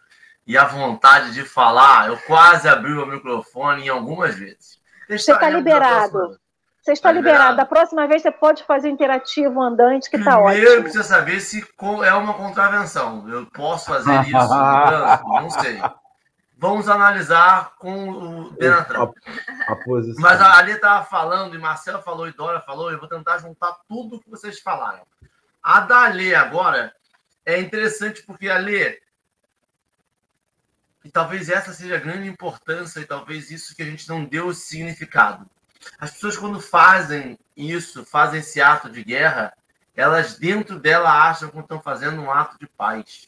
e 0.46 0.56
a 0.56 0.64
vontade 0.64 1.32
de 1.32 1.42
falar, 1.42 2.08
eu 2.08 2.16
quase 2.18 2.68
abri 2.68 2.92
o 2.92 3.04
microfone 3.04 3.86
em 3.86 3.88
algumas 3.88 4.36
vezes. 4.36 4.78
Você 5.08 5.32
está 5.32 5.50
liberado. 5.50 6.38
Você 6.80 6.92
está 6.92 7.08
tá 7.08 7.12
liberado. 7.12 7.38
liberado. 7.38 7.56
Da 7.56 7.64
próxima 7.66 8.06
vez 8.06 8.22
você 8.22 8.30
pode 8.30 8.62
fazer 8.62 8.88
interativo 8.88 9.60
andante, 9.60 10.08
que 10.08 10.16
está 10.16 10.38
ótimo. 10.38 10.52
Primeiro 10.52 10.82
precisa 10.82 11.02
saber 11.02 11.40
se 11.40 11.66
é 12.04 12.14
uma 12.14 12.34
contravenção. 12.34 13.28
Eu 13.28 13.44
posso 13.46 13.86
fazer 13.86 14.20
isso 14.22 14.48
Não 15.24 15.50
sei. 15.50 15.80
Vamos 16.58 16.88
analisar 16.88 17.72
com 17.78 18.08
o 18.08 18.50
Denatran. 18.52 19.10
A, 19.68 19.72
a 19.72 19.76
posição. 19.76 20.22
Mas 20.22 20.40
a 20.40 20.56
Ali 20.56 20.72
estava 20.72 21.04
falando, 21.04 21.54
e 21.54 21.58
Marcelo 21.58 22.00
falou, 22.02 22.26
e 22.26 22.32
Dora 22.32 22.60
falou, 22.60 22.90
eu 22.90 22.98
vou 22.98 23.08
tentar 23.08 23.38
juntar 23.38 23.76
tudo 23.88 24.20
que 24.20 24.30
vocês 24.30 24.60
falaram. 24.60 25.02
A 25.62 25.80
da 25.80 26.04
Alê 26.04 26.34
agora 26.34 26.94
é 27.44 27.60
interessante 27.60 28.22
porque 28.22 28.48
a 28.48 28.56
Alê 28.56 28.98
e 31.06 31.10
talvez 31.12 31.48
essa 31.48 31.72
seja 31.72 31.94
a 31.94 32.00
grande 32.00 32.26
importância 32.26 32.98
e 32.98 33.06
talvez 33.06 33.48
isso 33.52 33.76
que 33.76 33.82
a 33.82 33.86
gente 33.86 34.08
não 34.08 34.24
deu 34.24 34.52
significado. 34.52 35.48
As 36.00 36.10
pessoas, 36.10 36.36
quando 36.36 36.60
fazem 36.60 37.38
isso, 37.56 38.04
fazem 38.04 38.40
esse 38.40 38.60
ato 38.60 38.90
de 38.90 39.04
guerra, 39.04 39.52
elas 39.94 40.36
dentro 40.36 40.80
dela 40.80 41.28
acham 41.28 41.48
que 41.48 41.60
estão 41.60 41.80
fazendo 41.80 42.20
um 42.20 42.28
ato 42.28 42.58
de 42.58 42.66
paz. 42.66 43.26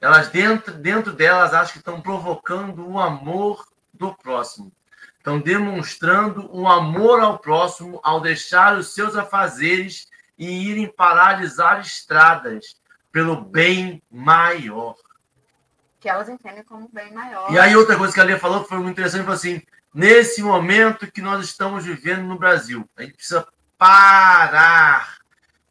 Elas 0.00 0.28
dentro, 0.28 0.72
dentro 0.72 1.12
delas 1.12 1.52
acham 1.52 1.72
que 1.74 1.78
estão 1.80 2.00
provocando 2.00 2.88
o 2.88 2.98
amor 2.98 3.68
do 3.92 4.14
próximo. 4.14 4.72
Estão 5.18 5.38
demonstrando 5.38 6.48
um 6.50 6.66
amor 6.66 7.20
ao 7.20 7.38
próximo 7.38 8.00
ao 8.02 8.22
deixar 8.22 8.78
os 8.78 8.94
seus 8.94 9.14
afazeres 9.16 10.08
e 10.38 10.48
irem 10.66 10.90
paralisar 10.90 11.82
estradas 11.82 12.74
pelo 13.12 13.38
bem 13.38 14.02
maior 14.10 14.96
que 16.00 16.08
elas 16.08 16.28
entendem 16.28 16.64
como 16.64 16.88
bem 16.90 17.12
maior. 17.12 17.52
E 17.52 17.58
aí 17.58 17.76
outra 17.76 17.96
coisa 17.96 18.12
que 18.12 18.20
a 18.20 18.24
Lia 18.24 18.38
falou 18.38 18.62
que 18.62 18.68
foi 18.70 18.78
muito 18.78 18.92
interessante, 18.92 19.24
foi 19.24 19.34
assim, 19.34 19.62
nesse 19.94 20.42
momento 20.42 21.10
que 21.12 21.20
nós 21.20 21.44
estamos 21.44 21.84
vivendo 21.84 22.22
no 22.22 22.38
Brasil, 22.38 22.88
a 22.96 23.02
gente 23.02 23.14
precisa 23.14 23.46
parar 23.76 25.18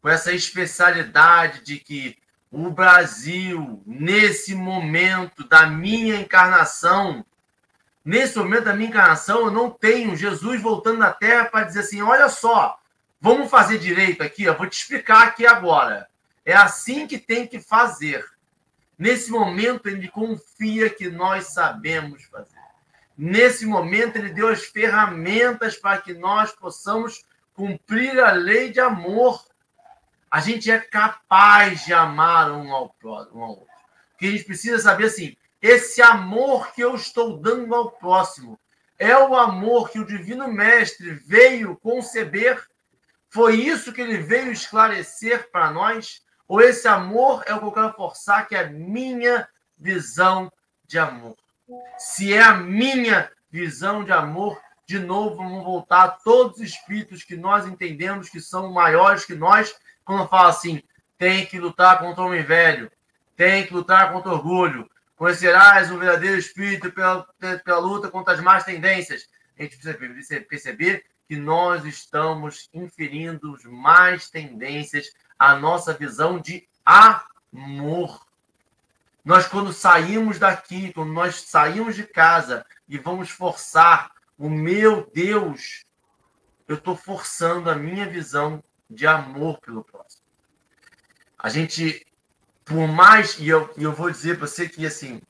com 0.00 0.08
essa 0.08 0.32
especialidade 0.32 1.64
de 1.64 1.78
que 1.78 2.16
o 2.50 2.70
Brasil, 2.70 3.82
nesse 3.84 4.54
momento 4.54 5.46
da 5.46 5.66
minha 5.66 6.16
encarnação, 6.16 7.24
nesse 8.04 8.38
momento 8.38 8.64
da 8.64 8.74
minha 8.74 8.88
encarnação, 8.88 9.46
eu 9.46 9.50
não 9.50 9.70
tenho 9.70 10.16
Jesus 10.16 10.60
voltando 10.60 10.98
na 10.98 11.12
Terra 11.12 11.44
para 11.46 11.64
dizer 11.64 11.80
assim: 11.80 12.02
olha 12.02 12.28
só, 12.28 12.78
vamos 13.20 13.50
fazer 13.50 13.78
direito 13.78 14.22
aqui, 14.22 14.44
eu 14.44 14.56
vou 14.56 14.66
te 14.66 14.78
explicar 14.80 15.28
aqui 15.28 15.46
agora. 15.46 16.08
É 16.44 16.54
assim 16.54 17.06
que 17.06 17.18
tem 17.18 17.46
que 17.46 17.60
fazer. 17.60 18.24
Nesse 19.00 19.30
momento, 19.30 19.88
ele 19.88 20.08
confia 20.08 20.90
que 20.90 21.08
nós 21.08 21.54
sabemos 21.54 22.22
fazer. 22.24 22.60
Nesse 23.16 23.64
momento, 23.64 24.16
ele 24.16 24.28
deu 24.28 24.48
as 24.48 24.66
ferramentas 24.66 25.74
para 25.74 25.96
que 25.96 26.12
nós 26.12 26.52
possamos 26.52 27.24
cumprir 27.54 28.20
a 28.20 28.32
lei 28.32 28.70
de 28.70 28.78
amor. 28.78 29.42
A 30.30 30.38
gente 30.40 30.70
é 30.70 30.78
capaz 30.78 31.86
de 31.86 31.94
amar 31.94 32.50
um 32.50 32.70
ao, 32.74 32.94
um 33.02 33.42
ao 33.42 33.50
outro. 33.60 33.66
A 34.20 34.24
gente 34.26 34.44
precisa 34.44 34.78
saber 34.78 35.06
assim, 35.06 35.34
esse 35.62 36.02
amor 36.02 36.70
que 36.74 36.82
eu 36.82 36.94
estou 36.94 37.38
dando 37.38 37.74
ao 37.74 37.92
próximo 37.92 38.60
é 38.98 39.16
o 39.16 39.34
amor 39.34 39.88
que 39.88 39.98
o 39.98 40.06
Divino 40.06 40.46
Mestre 40.46 41.12
veio 41.26 41.74
conceber? 41.74 42.62
Foi 43.30 43.54
isso 43.54 43.94
que 43.94 44.02
ele 44.02 44.18
veio 44.18 44.52
esclarecer 44.52 45.50
para 45.50 45.70
nós? 45.70 46.20
Ou 46.50 46.60
esse 46.60 46.88
amor 46.88 47.44
é 47.46 47.54
o 47.54 47.60
que 47.60 47.64
eu 47.66 47.70
quero 47.70 47.92
forçar, 47.92 48.48
que 48.48 48.56
é 48.56 48.64
a 48.64 48.68
minha 48.68 49.48
visão 49.78 50.50
de 50.84 50.98
amor? 50.98 51.36
Se 51.96 52.34
é 52.34 52.42
a 52.42 52.54
minha 52.54 53.30
visão 53.48 54.02
de 54.02 54.10
amor, 54.10 54.60
de 54.84 54.98
novo 54.98 55.36
vamos 55.36 55.62
voltar 55.62 56.02
a 56.02 56.08
todos 56.08 56.56
os 56.56 56.62
espíritos 56.62 57.22
que 57.22 57.36
nós 57.36 57.68
entendemos 57.68 58.28
que 58.28 58.40
são 58.40 58.72
maiores 58.72 59.24
que 59.24 59.36
nós, 59.36 59.72
quando 60.04 60.26
fala 60.26 60.48
assim, 60.48 60.82
tem 61.16 61.46
que 61.46 61.60
lutar 61.60 62.00
contra 62.00 62.20
o 62.20 62.26
homem 62.26 62.42
velho, 62.42 62.90
tem 63.36 63.64
que 63.64 63.72
lutar 63.72 64.12
contra 64.12 64.32
o 64.32 64.34
orgulho, 64.34 64.90
Conhecerás 65.14 65.92
o 65.92 65.98
verdadeiro 65.98 66.38
espírito 66.38 66.90
pela, 66.90 67.28
pela 67.62 67.78
luta 67.78 68.10
contra 68.10 68.32
as 68.32 68.40
más 68.40 68.64
tendências. 68.64 69.28
A 69.56 69.62
gente 69.62 69.76
precisa 69.76 70.40
perceber 70.40 71.04
que 71.28 71.36
nós 71.36 71.84
estamos 71.84 72.70
inferindo 72.72 73.54
mais 73.66 74.30
tendências 74.30 75.12
à 75.40 75.56
nossa 75.56 75.94
visão 75.94 76.38
de 76.38 76.68
amor. 76.84 78.26
Nós, 79.24 79.48
quando 79.48 79.72
saímos 79.72 80.38
daqui, 80.38 80.92
quando 80.92 81.12
nós 81.12 81.40
saímos 81.40 81.96
de 81.96 82.04
casa 82.04 82.64
e 82.86 82.98
vamos 82.98 83.30
forçar 83.30 84.12
o 84.38 84.50
meu 84.50 85.10
Deus, 85.14 85.84
eu 86.68 86.76
estou 86.76 86.94
forçando 86.94 87.70
a 87.70 87.74
minha 87.74 88.06
visão 88.06 88.62
de 88.88 89.06
amor 89.06 89.58
pelo 89.60 89.82
próximo. 89.82 90.22
A 91.38 91.48
gente 91.48 92.06
por 92.70 92.86
mais, 92.86 93.36
e 93.40 93.48
eu, 93.48 93.68
eu 93.76 93.92
vou 93.92 94.08
dizer 94.08 94.38
para 94.38 94.46
você 94.46 94.68
que 94.68 94.86
assim, 94.86 95.20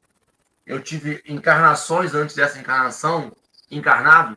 eu 0.66 0.82
tive 0.82 1.22
encarnações 1.26 2.14
antes 2.14 2.36
dessa 2.36 2.58
encarnação, 2.58 3.32
encarnado, 3.70 4.36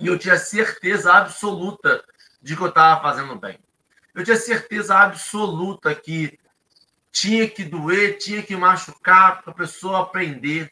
e 0.00 0.06
eu 0.06 0.18
tinha 0.18 0.38
certeza 0.38 1.12
absoluta 1.12 2.02
de 2.40 2.56
que 2.56 2.62
eu 2.62 2.68
estava 2.68 3.02
fazendo 3.02 3.36
bem. 3.36 3.58
Eu 4.14 4.24
tinha 4.24 4.36
certeza 4.36 4.96
absoluta 4.96 5.94
que 5.94 6.38
tinha 7.10 7.48
que 7.48 7.64
doer, 7.64 8.18
tinha 8.18 8.42
que 8.42 8.56
machucar 8.56 9.42
para 9.42 9.52
a 9.52 9.56
pessoa 9.56 10.02
aprender. 10.02 10.70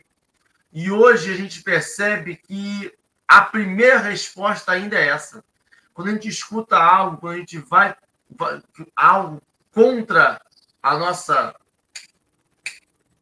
E 0.73 0.91
hoje 0.91 1.33
a 1.33 1.37
gente 1.37 1.63
percebe 1.63 2.37
que 2.37 2.93
a 3.27 3.43
primeira 3.43 3.99
resposta 3.99 4.73
ainda 4.73 4.99
é 4.99 5.09
essa. 5.09 5.45
Quando 5.93 6.09
a 6.09 6.13
gente 6.13 6.29
escuta 6.29 6.77
algo, 6.77 7.19
quando 7.19 7.35
a 7.35 7.39
gente 7.39 7.59
vai, 7.59 7.95
vai 8.31 8.63
algo 8.97 9.43
contra 9.73 10.41
a 10.83 10.97
nossa 10.97 11.55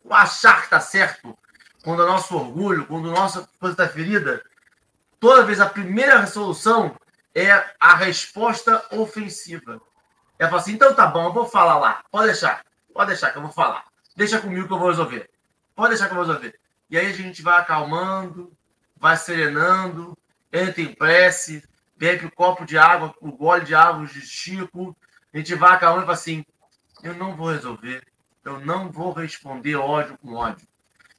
o 0.09 0.15
achar 0.15 0.61
que 0.61 0.65
está 0.65 0.81
certo, 0.81 1.37
quando 1.85 2.01
o 2.01 2.07
nosso 2.07 2.35
orgulho, 2.35 2.87
quando 2.87 3.11
a 3.11 3.13
nossa 3.13 3.47
coisa 3.61 3.75
está 3.75 3.89
ferida, 3.89 4.43
toda 5.21 5.45
vez 5.45 5.61
a 5.61 5.69
primeira 5.69 6.21
resolução 6.21 6.97
é 7.35 7.51
a 7.79 7.95
resposta 7.95 8.85
ofensiva. 8.91 9.81
É 10.39 10.47
falar 10.47 10.61
assim, 10.61 10.73
então 10.73 10.95
tá 10.95 11.07
bom, 11.07 11.27
eu 11.27 11.33
vou 11.33 11.47
falar 11.47 11.79
lá. 11.79 12.05
Pode 12.11 12.27
deixar, 12.27 12.65
pode 12.93 13.09
deixar 13.09 13.31
que 13.31 13.39
eu 13.39 13.43
vou 13.43 13.51
falar. 13.51 13.85
Deixa 14.17 14.41
comigo 14.41 14.67
que 14.67 14.73
eu 14.73 14.79
vou 14.79 14.89
resolver. 14.89 15.29
Pode 15.75 15.91
deixar 15.91 16.07
que 16.07 16.13
eu 16.13 16.17
vou 16.17 16.27
resolver. 16.27 16.59
E 16.91 16.99
aí 16.99 17.07
a 17.07 17.13
gente 17.13 17.43
vai 17.43 17.61
acalmando, 17.61 18.53
vai 18.97 19.17
serenando, 19.17 20.17
entra 20.53 20.81
em 20.81 20.95
prece, 20.95 21.63
bebe 21.97 22.27
o 22.27 22.33
copo 22.33 22.65
de 22.65 22.79
água, 22.79 23.15
o 23.21 23.33
gole 23.33 23.65
de 23.65 23.75
água 23.75 24.07
de 24.07 24.21
Chico, 24.21 24.97
a 25.33 25.39
gente 25.39 25.55
vai 25.55 25.73
acalmando 25.73 26.03
e 26.03 26.07
fala 26.07 26.17
assim, 26.17 26.45
eu 27.03 27.15
não 27.15 27.37
vou 27.37 27.51
resolver. 27.51 28.03
Eu 28.45 28.61
não 28.61 28.91
vou 28.91 29.13
responder 29.13 29.77
ódio 29.77 30.17
com 30.19 30.35
ódio. 30.35 30.67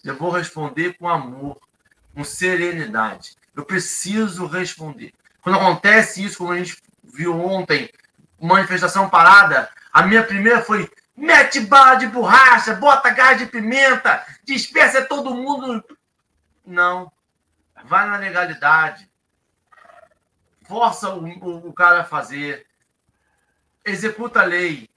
Eu 0.03 0.17
vou 0.17 0.31
responder 0.31 0.97
com 0.97 1.07
amor, 1.07 1.59
com 2.15 2.23
serenidade. 2.23 3.35
Eu 3.55 3.63
preciso 3.63 4.47
responder. 4.47 5.13
Quando 5.41 5.57
acontece 5.57 6.23
isso, 6.23 6.39
como 6.39 6.51
a 6.53 6.57
gente 6.57 6.81
viu 7.03 7.39
ontem, 7.39 7.89
manifestação 8.39 9.09
parada, 9.09 9.69
a 9.91 10.03
minha 10.03 10.23
primeira 10.23 10.61
foi 10.61 10.89
mete 11.15 11.59
bala 11.59 11.95
de 11.95 12.07
borracha, 12.07 12.75
bota 12.75 13.09
gás 13.09 13.37
de 13.37 13.45
pimenta, 13.45 14.25
dispersa 14.43 15.05
todo 15.05 15.35
mundo. 15.35 15.83
Não. 16.65 17.11
Vai 17.83 18.07
na 18.09 18.17
legalidade. 18.17 19.09
Força 20.67 21.09
o, 21.09 21.25
o, 21.25 21.69
o 21.69 21.73
cara 21.73 22.01
a 22.01 22.05
fazer. 22.05 22.67
Executa 23.83 24.41
a 24.41 24.45
lei 24.45 24.89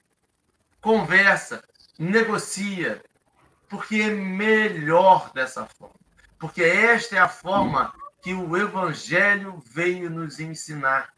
conversa, 0.83 1.63
negocia, 1.97 3.01
porque 3.69 4.01
é 4.01 4.09
melhor 4.09 5.31
dessa 5.33 5.65
forma. 5.65 5.95
Porque 6.37 6.61
esta 6.61 7.15
é 7.15 7.19
a 7.19 7.29
forma 7.29 7.93
que 8.21 8.33
o 8.33 8.57
Evangelho 8.57 9.63
veio 9.65 10.09
nos 10.09 10.41
ensinar. 10.41 11.13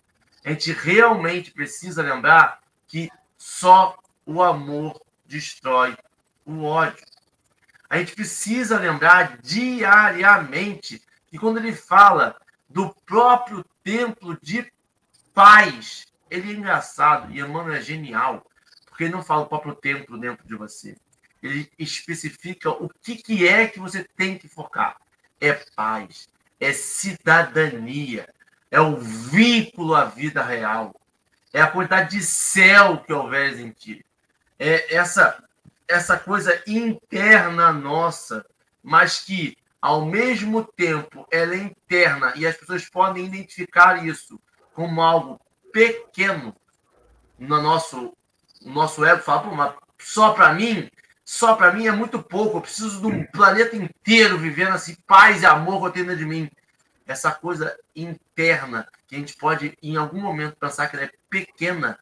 A 0.46 0.52
gente 0.52 0.72
realmente 0.72 1.50
precisa 1.50 2.04
lembrar 2.04 2.62
que 2.88 3.10
só 3.36 3.98
o 4.24 4.44
amor 4.44 5.02
destrói 5.26 5.98
o 6.46 6.64
ódio. 6.64 7.04
A 7.90 7.98
gente 7.98 8.14
precisa 8.14 8.78
lembrar 8.78 9.40
diariamente 9.40 11.02
que 11.28 11.40
quando 11.40 11.58
ele 11.58 11.74
fala 11.74 12.40
do 12.70 12.94
próprio 13.08 13.66
templo 13.84 14.38
de 14.40 14.72
paz, 15.34 16.06
ele 16.30 16.52
é 16.52 16.56
engraçado 16.56 17.34
e 17.34 17.40
Emmanuel 17.40 17.78
é 17.78 17.82
genial. 17.82 18.46
Porque 18.86 19.06
ele 19.06 19.14
não 19.14 19.24
fala 19.24 19.42
o 19.42 19.48
próprio 19.48 19.74
templo 19.74 20.16
dentro 20.16 20.48
de 20.48 20.56
você. 20.56 20.96
Ele 21.42 21.68
especifica 21.80 22.70
o 22.70 22.88
que, 23.02 23.16
que 23.16 23.48
é 23.48 23.68
que 23.68 23.80
você 23.80 24.04
tem 24.16 24.38
que 24.38 24.48
focar. 24.48 24.98
É 25.42 25.54
paz, 25.76 26.30
é 26.60 26.72
cidadania, 26.72 28.30
é 28.76 28.82
o 28.82 28.98
vínculo 28.98 29.96
à 29.96 30.04
vida 30.04 30.44
real, 30.44 30.94
é 31.54 31.62
a 31.62 31.72
quantidade 31.72 32.18
de 32.18 32.22
céu 32.22 32.98
que 32.98 33.14
houver 33.14 33.58
em 33.58 33.72
ti. 33.72 34.06
É 34.60 34.94
essa, 34.94 35.42
essa 35.88 36.20
coisa 36.20 36.62
interna 36.68 37.72
nossa, 37.72 38.46
mas 38.84 39.20
que, 39.22 39.58
ao 39.82 40.06
mesmo 40.06 40.62
tempo, 40.62 41.26
ela 41.32 41.56
é 41.56 41.60
interna 41.60 42.34
e 42.36 42.46
as 42.46 42.58
pessoas 42.58 42.90
podem 42.90 43.26
identificar 43.26 44.06
isso 44.06 44.38
como 44.74 45.02
algo 45.02 45.40
pequeno 45.72 46.54
no 47.40 47.62
nosso 47.62 48.14
o 48.62 48.70
nosso 48.70 49.06
ego 49.06 49.22
fala, 49.22 49.44
mas 49.54 49.74
só 50.00 50.34
para 50.34 50.54
mim, 50.54 50.90
só 51.24 51.56
para 51.56 51.72
mim 51.72 51.88
é 51.88 51.92
muito 51.92 52.22
pouco. 52.22 52.58
Eu 52.58 52.62
preciso 52.62 53.00
de 53.00 53.08
um 53.08 53.26
planeta 53.28 53.76
inteiro 53.76 54.38
vivendo 54.38 54.74
assim, 54.74 54.98
paz 55.08 55.44
e 55.44 55.46
amor 55.46 55.80
contendo 55.80 56.18
de 56.18 56.26
mim. 56.26 56.50
Essa 57.06 57.32
coisa 57.32 57.78
interna 57.96 58.88
que 59.08 59.16
a 59.16 59.20
gente 59.20 59.38
pode, 59.38 59.78
em 59.82 59.96
algum 59.96 60.20
momento, 60.20 60.56
pensar 60.56 60.88
que 60.88 60.96
ela 60.96 61.06
é 61.06 61.12
pequena, 61.30 62.00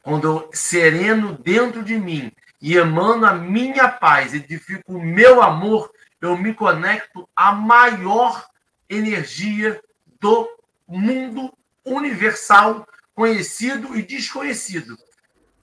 Quando 0.02 0.28
eu 0.28 0.50
sereno 0.52 1.38
dentro 1.38 1.84
de 1.84 1.98
mim 1.98 2.32
e 2.62 2.78
emano 2.78 3.26
a 3.26 3.34
minha 3.34 3.88
paz, 3.90 4.34
edifico 4.34 4.94
o 4.94 5.04
meu 5.04 5.42
amor, 5.42 5.92
eu 6.22 6.38
me 6.38 6.54
conecto 6.54 7.28
à 7.36 7.52
maior 7.52 8.48
energia 8.90 9.82
do 10.20 10.48
mundo 10.88 11.52
universal, 11.84 12.88
conhecido 13.16 13.98
e 13.98 14.04
desconhecido. 14.04 14.98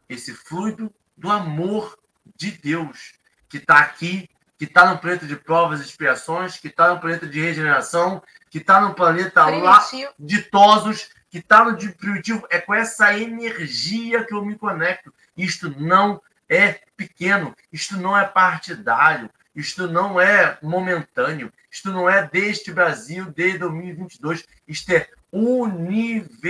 Esse 0.09 0.34
fluido 0.34 0.92
do 1.16 1.30
amor 1.30 1.96
de 2.36 2.51
Deus, 2.51 3.12
que 3.49 3.59
está 3.59 3.78
aqui 3.78 4.28
que 4.59 4.64
está 4.64 4.92
no 4.92 4.99
planeta 4.99 5.24
de 5.24 5.36
provas 5.36 5.80
e 5.80 5.84
expiações, 5.84 6.57
que 6.57 6.66
está 6.66 6.92
no 6.92 7.01
planeta 7.01 7.26
de 7.28 7.40
regeneração, 7.40 8.20
que 8.51 8.59
está 8.59 8.80
no 8.80 8.92
planeta 8.92 9.46
lá 9.46 9.86
ditosos, 10.18 11.11
que 11.30 11.38
está 11.38 11.64
no 11.64 11.76
de 11.76 11.90
primitivo. 11.92 12.44
É 12.51 12.61
com 12.61 12.74
essa 12.74 13.16
energia 13.16 14.24
que 14.24 14.34
eu 14.34 14.44
me 14.44 14.57
conecto. 14.57 15.14
Isto 15.36 15.70
não 15.78 16.20
é 16.49 16.80
pequeno, 16.96 17.55
isto 17.72 17.96
não 17.96 18.16
é 18.16 18.24
partidário, 18.26 19.30
isto 19.55 19.86
não 19.86 20.20
é 20.20 20.59
momentâneo, 20.62 21.53
isto 21.70 21.90
não 21.90 22.09
é 22.09 22.26
deste 22.26 22.72
Brasil 22.72 23.26
de 23.32 23.59
2022, 23.59 24.46
isto 24.66 24.90
é 24.90 25.09
universal, 25.32 26.40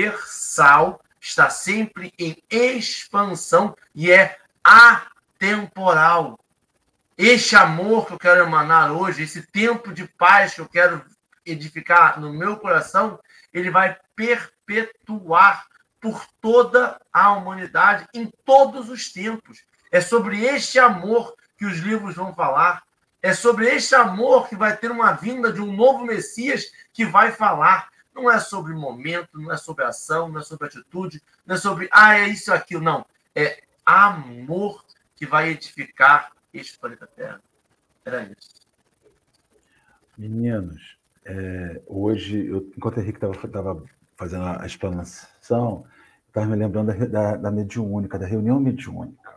está 1.20 1.51
sempre 1.51 2.12
em 2.18 2.36
expansão 2.51 3.76
e 3.94 4.11
é 4.11 4.38
atemporal. 4.62 6.38
Este 7.16 7.57
amor 7.57 8.07
que 8.07 8.12
eu 8.12 8.18
quero 8.18 8.44
emanar 8.44 8.92
hoje, 8.92 9.24
esse 9.24 9.42
tempo 9.42 9.92
de 9.92 10.07
paz 10.07 10.55
que 10.55 10.61
eu 10.61 10.68
quero 10.68 11.05
edificar 11.44 12.20
no 12.20 12.32
meu 12.32 12.57
coração, 12.59 13.18
ele 13.53 13.70
vai 13.70 13.96
perpetuar 14.14 15.66
por 16.01 16.24
toda 16.40 17.01
a 17.12 17.32
humanidade 17.32 18.07
em 18.14 18.30
todos 18.44 18.88
os 18.88 19.11
tempos. 19.12 19.64
É 19.91 20.01
sobre 20.01 20.45
este 20.45 20.78
amor 20.78 21.34
que 21.57 21.66
os 21.66 21.78
livros 21.78 22.14
vão 22.14 22.34
falar. 22.34 22.82
É 23.22 23.32
sobre 23.32 23.66
este 23.74 23.95
amor 23.95 24.49
que 24.49 24.57
vai 24.57 24.76
ter 24.76 24.91
uma 24.91 25.12
vinda 25.12 25.53
de 25.53 25.61
um 25.61 25.72
novo 25.72 26.05
Messias 26.05 26.70
que 26.93 27.05
vai 27.05 27.32
falar. 27.32 27.89
Não 28.14 28.30
é 28.30 28.39
sobre 28.39 28.72
momento, 28.74 29.39
não 29.39 29.53
é 29.53 29.57
sobre 29.57 29.84
ação, 29.84 30.28
não 30.28 30.41
é 30.41 30.43
sobre 30.43 30.66
atitude, 30.66 31.22
não 31.47 31.55
é 31.55 31.59
sobre, 31.59 31.89
ah, 31.93 32.18
é 32.18 32.28
isso, 32.28 32.53
aquilo. 32.53 32.82
Não. 32.82 33.05
É 33.34 33.62
amor 33.84 34.84
que 35.16 35.26
vai 35.26 35.51
edificar 35.51 36.32
este 36.53 36.78
planeta 36.78 37.07
Terra. 37.07 37.41
Era 38.05 38.22
isso. 38.22 38.66
Meninos, 40.16 40.99
é, 41.24 41.80
hoje, 41.86 42.47
eu, 42.47 42.72
enquanto 42.76 42.97
o 42.97 43.01
Henrique 43.01 43.24
estava 43.24 43.82
fazendo 44.16 44.45
a 44.45 44.66
explanação, 44.66 45.84
estava 46.26 46.47
me 46.47 46.57
lembrando 46.57 46.86
da, 46.86 47.07
da, 47.07 47.36
da 47.36 47.51
mediúnica, 47.51 48.18
da 48.18 48.26
reunião 48.26 48.59
mediúnica. 48.59 49.28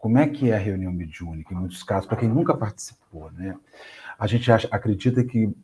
Como 0.00 0.16
é 0.16 0.26
que 0.26 0.50
é 0.50 0.56
a 0.56 0.58
reunião 0.58 0.90
mediúnica, 0.90 1.52
em 1.52 1.58
muitos 1.58 1.82
casos, 1.82 2.06
para 2.06 2.16
quem 2.16 2.28
nunca 2.28 2.56
participou, 2.56 3.30
né? 3.32 3.54
A 4.18 4.26
gente 4.26 4.50
acha, 4.50 4.66
acredita 4.70 5.22
que 5.22 5.54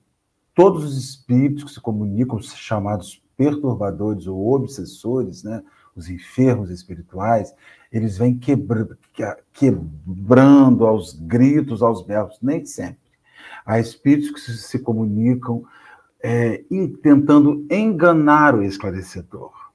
todos 0.54 0.84
os 0.84 0.98
espíritos 0.98 1.64
que 1.64 1.70
se 1.70 1.80
comunicam, 1.80 2.38
chamados 2.42 3.22
perturbadores 3.34 4.26
ou 4.26 4.54
obsessores, 4.54 5.42
né? 5.42 5.62
os 5.94 6.10
enfermos 6.10 6.68
espirituais, 6.70 7.54
eles 7.90 8.18
vêm 8.18 8.38
quebra, 8.38 8.86
quebrando 9.54 10.86
aos 10.86 11.14
gritos, 11.14 11.82
aos 11.82 12.04
berros, 12.04 12.38
nem 12.42 12.64
sempre. 12.66 12.98
Há 13.64 13.80
espíritos 13.80 14.30
que 14.30 14.40
se, 14.40 14.58
se 14.58 14.78
comunicam 14.78 15.64
é, 16.22 16.62
tentando 17.02 17.66
enganar 17.70 18.54
o 18.54 18.62
esclarecedor. 18.62 19.65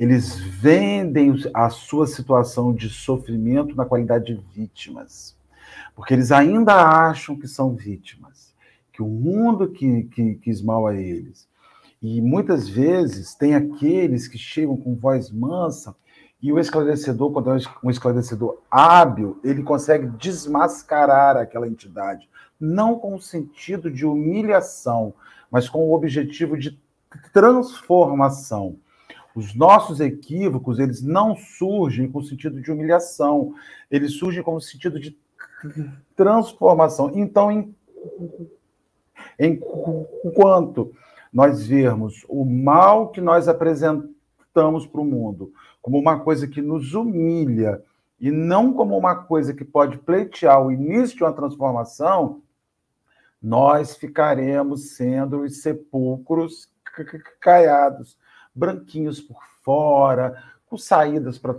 Eles 0.00 0.34
vendem 0.34 1.34
a 1.52 1.68
sua 1.68 2.06
situação 2.06 2.72
de 2.72 2.88
sofrimento 2.88 3.76
na 3.76 3.84
qualidade 3.84 4.34
de 4.34 4.42
vítimas, 4.50 5.36
porque 5.94 6.14
eles 6.14 6.32
ainda 6.32 6.72
acham 6.74 7.36
que 7.36 7.46
são 7.46 7.74
vítimas, 7.74 8.54
que 8.94 9.02
o 9.02 9.06
mundo 9.06 9.68
que, 9.68 10.04
que 10.04 10.50
a 10.88 10.94
eles. 10.94 11.46
E 12.00 12.18
muitas 12.22 12.66
vezes 12.66 13.34
tem 13.34 13.54
aqueles 13.54 14.26
que 14.26 14.38
chegam 14.38 14.74
com 14.74 14.96
voz 14.96 15.30
mansa 15.30 15.94
e 16.42 16.50
o 16.50 16.58
esclarecedor, 16.58 17.30
quando 17.30 17.50
é 17.50 17.58
um 17.84 17.90
esclarecedor 17.90 18.62
hábil, 18.70 19.38
ele 19.44 19.62
consegue 19.62 20.06
desmascarar 20.16 21.36
aquela 21.36 21.68
entidade, 21.68 22.26
não 22.58 22.98
com 22.98 23.14
o 23.14 23.20
sentido 23.20 23.90
de 23.90 24.06
humilhação, 24.06 25.12
mas 25.50 25.68
com 25.68 25.80
o 25.80 25.92
objetivo 25.92 26.56
de 26.56 26.80
transformação. 27.34 28.78
Os 29.40 29.54
nossos 29.54 30.00
equívocos, 30.00 30.78
eles 30.78 31.00
não 31.00 31.34
surgem 31.34 32.10
com 32.12 32.22
sentido 32.22 32.60
de 32.60 32.70
humilhação, 32.70 33.54
eles 33.90 34.12
surgem 34.12 34.42
com 34.42 34.60
sentido 34.60 35.00
de 35.00 35.18
transformação. 36.14 37.10
Então, 37.14 37.50
em, 37.50 37.74
enquanto 40.22 40.92
nós 41.32 41.66
vermos 41.66 42.26
o 42.28 42.44
mal 42.44 43.08
que 43.08 43.20
nós 43.22 43.48
apresentamos 43.48 44.86
para 44.86 45.00
o 45.00 45.04
mundo 45.06 45.54
como 45.80 45.98
uma 45.98 46.20
coisa 46.20 46.46
que 46.46 46.60
nos 46.60 46.92
humilha 46.92 47.82
e 48.20 48.30
não 48.30 48.74
como 48.74 48.94
uma 48.98 49.14
coisa 49.14 49.54
que 49.54 49.64
pode 49.64 49.96
pleitear 49.96 50.62
o 50.62 50.70
início 50.70 51.16
de 51.16 51.24
uma 51.24 51.32
transformação, 51.32 52.42
nós 53.42 53.96
ficaremos 53.96 54.90
sendo 54.90 55.40
os 55.40 55.62
sepulcros 55.62 56.68
caiados, 57.40 58.18
branquinhos 58.54 59.20
por 59.20 59.42
fora, 59.62 60.42
com 60.68 60.76
saídas 60.76 61.38
para 61.38 61.56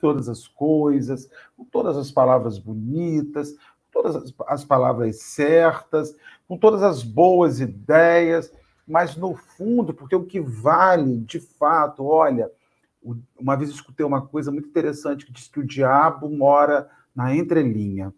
todas 0.00 0.28
as 0.28 0.46
coisas, 0.46 1.30
com 1.56 1.64
todas 1.64 1.96
as 1.96 2.10
palavras 2.10 2.58
bonitas, 2.58 3.52
com 3.52 4.02
todas 4.02 4.34
as 4.46 4.64
palavras 4.64 5.20
certas, 5.22 6.14
com 6.46 6.56
todas 6.56 6.82
as 6.82 7.02
boas 7.02 7.60
ideias, 7.60 8.52
mas 8.86 9.16
no 9.16 9.34
fundo, 9.34 9.92
porque 9.92 10.16
o 10.16 10.24
que 10.24 10.40
vale 10.40 11.18
de 11.18 11.40
fato, 11.40 12.04
olha, 12.04 12.50
uma 13.38 13.56
vez 13.56 13.70
escutei 13.70 14.04
uma 14.04 14.22
coisa 14.22 14.50
muito 14.50 14.68
interessante 14.68 15.24
que 15.24 15.32
diz 15.32 15.48
que 15.48 15.60
o 15.60 15.66
diabo 15.66 16.28
mora 16.28 16.90
na 17.14 17.34
entrelinha. 17.34 18.12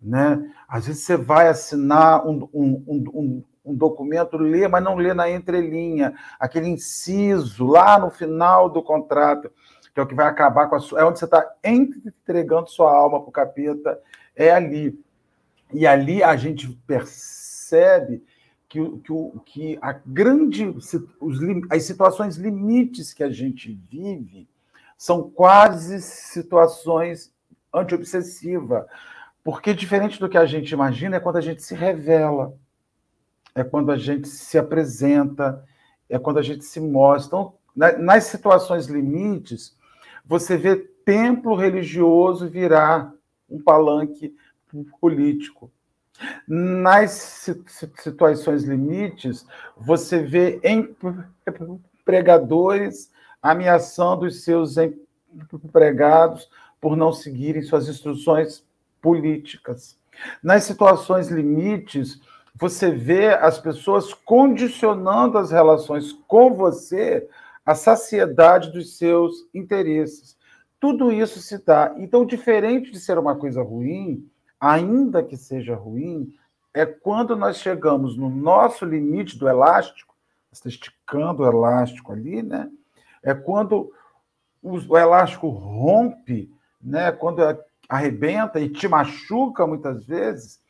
Né? 0.00 0.52
Às 0.68 0.86
vezes 0.86 1.02
você 1.02 1.16
vai 1.16 1.48
assinar 1.48 2.26
um, 2.26 2.48
um, 2.52 2.84
um, 2.86 3.44
um 3.64 3.74
documento, 3.74 4.36
lê, 4.36 4.68
mas 4.68 4.84
não 4.84 4.96
lê 4.96 5.14
na 5.14 5.30
entrelinha, 5.30 6.14
aquele 6.38 6.68
inciso 6.68 7.66
lá 7.66 7.98
no 7.98 8.10
final 8.10 8.68
do 8.68 8.82
contrato, 8.82 9.50
que 9.92 10.00
é 10.00 10.02
o 10.02 10.06
que 10.06 10.14
vai 10.14 10.26
acabar 10.26 10.68
com 10.68 10.74
a 10.74 10.80
sua. 10.80 11.00
É 11.00 11.04
onde 11.04 11.18
você 11.18 11.24
está 11.24 11.54
entregando 11.62 12.68
sua 12.68 12.92
alma 12.92 13.20
para 13.20 13.28
o 13.28 13.32
capeta, 13.32 14.00
é 14.36 14.50
ali. 14.50 14.98
E 15.72 15.86
ali 15.86 16.22
a 16.22 16.36
gente 16.36 16.68
percebe 16.86 18.22
que, 18.68 18.80
que, 18.98 19.12
que 19.46 19.78
a 19.80 19.92
grande. 20.04 20.66
Os, 21.20 21.38
as 21.70 21.84
situações 21.84 22.36
limites 22.36 23.14
que 23.14 23.22
a 23.22 23.30
gente 23.30 23.72
vive 23.90 24.48
são 24.98 25.30
quase 25.30 26.02
situações 26.02 27.32
antiobsessiva. 27.72 28.86
Porque 29.44 29.74
diferente 29.74 30.18
do 30.18 30.28
que 30.28 30.38
a 30.38 30.46
gente 30.46 30.72
imagina 30.72 31.16
é 31.16 31.20
quando 31.20 31.36
a 31.36 31.40
gente 31.40 31.62
se 31.62 31.74
revela, 31.74 32.56
é 33.54 33.62
quando 33.62 33.92
a 33.92 33.96
gente 33.96 34.28
se 34.28 34.58
apresenta, 34.58 35.64
é 36.08 36.18
quando 36.18 36.38
a 36.38 36.42
gente 36.42 36.64
se 36.64 36.80
mostra. 36.80 37.26
Então, 37.26 37.54
nas 37.98 38.24
situações 38.24 38.86
limites, 38.86 39.76
você 40.24 40.56
vê 40.56 40.76
templo 40.76 41.54
religioso 41.54 42.48
virar 42.48 43.12
um 43.48 43.60
palanque 43.62 44.34
político. 45.00 45.70
Nas 46.46 47.46
situações 47.88 48.64
limites, 48.64 49.46
você 49.76 50.22
vê 50.22 50.60
empregadores 52.00 53.10
ameaçando 53.42 54.24
os 54.24 54.42
seus 54.42 54.76
empregados 55.52 56.48
por 56.80 56.96
não 56.96 57.12
seguirem 57.12 57.62
suas 57.62 57.88
instruções 57.88 58.64
políticas. 59.02 59.98
Nas 60.42 60.64
situações 60.64 61.28
limites, 61.28 62.20
você 62.54 62.90
vê 62.90 63.30
as 63.34 63.58
pessoas 63.58 64.14
condicionando 64.14 65.38
as 65.38 65.50
relações 65.50 66.12
com 66.28 66.54
você 66.54 67.28
à 67.66 67.74
saciedade 67.74 68.70
dos 68.70 68.96
seus 68.96 69.48
interesses. 69.52 70.36
Tudo 70.78 71.10
isso 71.10 71.40
se 71.40 71.58
dá. 71.64 71.94
Então, 71.96 72.24
diferente 72.24 72.90
de 72.90 73.00
ser 73.00 73.18
uma 73.18 73.34
coisa 73.34 73.62
ruim, 73.62 74.28
ainda 74.60 75.22
que 75.22 75.36
seja 75.36 75.74
ruim, 75.74 76.32
é 76.72 76.84
quando 76.84 77.36
nós 77.36 77.56
chegamos 77.58 78.16
no 78.16 78.28
nosso 78.28 78.84
limite 78.84 79.38
do 79.38 79.48
elástico, 79.48 80.14
está 80.52 80.68
esticando 80.68 81.42
o 81.42 81.46
elástico 81.46 82.12
ali, 82.12 82.42
né? 82.42 82.70
É 83.22 83.34
quando 83.34 83.92
o 84.62 84.96
elástico 84.96 85.48
rompe, 85.48 86.52
né? 86.80 87.10
Quando 87.10 87.40
arrebenta 87.88 88.60
e 88.60 88.68
te 88.68 88.86
machuca 88.86 89.66
muitas 89.66 90.04
vezes, 90.04 90.60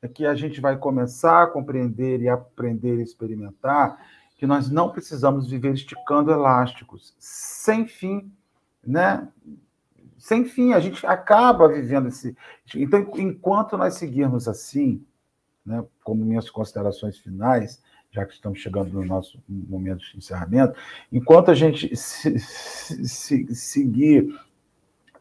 é 0.00 0.08
que 0.08 0.24
a 0.24 0.34
gente 0.34 0.60
vai 0.60 0.76
começar 0.76 1.42
a 1.42 1.46
compreender 1.46 2.20
e 2.20 2.28
aprender 2.28 2.98
e 2.98 3.02
experimentar 3.02 3.98
que 4.36 4.46
nós 4.46 4.70
não 4.70 4.90
precisamos 4.90 5.50
viver 5.50 5.74
esticando 5.74 6.30
elásticos 6.30 7.14
sem 7.18 7.86
fim, 7.86 8.32
né? 8.86 9.28
Sem 10.16 10.44
fim, 10.44 10.72
a 10.72 10.80
gente 10.80 11.04
acaba 11.06 11.68
vivendo 11.68 12.08
esse. 12.08 12.36
Então, 12.76 13.10
enquanto 13.16 13.76
nós 13.76 13.94
seguirmos 13.94 14.46
assim, 14.46 15.04
né, 15.66 15.84
como 16.04 16.24
minhas 16.24 16.48
considerações 16.48 17.18
finais, 17.18 17.82
já 18.10 18.24
que 18.24 18.32
estamos 18.32 18.60
chegando 18.60 18.92
no 18.92 19.04
nosso 19.04 19.42
momento 19.48 20.00
de 20.00 20.16
encerramento, 20.16 20.78
enquanto 21.12 21.50
a 21.50 21.54
gente 21.54 21.94
se, 21.96 22.38
se, 22.38 23.08
se, 23.08 23.54
seguir 23.54 24.34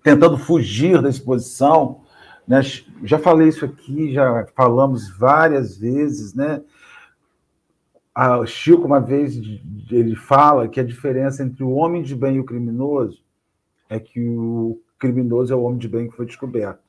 tentando 0.01 0.37
fugir 0.37 1.01
da 1.01 1.09
exposição, 1.09 2.01
Né? 2.47 2.61
Já 3.03 3.19
falei 3.19 3.49
isso 3.49 3.65
aqui, 3.65 4.13
já 4.13 4.45
falamos 4.55 5.09
várias 5.09 5.77
vezes, 5.77 6.33
né? 6.33 6.61
A 8.15 8.43
Chico, 8.45 8.85
uma 8.85 8.99
vez, 8.99 9.35
ele 9.91 10.15
fala 10.15 10.67
que 10.67 10.79
a 10.79 10.83
diferença 10.83 11.43
entre 11.43 11.63
o 11.63 11.71
homem 11.71 12.01
de 12.01 12.15
bem 12.15 12.37
e 12.37 12.39
o 12.39 12.45
criminoso 12.45 13.21
é 13.89 13.99
que 13.99 14.19
o 14.19 14.81
criminoso 14.97 15.53
é 15.53 15.55
o 15.55 15.61
homem 15.61 15.77
de 15.77 15.87
bem 15.87 16.09
que 16.09 16.15
foi 16.15 16.25
descoberto. 16.25 16.79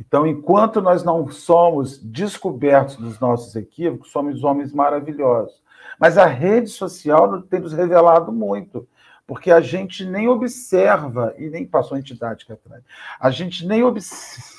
Então, 0.00 0.26
enquanto 0.26 0.80
nós 0.80 1.02
não 1.02 1.28
somos 1.28 1.98
descobertos 1.98 2.96
dos 2.96 3.18
nossos 3.18 3.54
equívocos, 3.56 4.10
somos 4.10 4.44
homens 4.44 4.72
maravilhosos. 4.72 5.60
Mas 5.98 6.16
a 6.16 6.24
rede 6.24 6.68
social 6.68 7.42
tem 7.42 7.60
nos 7.60 7.72
revelado 7.72 8.32
muito, 8.32 8.88
porque 9.26 9.50
a 9.50 9.60
gente 9.60 10.06
nem 10.06 10.28
observa, 10.28 11.34
e 11.36 11.50
nem 11.50 11.66
passou 11.66 11.96
a 11.96 12.00
entidade 12.00 12.46
que 12.46 12.52
atrás, 12.52 12.82
a 13.20 13.30
gente 13.30 13.66
nem 13.66 13.82
observa, 13.82 14.57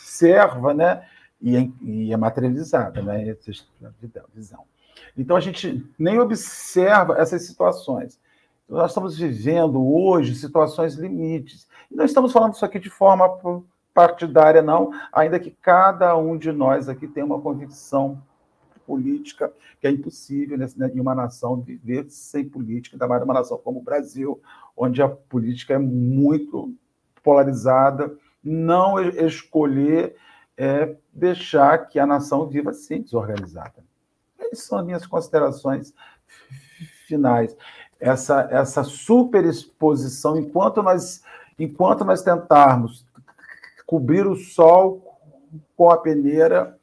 né? 0.73 1.05
E 1.41 1.55
é, 1.55 1.69
e 1.81 2.13
é 2.13 2.17
materializada, 2.17 3.01
né? 3.01 3.35
Visão. 4.33 4.63
Então, 5.17 5.35
a 5.35 5.39
gente 5.39 5.85
nem 5.97 6.19
observa 6.19 7.17
essas 7.17 7.45
situações. 7.45 8.19
Nós 8.67 8.91
estamos 8.91 9.17
vivendo 9.17 9.81
hoje 9.81 10.35
situações 10.35 10.95
limites. 10.95 11.67
E 11.89 11.95
não 11.95 12.05
estamos 12.05 12.31
falando 12.31 12.53
isso 12.53 12.65
aqui 12.65 12.79
de 12.79 12.89
forma 12.89 13.27
partidária, 13.93 14.61
não, 14.61 14.91
ainda 15.11 15.39
que 15.39 15.51
cada 15.51 16.15
um 16.15 16.37
de 16.37 16.51
nós 16.51 16.87
aqui 16.87 17.07
tenha 17.07 17.25
uma 17.25 17.41
convicção 17.41 18.21
política 18.85 19.51
que 19.79 19.87
é 19.87 19.91
impossível 19.91 20.57
né, 20.57 20.67
em 20.93 20.99
uma 20.99 21.15
nação 21.15 21.61
viver 21.61 22.05
sem 22.09 22.47
política, 22.47 22.95
ainda 22.95 23.07
mais 23.07 23.23
uma 23.23 23.33
nação 23.33 23.57
como 23.57 23.79
o 23.79 23.83
Brasil, 23.83 24.41
onde 24.75 25.01
a 25.01 25.07
política 25.07 25.73
é 25.73 25.77
muito 25.77 26.73
polarizada, 27.23 28.15
não 28.43 28.99
escolher 28.99 30.15
é 30.57 30.95
deixar 31.13 31.87
que 31.87 31.97
a 31.99 32.05
nação 32.05 32.47
viva 32.47 32.71
assim, 32.71 33.01
desorganizada. 33.01 33.83
Essas 34.37 34.65
são 34.65 34.79
as 34.79 34.85
minhas 34.85 35.07
considerações 35.07 35.93
finais. 37.07 37.55
Essa, 37.99 38.47
essa 38.51 38.83
superexposição, 38.83 40.37
enquanto 40.37 40.83
nós, 40.83 41.23
enquanto 41.57 42.03
nós 42.03 42.21
tentarmos 42.21 43.05
cobrir 43.85 44.27
o 44.27 44.35
sol 44.35 45.17
com 45.75 45.89
a 45.89 45.97
peneira, 45.97 46.77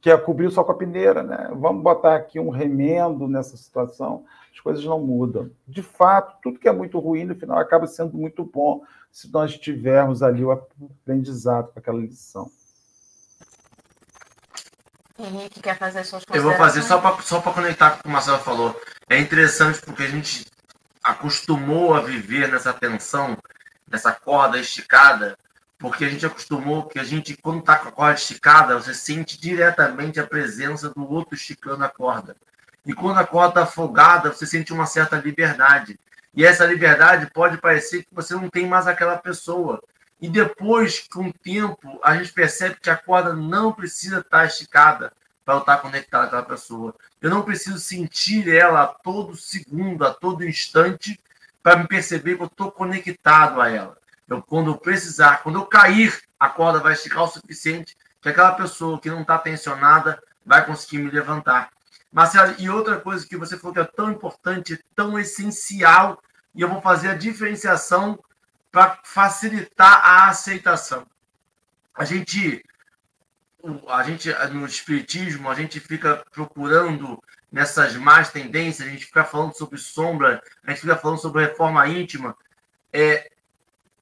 que 0.00 0.10
é 0.10 0.16
cobrir 0.16 0.46
o 0.46 0.50
sol 0.50 0.64
com 0.64 0.72
a 0.72 0.76
peneira, 0.76 1.22
né? 1.22 1.50
Vamos 1.54 1.82
botar 1.82 2.16
aqui 2.16 2.40
um 2.40 2.50
remendo 2.50 3.28
nessa 3.28 3.56
situação, 3.56 4.24
as 4.58 4.60
coisas 4.60 4.84
não 4.84 5.00
mudam. 5.00 5.50
De 5.66 5.82
fato, 5.82 6.36
tudo 6.42 6.58
que 6.58 6.68
é 6.68 6.72
muito 6.72 6.98
ruim, 6.98 7.24
no 7.24 7.34
final, 7.34 7.58
acaba 7.58 7.86
sendo 7.86 8.18
muito 8.18 8.44
bom 8.44 8.82
se 9.10 9.30
nós 9.30 9.56
tivermos 9.56 10.22
ali 10.22 10.44
o 10.44 10.50
aprendizado 10.50 11.72
com 11.72 11.78
aquela 11.78 11.98
lição. 11.98 12.50
Henrique 15.16 15.60
quer 15.60 15.78
fazer 15.78 16.04
suas 16.04 16.24
Eu 16.32 16.42
vou 16.42 16.54
fazer 16.54 16.82
só 16.82 17.00
para 17.00 17.20
só 17.22 17.40
conectar 17.40 17.90
com 17.90 17.98
o 17.98 18.02
que 18.02 18.08
o 18.08 18.10
Marcelo 18.10 18.38
falou. 18.38 18.80
É 19.08 19.18
interessante 19.18 19.80
porque 19.80 20.02
a 20.02 20.08
gente 20.08 20.46
acostumou 21.02 21.94
a 21.94 22.00
viver 22.00 22.50
nessa 22.50 22.72
tensão 22.72 23.36
dessa 23.86 24.12
corda 24.12 24.58
esticada, 24.58 25.36
porque 25.78 26.04
a 26.04 26.08
gente 26.08 26.26
acostumou 26.26 26.86
que 26.86 26.98
a 26.98 27.04
gente, 27.04 27.36
quando 27.36 27.60
está 27.60 27.76
com 27.78 27.88
a 27.88 27.92
corda 27.92 28.14
esticada, 28.14 28.78
você 28.78 28.92
sente 28.92 29.40
diretamente 29.40 30.20
a 30.20 30.26
presença 30.26 30.90
do 30.90 31.10
outro 31.10 31.34
esticando 31.34 31.82
a 31.82 31.88
corda. 31.88 32.36
E 32.86 32.92
quando 32.92 33.18
a 33.18 33.26
corda 33.26 33.48
está 33.48 33.62
afogada, 33.62 34.32
você 34.32 34.46
sente 34.46 34.72
uma 34.72 34.86
certa 34.86 35.16
liberdade. 35.16 35.98
E 36.34 36.44
essa 36.44 36.64
liberdade 36.64 37.30
pode 37.32 37.58
parecer 37.58 38.04
que 38.04 38.14
você 38.14 38.34
não 38.34 38.48
tem 38.48 38.66
mais 38.66 38.86
aquela 38.86 39.16
pessoa. 39.16 39.82
E 40.20 40.28
depois, 40.28 41.06
com 41.08 41.28
o 41.28 41.32
tempo, 41.32 41.98
a 42.02 42.16
gente 42.16 42.32
percebe 42.32 42.76
que 42.80 42.90
a 42.90 42.96
corda 42.96 43.32
não 43.32 43.72
precisa 43.72 44.18
estar 44.18 44.38
tá 44.38 44.46
esticada 44.46 45.12
para 45.44 45.58
estar 45.58 45.76
tá 45.76 45.82
conectado 45.82 46.22
com 46.22 46.26
aquela 46.36 46.42
pessoa. 46.42 46.94
Eu 47.20 47.30
não 47.30 47.42
preciso 47.42 47.78
sentir 47.78 48.54
ela 48.54 48.82
a 48.82 48.86
todo 48.86 49.36
segundo, 49.36 50.04
a 50.04 50.12
todo 50.12 50.44
instante, 50.44 51.18
para 51.62 51.76
me 51.76 51.86
perceber 51.86 52.36
que 52.36 52.42
eu 52.42 52.46
estou 52.46 52.70
conectado 52.70 53.60
a 53.60 53.68
ela. 53.68 53.96
Eu, 54.28 54.42
quando 54.42 54.70
eu 54.70 54.76
precisar, 54.76 55.42
quando 55.42 55.58
eu 55.58 55.66
cair, 55.66 56.22
a 56.38 56.48
corda 56.48 56.80
vai 56.80 56.92
esticar 56.92 57.24
o 57.24 57.28
suficiente 57.28 57.96
que 58.20 58.28
aquela 58.28 58.52
pessoa 58.52 59.00
que 59.00 59.10
não 59.10 59.22
está 59.22 59.38
tensionada 59.38 60.22
vai 60.44 60.64
conseguir 60.64 60.98
me 60.98 61.10
levantar. 61.10 61.70
Marcelo, 62.12 62.54
e 62.58 62.70
outra 62.70 62.98
coisa 62.98 63.26
que 63.26 63.36
você 63.36 63.58
falou 63.58 63.74
que 63.74 63.80
é 63.80 63.84
tão 63.84 64.10
importante, 64.10 64.82
tão 64.94 65.18
essencial, 65.18 66.22
e 66.54 66.62
eu 66.62 66.68
vou 66.68 66.80
fazer 66.80 67.08
a 67.08 67.14
diferenciação 67.14 68.18
para 68.70 68.98
facilitar 69.04 70.04
a 70.04 70.28
aceitação. 70.28 71.06
A 71.94 72.04
gente, 72.04 72.64
a 73.88 74.02
gente 74.02 74.32
no 74.52 74.66
espiritismo, 74.66 75.50
a 75.50 75.54
gente 75.54 75.80
fica 75.80 76.24
procurando 76.32 77.22
nessas 77.50 77.96
más 77.96 78.30
tendências, 78.30 78.86
a 78.86 78.90
gente 78.90 79.06
fica 79.06 79.24
falando 79.24 79.56
sobre 79.56 79.78
sombra, 79.78 80.42
a 80.64 80.70
gente 80.70 80.80
fica 80.80 80.96
falando 80.96 81.18
sobre 81.18 81.44
reforma 81.44 81.86
íntima, 81.88 82.36
é, 82.92 83.30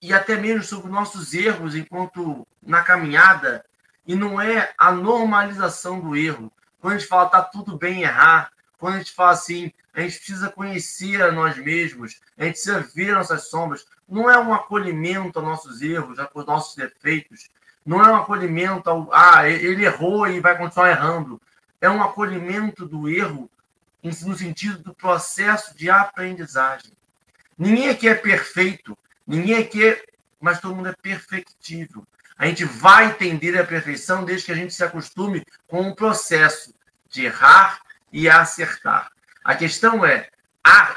e 0.01 0.13
até 0.13 0.37
mesmo 0.37 0.63
sobre 0.63 0.91
nossos 0.91 1.33
erros 1.33 1.75
enquanto 1.75 2.47
na 2.63 2.83
caminhada, 2.83 3.65
e 4.07 4.15
não 4.15 4.41
é 4.41 4.73
a 4.79 4.93
normalização 4.93 6.01
do 6.01 6.17
erro. 6.17 6.53
Quando 6.87 6.95
a 6.95 6.99
gente 7.01 7.09
fala 7.09 7.29
tá 7.29 7.43
tudo 7.43 7.77
bem 7.77 8.03
errar, 8.03 8.53
quando 8.79 8.95
a 8.95 8.99
gente 8.99 9.11
fala 9.11 9.33
assim, 9.33 9.73
a 9.93 10.03
gente 10.03 10.19
precisa 10.19 10.49
conhecer 10.49 11.21
a 11.21 11.33
nós 11.33 11.57
mesmos, 11.57 12.21
a 12.39 12.45
gente 12.45 12.53
precisa 12.53 12.79
ver 12.95 13.13
nossas 13.13 13.49
sombras, 13.49 13.85
não 14.09 14.31
é 14.31 14.39
um 14.39 14.55
acolhimento 14.55 15.37
aos 15.37 15.49
nossos 15.49 15.83
erros, 15.83 16.17
aos 16.21 16.47
nossos 16.47 16.77
defeitos, 16.77 17.51
não 17.85 18.01
é 18.01 18.09
um 18.13 18.15
acolhimento 18.15 18.89
ao, 18.89 19.13
ah, 19.13 19.51
ele 19.51 19.85
errou 19.85 20.29
e 20.29 20.39
vai 20.39 20.57
continuar 20.57 20.91
errando 20.91 21.43
é 21.81 21.91
um 21.91 22.01
acolhimento 22.01 22.87
do 22.87 23.09
erro 23.09 23.51
no 24.01 24.37
sentido 24.37 24.79
do 24.79 24.95
processo 24.95 25.77
de 25.77 25.91
aprendizagem. 25.91 26.93
Ninguém 27.59 27.89
aqui 27.89 28.09
é 28.09 28.15
perfeito, 28.15 28.97
ninguém 29.27 29.57
aqui 29.57 29.85
é, 29.85 30.05
mas 30.41 30.61
todo 30.61 30.77
mundo 30.77 30.91
é 30.91 30.95
perfectível. 31.03 32.07
A 32.39 32.47
gente 32.47 32.65
vai 32.65 33.07
entender 33.07 33.59
a 33.59 33.67
perfeição 33.67 34.25
desde 34.25 34.47
que 34.47 34.53
a 34.53 34.55
gente 34.55 34.73
se 34.73 34.85
acostume 34.85 35.45
com 35.67 35.89
o 35.89 35.97
processo 35.97 36.76
de 37.17 37.25
errar 37.25 37.81
e 38.13 38.29
acertar. 38.29 39.11
A 39.43 39.55
questão 39.55 40.05
é 40.05 40.29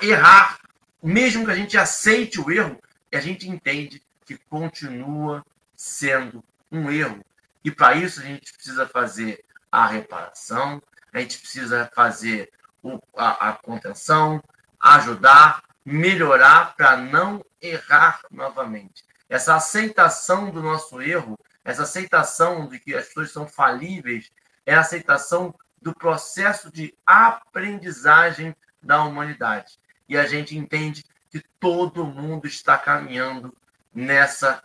errar, 0.01 0.59
mesmo 1.01 1.45
que 1.45 1.51
a 1.51 1.55
gente 1.55 1.77
aceite 1.77 2.41
o 2.41 2.51
erro, 2.51 2.77
a 3.13 3.21
gente 3.21 3.49
entende 3.49 4.03
que 4.25 4.37
continua 4.37 5.45
sendo 5.75 6.43
um 6.69 6.91
erro. 6.91 7.23
E 7.63 7.71
para 7.71 7.95
isso 7.95 8.19
a 8.19 8.23
gente 8.23 8.51
precisa 8.51 8.85
fazer 8.85 9.45
a 9.71 9.87
reparação, 9.87 10.81
a 11.13 11.19
gente 11.19 11.39
precisa 11.39 11.89
fazer 11.95 12.51
o, 12.83 12.99
a, 13.15 13.49
a 13.49 13.53
contenção, 13.53 14.43
ajudar, 14.77 15.63
melhorar 15.85 16.75
para 16.75 16.97
não 16.97 17.43
errar 17.61 18.19
novamente. 18.29 19.05
Essa 19.29 19.55
aceitação 19.55 20.51
do 20.51 20.61
nosso 20.61 21.01
erro, 21.01 21.39
essa 21.63 21.83
aceitação 21.83 22.67
de 22.67 22.77
que 22.77 22.93
as 22.93 23.07
pessoas 23.07 23.31
são 23.31 23.47
falíveis, 23.47 24.29
é 24.65 24.75
a 24.75 24.81
aceitação 24.81 25.55
do 25.81 25.93
processo 25.93 26.71
de 26.71 26.93
aprendizagem 27.05 28.55
da 28.81 29.03
humanidade. 29.03 29.79
E 30.07 30.17
a 30.17 30.25
gente 30.25 30.57
entende 30.57 31.05
que 31.29 31.43
todo 31.59 32.05
mundo 32.05 32.47
está 32.47 32.77
caminhando 32.77 33.53
nessa 33.93 34.63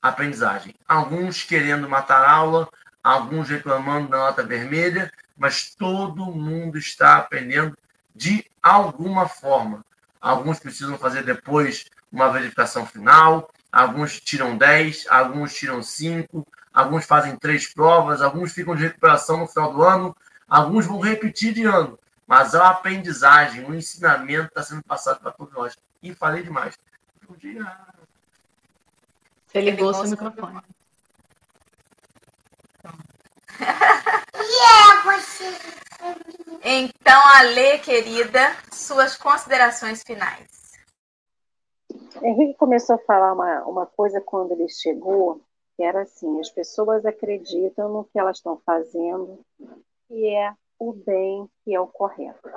aprendizagem. 0.00 0.74
Alguns 0.86 1.44
querendo 1.44 1.88
matar 1.88 2.28
aula, 2.28 2.68
alguns 3.02 3.48
reclamando 3.48 4.08
da 4.08 4.18
nota 4.18 4.42
vermelha, 4.42 5.10
mas 5.36 5.74
todo 5.74 6.26
mundo 6.26 6.76
está 6.76 7.16
aprendendo 7.16 7.76
de 8.14 8.44
alguma 8.62 9.28
forma. 9.28 9.84
Alguns 10.20 10.58
precisam 10.58 10.98
fazer 10.98 11.24
depois 11.24 11.86
uma 12.12 12.30
verificação 12.30 12.86
final, 12.86 13.50
alguns 13.72 14.20
tiram 14.20 14.56
10, 14.56 15.06
alguns 15.08 15.54
tiram 15.54 15.82
5, 15.82 16.46
alguns 16.72 17.06
fazem 17.06 17.36
três 17.36 17.72
provas, 17.72 18.20
alguns 18.20 18.52
ficam 18.52 18.76
de 18.76 18.82
recuperação 18.82 19.38
no 19.38 19.48
final 19.48 19.72
do 19.72 19.82
ano, 19.82 20.16
alguns 20.52 20.86
vão 20.86 21.00
repetir 21.00 21.54
de 21.54 21.64
ano. 21.64 21.98
Mas 22.26 22.54
a 22.54 22.68
aprendizagem, 22.68 23.64
o 23.64 23.74
ensinamento 23.74 24.48
está 24.48 24.62
sendo 24.62 24.82
passado 24.84 25.20
para 25.20 25.32
todos 25.32 25.52
nós. 25.54 25.76
E 26.02 26.14
falei 26.14 26.42
demais. 26.42 26.78
Você 29.46 29.60
ligou 29.60 29.88
o 29.90 29.94
seu 29.94 30.08
microfone. 30.10 30.60
Então, 36.64 37.20
Ale, 37.34 37.78
querida, 37.78 38.54
suas 38.72 39.16
considerações 39.16 40.02
finais. 40.02 40.72
Henrique 42.22 42.54
começou 42.58 42.96
a 42.96 42.98
falar 43.00 43.32
uma, 43.32 43.64
uma 43.64 43.86
coisa 43.86 44.20
quando 44.20 44.52
ele 44.52 44.68
chegou, 44.68 45.42
que 45.76 45.82
era 45.82 46.02
assim, 46.02 46.40
as 46.40 46.50
pessoas 46.50 47.04
acreditam 47.04 47.88
no 47.88 48.04
que 48.04 48.18
elas 48.18 48.36
estão 48.36 48.60
fazendo, 48.64 49.44
que 50.12 50.28
é 50.28 50.52
o 50.78 50.92
bem, 50.92 51.48
que 51.64 51.74
é 51.74 51.80
o 51.80 51.86
correto. 51.86 52.50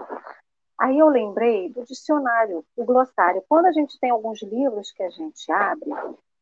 Aí 0.78 0.99
eu 0.99 1.08
lembrei 1.08 1.70
do 1.70 1.86
dicionário, 1.86 2.66
do 2.76 2.84
glossário. 2.84 3.41
Quando 3.47 3.68
a 3.68 3.72
gente 3.72 3.97
tem 3.97 4.10
alguns 4.10 4.43
livros 4.43 4.91
que 4.91 5.01
a 5.01 5.10
gente 5.10 5.49
abre, 5.49 5.89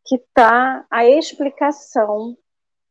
que 0.03 0.15
está 0.15 0.83
a 0.89 1.05
explicação 1.05 2.35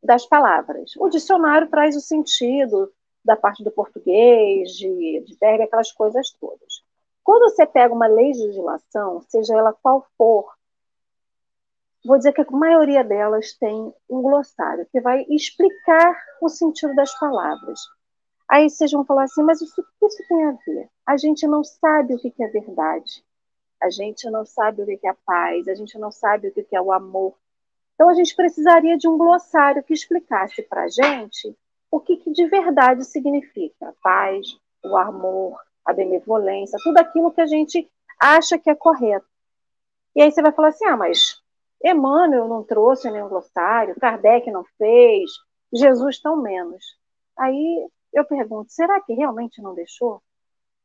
das 0.01 0.25
palavras. 0.25 0.93
O 0.99 1.09
dicionário 1.09 1.69
traz 1.69 1.97
o 1.97 2.01
sentido 2.01 2.93
da 3.25 3.37
parte 3.37 3.65
do 3.65 3.73
português, 3.73 4.71
de, 4.71 5.25
de 5.27 5.37
verbo, 5.41 5.65
aquelas 5.65 5.91
coisas 5.91 6.31
todas. 6.41 6.85
Quando 7.25 7.51
você 7.51 7.67
pega 7.67 7.93
uma 7.93 8.07
legislação, 8.07 9.21
seja 9.23 9.57
ela 9.57 9.73
qual 9.73 10.07
for, 10.17 10.53
vou 12.05 12.19
dizer 12.19 12.33
que 12.33 12.41
a 12.41 12.51
maioria 12.51 13.03
delas 13.03 13.53
tem 13.55 13.93
um 14.09 14.23
glossário 14.23 14.87
que 14.93 15.01
vai 15.01 15.25
explicar 15.29 16.17
o 16.41 16.49
sentido 16.49 16.95
das 16.95 17.13
palavras. 17.19 17.81
Aí 18.53 18.69
vocês 18.69 18.93
vão 18.93 19.03
falar 19.03 19.23
assim, 19.23 19.43
mas 19.43 19.63
isso, 19.63 19.83
isso 20.03 20.29
tem 20.29 20.45
a 20.45 20.51
ver? 20.67 20.87
A 21.07 21.17
gente 21.17 21.47
não 21.47 21.65
sabe 21.65 22.15
o 22.15 22.19
que 22.19 22.31
é 22.39 22.49
verdade, 22.49 23.25
a 23.81 23.89
gente 23.89 24.29
não 24.29 24.45
sabe 24.45 24.83
o 24.83 24.87
que 24.87 25.07
é 25.07 25.09
a 25.09 25.17
paz, 25.25 25.67
a 25.69 25.75
gente 25.75 25.99
não 25.99 26.13
sabe 26.13 26.49
o 26.49 26.53
que 26.53 26.77
é 26.77 26.81
o 26.81 26.93
amor. 26.93 27.35
Então 27.95 28.11
a 28.11 28.15
gente 28.15 28.37
precisaria 28.37 28.99
de 28.99 29.09
um 29.09 29.17
glossário 29.17 29.83
que 29.83 29.95
explicasse 29.95 30.61
para 30.65 30.83
a 30.83 30.89
gente 30.89 31.57
o 31.91 31.99
que, 31.99 32.19
que 32.19 32.31
de 32.31 32.47
verdade 32.47 33.07
significa 33.07 33.89
a 33.89 33.95
paz, 34.03 34.47
o 34.85 34.99
amor, 34.99 35.59
a 35.83 35.95
benevolência, 35.95 36.79
tudo 36.83 36.99
aquilo 36.99 37.33
que 37.33 37.41
a 37.41 37.47
gente 37.47 37.91
acha 38.21 38.59
que 38.59 38.69
é 38.69 38.75
correto. 38.75 39.27
E 40.15 40.21
aí 40.21 40.31
você 40.31 40.43
vai 40.43 40.53
falar 40.53 40.69
assim: 40.69 40.85
ah, 40.85 40.97
mas 40.99 41.41
Emmanuel 41.83 42.49
não 42.49 42.63
trouxe 42.63 43.11
nenhum 43.11 43.31
glossário, 43.31 43.99
Kardec 43.99 44.51
não 44.51 44.65
fez, 44.77 45.31
Jesus 45.73 46.21
tão 46.21 46.37
menos. 46.37 46.85
Aí 47.39 47.89
eu 48.13 48.25
pergunto: 48.25 48.73
será 48.73 49.01
que 49.01 49.13
realmente 49.13 49.61
não 49.63 49.75
deixou? 49.75 50.23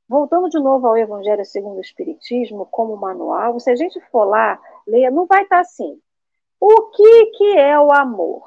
Voltando 0.07 0.49
de 0.49 0.59
novo 0.59 0.87
ao 0.87 0.97
Evangelho 0.97 1.43
segundo 1.45 1.77
o 1.77 1.81
Espiritismo, 1.81 2.65
como 2.65 2.95
manual, 2.95 3.59
se 3.59 3.69
a 3.69 3.75
gente 3.75 3.99
for 4.09 4.23
lá, 4.23 4.59
ler, 4.87 5.11
não 5.11 5.25
vai 5.25 5.43
estar 5.43 5.59
assim. 5.59 6.01
O 6.59 6.89
que, 6.91 7.25
que 7.37 7.57
é 7.57 7.77
o 7.79 7.91
amor? 7.91 8.43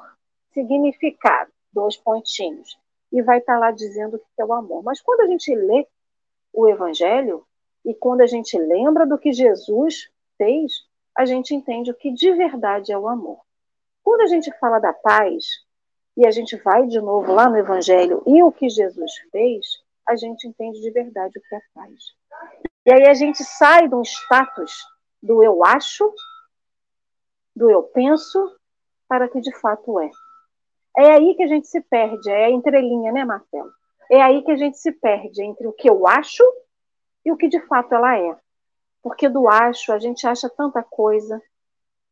Significado, 0.53 1.51
dois 1.71 1.95
pontinhos. 1.95 2.77
E 3.11 3.21
vai 3.21 3.37
estar 3.37 3.59
lá 3.59 3.71
dizendo 3.71 4.15
o 4.15 4.19
que 4.19 4.25
é 4.41 4.45
o 4.45 4.53
amor. 4.53 4.83
Mas 4.83 4.99
quando 5.01 5.21
a 5.21 5.27
gente 5.27 5.53
lê 5.53 5.87
o 6.51 6.67
Evangelho, 6.67 7.45
e 7.85 7.93
quando 7.93 8.21
a 8.21 8.27
gente 8.27 8.57
lembra 8.57 9.05
do 9.05 9.17
que 9.17 9.31
Jesus 9.31 10.09
fez, 10.37 10.85
a 11.15 11.25
gente 11.25 11.53
entende 11.53 11.91
o 11.91 11.95
que 11.95 12.11
de 12.11 12.31
verdade 12.33 12.91
é 12.91 12.97
o 12.97 13.07
amor. 13.07 13.39
Quando 14.03 14.21
a 14.21 14.27
gente 14.27 14.51
fala 14.59 14.79
da 14.79 14.93
paz, 14.93 15.45
e 16.21 16.27
a 16.27 16.29
gente 16.29 16.55
vai 16.57 16.85
de 16.85 17.01
novo 17.01 17.33
lá 17.33 17.49
no 17.49 17.57
Evangelho 17.57 18.21
e 18.27 18.43
o 18.43 18.51
que 18.51 18.69
Jesus 18.69 19.11
fez, 19.31 19.81
a 20.07 20.15
gente 20.15 20.47
entende 20.47 20.79
de 20.79 20.91
verdade 20.91 21.35
o 21.35 21.41
que 21.41 21.55
é 21.55 21.61
paz. 21.73 22.13
E 22.85 22.93
aí 22.93 23.07
a 23.07 23.13
gente 23.15 23.43
sai 23.43 23.87
de 23.87 23.95
um 23.95 24.03
status 24.03 24.85
do 25.19 25.43
eu 25.43 25.65
acho, 25.65 26.13
do 27.55 27.71
eu 27.71 27.81
penso, 27.81 28.55
para 29.07 29.27
que 29.27 29.41
de 29.41 29.51
fato 29.59 29.99
é. 29.99 30.11
É 30.95 31.11
aí 31.11 31.33
que 31.33 31.41
a 31.41 31.47
gente 31.47 31.67
se 31.67 31.81
perde, 31.81 32.29
é 32.29 32.45
a 32.45 32.51
entrelinha, 32.51 33.11
né, 33.11 33.25
Marcelo? 33.25 33.71
É 34.11 34.21
aí 34.21 34.43
que 34.43 34.51
a 34.51 34.57
gente 34.57 34.77
se 34.77 34.91
perde 34.91 35.41
entre 35.41 35.65
o 35.65 35.73
que 35.73 35.89
eu 35.89 36.05
acho 36.05 36.43
e 37.25 37.31
o 37.31 37.37
que 37.37 37.47
de 37.47 37.61
fato 37.61 37.95
ela 37.95 38.15
é. 38.15 38.37
Porque 39.01 39.27
do 39.27 39.47
acho 39.47 39.91
a 39.91 39.97
gente 39.97 40.27
acha 40.27 40.47
tanta 40.47 40.83
coisa, 40.83 41.41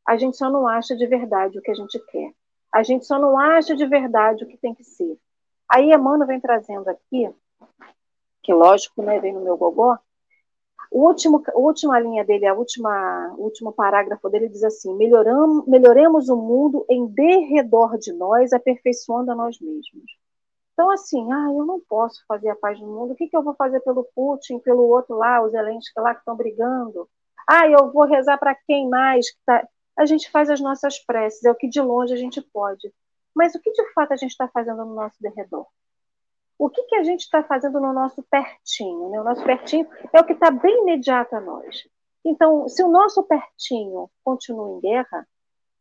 a 0.03 0.17
gente 0.17 0.35
só 0.35 0.49
não 0.49 0.67
acha 0.67 0.95
de 0.95 1.05
verdade 1.05 1.59
o 1.59 1.61
que 1.61 1.69
a 1.69 1.75
gente 1.75 1.99
quer. 2.07 2.33
A 2.71 2.83
gente 2.83 3.05
só 3.05 3.17
não 3.17 3.37
acha 3.37 3.75
de 3.75 3.85
verdade 3.85 4.43
o 4.43 4.47
que 4.47 4.57
tem 4.57 4.73
que 4.73 4.83
ser. 4.83 5.17
Aí 5.67 5.91
Emmanuel 5.91 6.27
vem 6.27 6.39
trazendo 6.39 6.87
aqui, 6.89 7.29
que 8.41 8.53
lógico, 8.53 9.01
né, 9.01 9.19
vem 9.19 9.33
no 9.33 9.41
meu 9.41 9.57
gogó, 9.57 9.97
o 10.91 11.07
último, 11.07 11.43
a 11.47 11.59
última 11.59 11.99
linha 11.99 12.25
dele, 12.25 12.47
a 12.47 12.53
última, 12.53 13.33
o 13.37 13.43
último 13.43 13.71
parágrafo 13.71 14.27
dele 14.29 14.49
diz 14.49 14.63
assim: 14.63 14.95
melhoramos, 14.95 15.65
melhoremos 15.67 16.29
o 16.29 16.35
mundo 16.35 16.85
em 16.89 17.05
derredor 17.05 17.97
de 17.99 18.11
nós, 18.11 18.53
aperfeiçoando 18.53 19.31
a 19.31 19.35
nós 19.35 19.59
mesmos. 19.59 20.17
Então, 20.73 20.89
assim, 20.91 21.31
ah, 21.31 21.51
eu 21.53 21.65
não 21.65 21.79
posso 21.81 22.23
fazer 22.27 22.49
a 22.49 22.55
paz 22.55 22.79
no 22.79 22.87
mundo, 22.87 23.11
o 23.11 23.15
que, 23.15 23.27
que 23.27 23.35
eu 23.35 23.43
vou 23.43 23.53
fazer 23.53 23.81
pelo 23.81 24.03
Putin, 24.15 24.59
pelo 24.59 24.83
outro 24.87 25.15
lá, 25.15 25.43
os 25.43 25.51
Zelensky 25.51 25.99
lá 25.99 26.13
que 26.13 26.21
estão 26.21 26.35
brigando? 26.35 27.07
Ah, 27.47 27.67
eu 27.67 27.91
vou 27.91 28.05
rezar 28.05 28.37
para 28.37 28.55
quem 28.55 28.89
mais? 28.89 29.29
Que 29.29 29.37
tá 29.45 29.67
a 29.99 30.05
gente 30.05 30.31
faz 30.31 30.49
as 30.49 30.61
nossas 30.61 30.97
preces, 30.97 31.43
é 31.43 31.51
o 31.51 31.55
que 31.55 31.67
de 31.67 31.81
longe 31.81 32.13
a 32.13 32.17
gente 32.17 32.41
pode. 32.41 32.89
Mas 33.35 33.53
o 33.53 33.59
que 33.59 33.69
de 33.69 33.91
fato 33.91 34.13
a 34.13 34.15
gente 34.15 34.31
está 34.31 34.47
fazendo 34.47 34.85
no 34.85 34.95
nosso 34.95 35.21
derredor? 35.21 35.67
O 36.57 36.69
que, 36.69 36.83
que 36.83 36.95
a 36.95 37.03
gente 37.03 37.21
está 37.21 37.43
fazendo 37.43 37.81
no 37.81 37.91
nosso 37.91 38.23
pertinho? 38.23 39.09
Né? 39.09 39.19
O 39.19 39.25
nosso 39.25 39.43
pertinho 39.43 39.85
é 40.13 40.19
o 40.21 40.23
que 40.23 40.33
está 40.33 40.49
bem 40.49 40.83
imediato 40.83 41.35
a 41.35 41.41
nós. 41.41 41.85
Então, 42.23 42.67
se 42.69 42.81
o 42.81 42.87
nosso 42.87 43.23
pertinho 43.23 44.09
continua 44.23 44.69
em 44.69 44.79
guerra, 44.79 45.27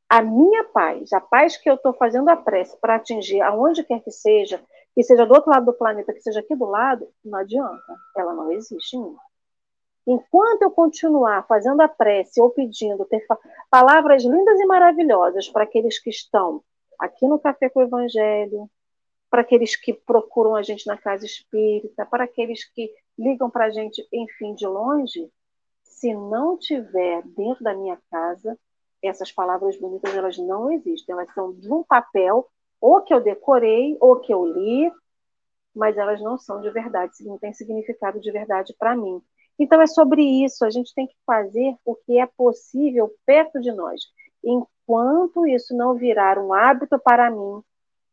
a 0.09 0.21
minha 0.21 0.65
paz, 0.65 1.13
a 1.13 1.21
paz 1.21 1.57
que 1.57 1.71
eu 1.71 1.75
estou 1.75 1.93
fazendo 1.93 2.29
a 2.29 2.37
prece 2.37 2.77
para 2.81 2.97
atingir 2.97 3.41
aonde 3.41 3.85
quer 3.85 4.01
que 4.01 4.11
seja, 4.11 4.61
que 4.97 5.03
seja 5.05 5.25
do 5.25 5.35
outro 5.35 5.51
lado 5.51 5.67
do 5.67 5.73
planeta, 5.73 6.13
que 6.13 6.23
seja 6.23 6.41
aqui 6.41 6.57
do 6.57 6.65
lado, 6.65 7.09
não 7.25 7.39
adianta. 7.39 7.97
Ela 8.17 8.35
não 8.35 8.51
existe 8.51 8.97
em 8.97 9.03
mim. 9.03 9.17
Enquanto 10.11 10.63
eu 10.63 10.71
continuar 10.71 11.47
fazendo 11.47 11.83
a 11.83 11.87
prece 11.87 12.41
ou 12.41 12.49
pedindo 12.49 13.05
ter 13.05 13.27
palavras 13.69 14.25
lindas 14.25 14.59
e 14.59 14.65
maravilhosas 14.65 15.51
para 15.51 15.65
aqueles 15.65 15.99
que 15.99 16.09
estão 16.09 16.65
aqui 16.99 17.29
no 17.29 17.39
Café 17.39 17.69
com 17.69 17.81
o 17.81 17.83
Evangelho, 17.83 18.71
para 19.29 19.43
aqueles 19.43 19.77
que 19.77 19.93
procuram 19.93 20.57
a 20.57 20.63
gente 20.63 20.87
na 20.87 20.97
casa 20.97 21.27
espírita, 21.27 22.07
para 22.07 22.25
aqueles 22.25 22.65
que 22.65 22.91
ligam 23.19 23.51
para 23.51 23.67
a 23.67 23.71
gente, 23.71 24.03
enfim, 24.11 24.55
de 24.55 24.67
longe, 24.67 25.31
se 25.83 26.15
não 26.15 26.57
tiver 26.57 27.23
dentro 27.37 27.63
da 27.63 27.75
minha 27.75 27.99
casa, 28.11 28.59
essas 29.03 29.31
palavras 29.31 29.79
bonitas 29.79 30.15
elas 30.15 30.39
não 30.39 30.73
existem, 30.73 31.13
elas 31.13 31.31
são 31.35 31.53
de 31.53 31.71
um 31.71 31.83
papel 31.83 32.49
ou 32.81 33.03
que 33.03 33.13
eu 33.13 33.21
decorei 33.21 33.95
ou 34.01 34.19
que 34.21 34.33
eu 34.33 34.43
li, 34.47 34.91
mas 35.77 35.99
elas 35.99 36.23
não 36.23 36.39
são 36.39 36.63
de 36.63 36.71
verdade, 36.71 37.13
não 37.27 37.37
têm 37.37 37.53
significado 37.53 38.19
de 38.19 38.33
verdade 38.33 38.75
para 38.79 38.97
mim. 38.97 39.23
Então, 39.59 39.81
é 39.81 39.87
sobre 39.87 40.23
isso. 40.23 40.65
A 40.65 40.71
gente 40.71 40.95
tem 40.95 41.07
que 41.07 41.17
fazer 41.27 41.75
o 41.85 41.95
que 41.95 42.19
é 42.19 42.27
possível 42.27 43.13
perto 43.27 43.61
de 43.61 43.73
nós. 43.73 44.03
Enquanto 44.43 45.47
isso 45.47 45.77
não 45.77 45.95
virar 45.95 46.39
um 46.39 46.53
hábito 46.53 46.99
para 46.99 47.31
mim, 47.31 47.63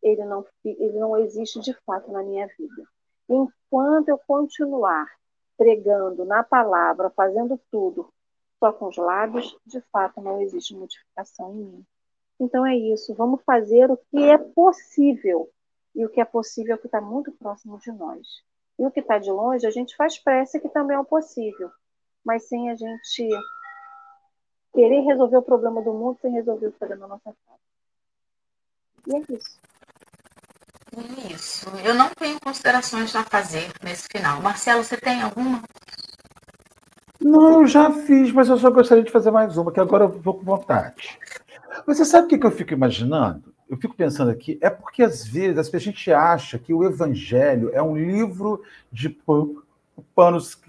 ele 0.01 0.23
não, 0.25 0.45
ele 0.63 0.99
não 0.99 1.17
existe 1.17 1.59
de 1.59 1.73
fato 1.85 2.11
na 2.11 2.23
minha 2.23 2.47
vida. 2.47 2.87
Enquanto 3.29 4.09
eu 4.09 4.19
continuar 4.27 5.07
pregando 5.57 6.25
na 6.25 6.43
palavra, 6.43 7.09
fazendo 7.09 7.59
tudo 7.71 8.07
só 8.59 8.71
com 8.71 8.87
os 8.87 8.97
lábios, 8.97 9.57
de 9.65 9.81
fato 9.91 10.21
não 10.21 10.41
existe 10.41 10.75
modificação 10.75 11.51
em 11.53 11.63
mim. 11.63 11.85
Então 12.39 12.65
é 12.65 12.75
isso. 12.75 13.13
Vamos 13.13 13.41
fazer 13.43 13.89
o 13.89 13.97
que 13.97 14.17
é 14.17 14.37
possível. 14.37 15.49
E 15.93 16.05
o 16.05 16.09
que 16.09 16.19
é 16.19 16.25
possível 16.25 16.73
é 16.73 16.75
o 16.75 16.79
que 16.79 16.87
está 16.87 16.99
muito 16.99 17.31
próximo 17.31 17.79
de 17.79 17.91
nós. 17.91 18.43
E 18.77 18.85
o 18.85 18.91
que 18.91 18.99
está 18.99 19.17
de 19.17 19.31
longe, 19.31 19.65
a 19.65 19.71
gente 19.71 19.95
faz 19.95 20.17
prece, 20.17 20.59
que 20.59 20.69
também 20.69 20.97
é 20.97 20.99
o 20.99 21.05
possível. 21.05 21.71
Mas 22.23 22.47
sem 22.47 22.69
a 22.69 22.75
gente 22.75 23.29
querer 24.73 25.01
resolver 25.01 25.37
o 25.37 25.41
problema 25.41 25.81
do 25.81 25.93
mundo 25.93 26.19
sem 26.21 26.31
resolver 26.31 26.67
o 26.67 26.71
problema 26.73 27.07
da 27.07 27.07
nossa 27.15 27.33
casa. 27.45 27.59
E 29.07 29.15
é 29.15 29.35
isso. 29.35 29.59
Isso. 31.33 31.69
Eu 31.83 31.93
não 31.93 32.09
tenho 32.09 32.39
considerações 32.39 33.15
a 33.15 33.23
fazer 33.23 33.71
nesse 33.83 34.07
final. 34.11 34.41
Marcelo, 34.41 34.83
você 34.83 34.97
tem 34.97 35.21
alguma? 35.21 35.63
Não, 37.19 37.61
eu 37.61 37.67
já 37.67 37.91
fiz, 37.91 38.31
mas 38.31 38.49
eu 38.49 38.57
só 38.57 38.69
gostaria 38.69 39.03
de 39.03 39.11
fazer 39.11 39.31
mais 39.31 39.57
uma, 39.57 39.71
que 39.71 39.79
agora 39.79 40.03
eu 40.03 40.09
vou 40.09 40.35
com 40.35 40.43
vontade. 40.43 41.17
Você 41.85 42.03
sabe 42.03 42.35
o 42.35 42.39
que 42.39 42.45
eu 42.45 42.51
fico 42.51 42.73
imaginando? 42.73 43.54
Eu 43.69 43.77
fico 43.77 43.95
pensando 43.95 44.29
aqui, 44.29 44.59
é 44.61 44.69
porque 44.69 45.01
às 45.01 45.25
vezes 45.25 45.73
a 45.73 45.79
gente 45.79 46.11
acha 46.11 46.59
que 46.59 46.73
o 46.73 46.83
Evangelho 46.83 47.71
é 47.73 47.81
um 47.81 47.97
livro 47.97 48.61
de 48.91 49.09
panos 50.13 50.59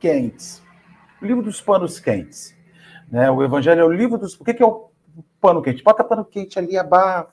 quentes. 0.00 0.62
O 1.22 1.26
livro 1.26 1.42
dos 1.42 1.60
panos 1.60 2.00
quentes. 2.00 2.56
Né? 3.10 3.30
O 3.30 3.42
Evangelho 3.42 3.80
é 3.80 3.84
o 3.84 3.92
livro 3.92 4.18
dos. 4.18 4.38
O 4.38 4.44
que 4.44 4.62
é 4.62 4.66
o 4.66 4.90
pano 5.40 5.62
quente? 5.62 5.82
Bota 5.82 6.04
pano 6.04 6.24
quente 6.24 6.58
ali, 6.58 6.76
abafa. 6.76 7.32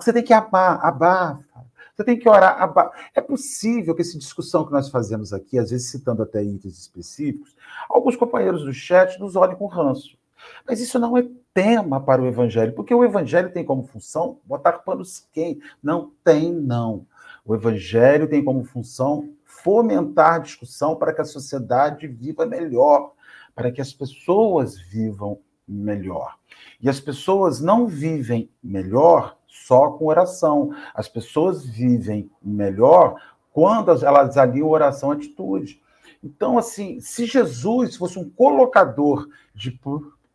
Você 0.00 0.12
tem 0.12 0.22
que 0.22 0.32
amar, 0.32 0.84
abafa. 0.84 1.44
Você 1.96 2.04
tem 2.04 2.18
que 2.18 2.28
orar, 2.28 2.60
abafa. 2.60 2.92
É 3.14 3.20
possível 3.20 3.94
que 3.94 4.02
essa 4.02 4.18
discussão 4.18 4.64
que 4.64 4.72
nós 4.72 4.88
fazemos 4.88 5.32
aqui, 5.32 5.58
às 5.58 5.70
vezes 5.70 5.90
citando 5.90 6.22
até 6.22 6.42
itens 6.42 6.78
específicos, 6.78 7.56
alguns 7.88 8.16
companheiros 8.16 8.64
do 8.64 8.72
chat 8.72 9.18
nos 9.18 9.36
olhem 9.36 9.56
com 9.56 9.66
ranço. 9.66 10.16
Mas 10.66 10.80
isso 10.80 10.98
não 10.98 11.16
é 11.16 11.26
tema 11.52 12.00
para 12.00 12.22
o 12.22 12.26
evangelho, 12.26 12.72
porque 12.72 12.94
o 12.94 13.04
evangelho 13.04 13.52
tem 13.52 13.64
como 13.64 13.84
função 13.84 14.38
botar 14.44 14.72
panos 14.78 15.28
quentes. 15.32 15.62
Não 15.82 16.10
tem, 16.24 16.52
não. 16.52 17.06
O 17.44 17.54
evangelho 17.54 18.28
tem 18.28 18.42
como 18.42 18.64
função 18.64 19.30
fomentar 19.44 20.42
discussão 20.42 20.96
para 20.96 21.12
que 21.12 21.20
a 21.20 21.24
sociedade 21.24 22.06
viva 22.08 22.44
melhor, 22.44 23.12
para 23.54 23.70
que 23.70 23.80
as 23.80 23.92
pessoas 23.92 24.78
vivam 24.78 25.38
melhor. 25.66 26.36
E 26.80 26.88
as 26.88 27.00
pessoas 27.00 27.60
não 27.60 27.86
vivem 27.86 28.50
melhor 28.62 29.36
só 29.46 29.90
com 29.92 30.06
oração. 30.06 30.74
As 30.94 31.08
pessoas 31.08 31.64
vivem 31.64 32.30
melhor 32.42 33.20
quando 33.52 33.90
elas 34.04 34.36
aliam 34.36 34.68
oração 34.68 35.10
à 35.10 35.14
atitude. 35.14 35.80
Então, 36.22 36.58
assim, 36.58 37.00
se 37.00 37.26
Jesus 37.26 37.96
fosse 37.96 38.18
um 38.18 38.28
colocador 38.28 39.28
de 39.54 39.70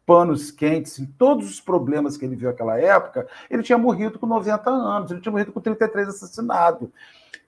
panos 0.10 0.50
quentes 0.50 0.98
em 0.98 1.06
todos 1.06 1.48
os 1.48 1.62
problemas 1.62 2.18
que 2.18 2.26
ele 2.26 2.36
viu 2.36 2.50
naquela 2.50 2.80
época, 2.80 3.28
ele 3.48 3.62
tinha 3.62 3.78
morrido 3.78 4.18
com 4.18 4.26
90 4.26 4.68
anos, 4.68 5.12
ele 5.12 5.22
tinha 5.22 5.32
morrido 5.32 5.52
com 5.52 5.62
33 5.62 6.08
assassinado. 6.08 6.92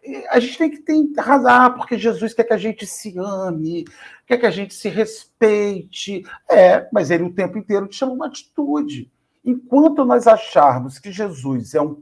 E 0.03 0.23
a 0.29 0.39
gente 0.39 0.59
tem 0.59 0.69
que 0.69 0.77
ter 0.77 1.19
arrasar, 1.19 1.73
porque 1.75 1.97
Jesus 1.97 2.35
quer 2.35 2.43
que 2.43 2.53
a 2.53 2.59
gente 2.59 2.85
se 2.85 3.17
ame, 3.17 3.83
quer 4.27 4.37
que 4.37 4.45
a 4.45 4.51
gente 4.51 4.75
se 4.75 4.89
respeite. 4.89 6.23
É, 6.47 6.87
mas 6.93 7.09
ele 7.09 7.23
o 7.23 7.33
tempo 7.33 7.57
inteiro 7.57 7.87
te 7.87 7.95
chama 7.95 8.11
uma 8.11 8.27
atitude. 8.27 9.11
Enquanto 9.43 10.05
nós 10.05 10.27
acharmos 10.27 10.99
que 10.99 11.11
Jesus 11.11 11.73
é 11.73 11.81
um 11.81 11.99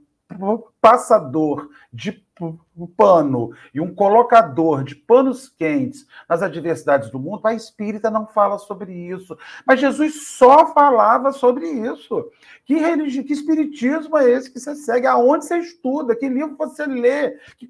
passador 0.81 1.69
de 1.91 2.23
pano 2.95 3.51
e 3.73 3.81
um 3.81 3.93
colocador 3.93 4.83
de 4.83 4.95
panos 4.95 5.49
quentes 5.49 6.05
nas 6.27 6.41
adversidades 6.41 7.09
do 7.09 7.19
mundo, 7.19 7.45
a 7.45 7.53
espírita 7.53 8.09
não 8.09 8.25
fala 8.27 8.57
sobre 8.57 8.93
isso. 8.93 9.37
Mas 9.65 9.79
Jesus 9.79 10.27
só 10.27 10.73
falava 10.73 11.31
sobre 11.33 11.67
isso. 11.67 12.29
Que 12.65 12.75
religião, 12.75 13.25
que 13.25 13.33
espiritismo 13.33 14.17
é 14.17 14.29
esse 14.29 14.51
que 14.51 14.59
você 14.59 14.75
segue? 14.75 15.07
Aonde 15.07 15.45
você 15.45 15.57
estuda? 15.57 16.15
Que 16.15 16.29
livro 16.29 16.55
você 16.55 16.85
lê? 16.85 17.31
Que 17.57 17.67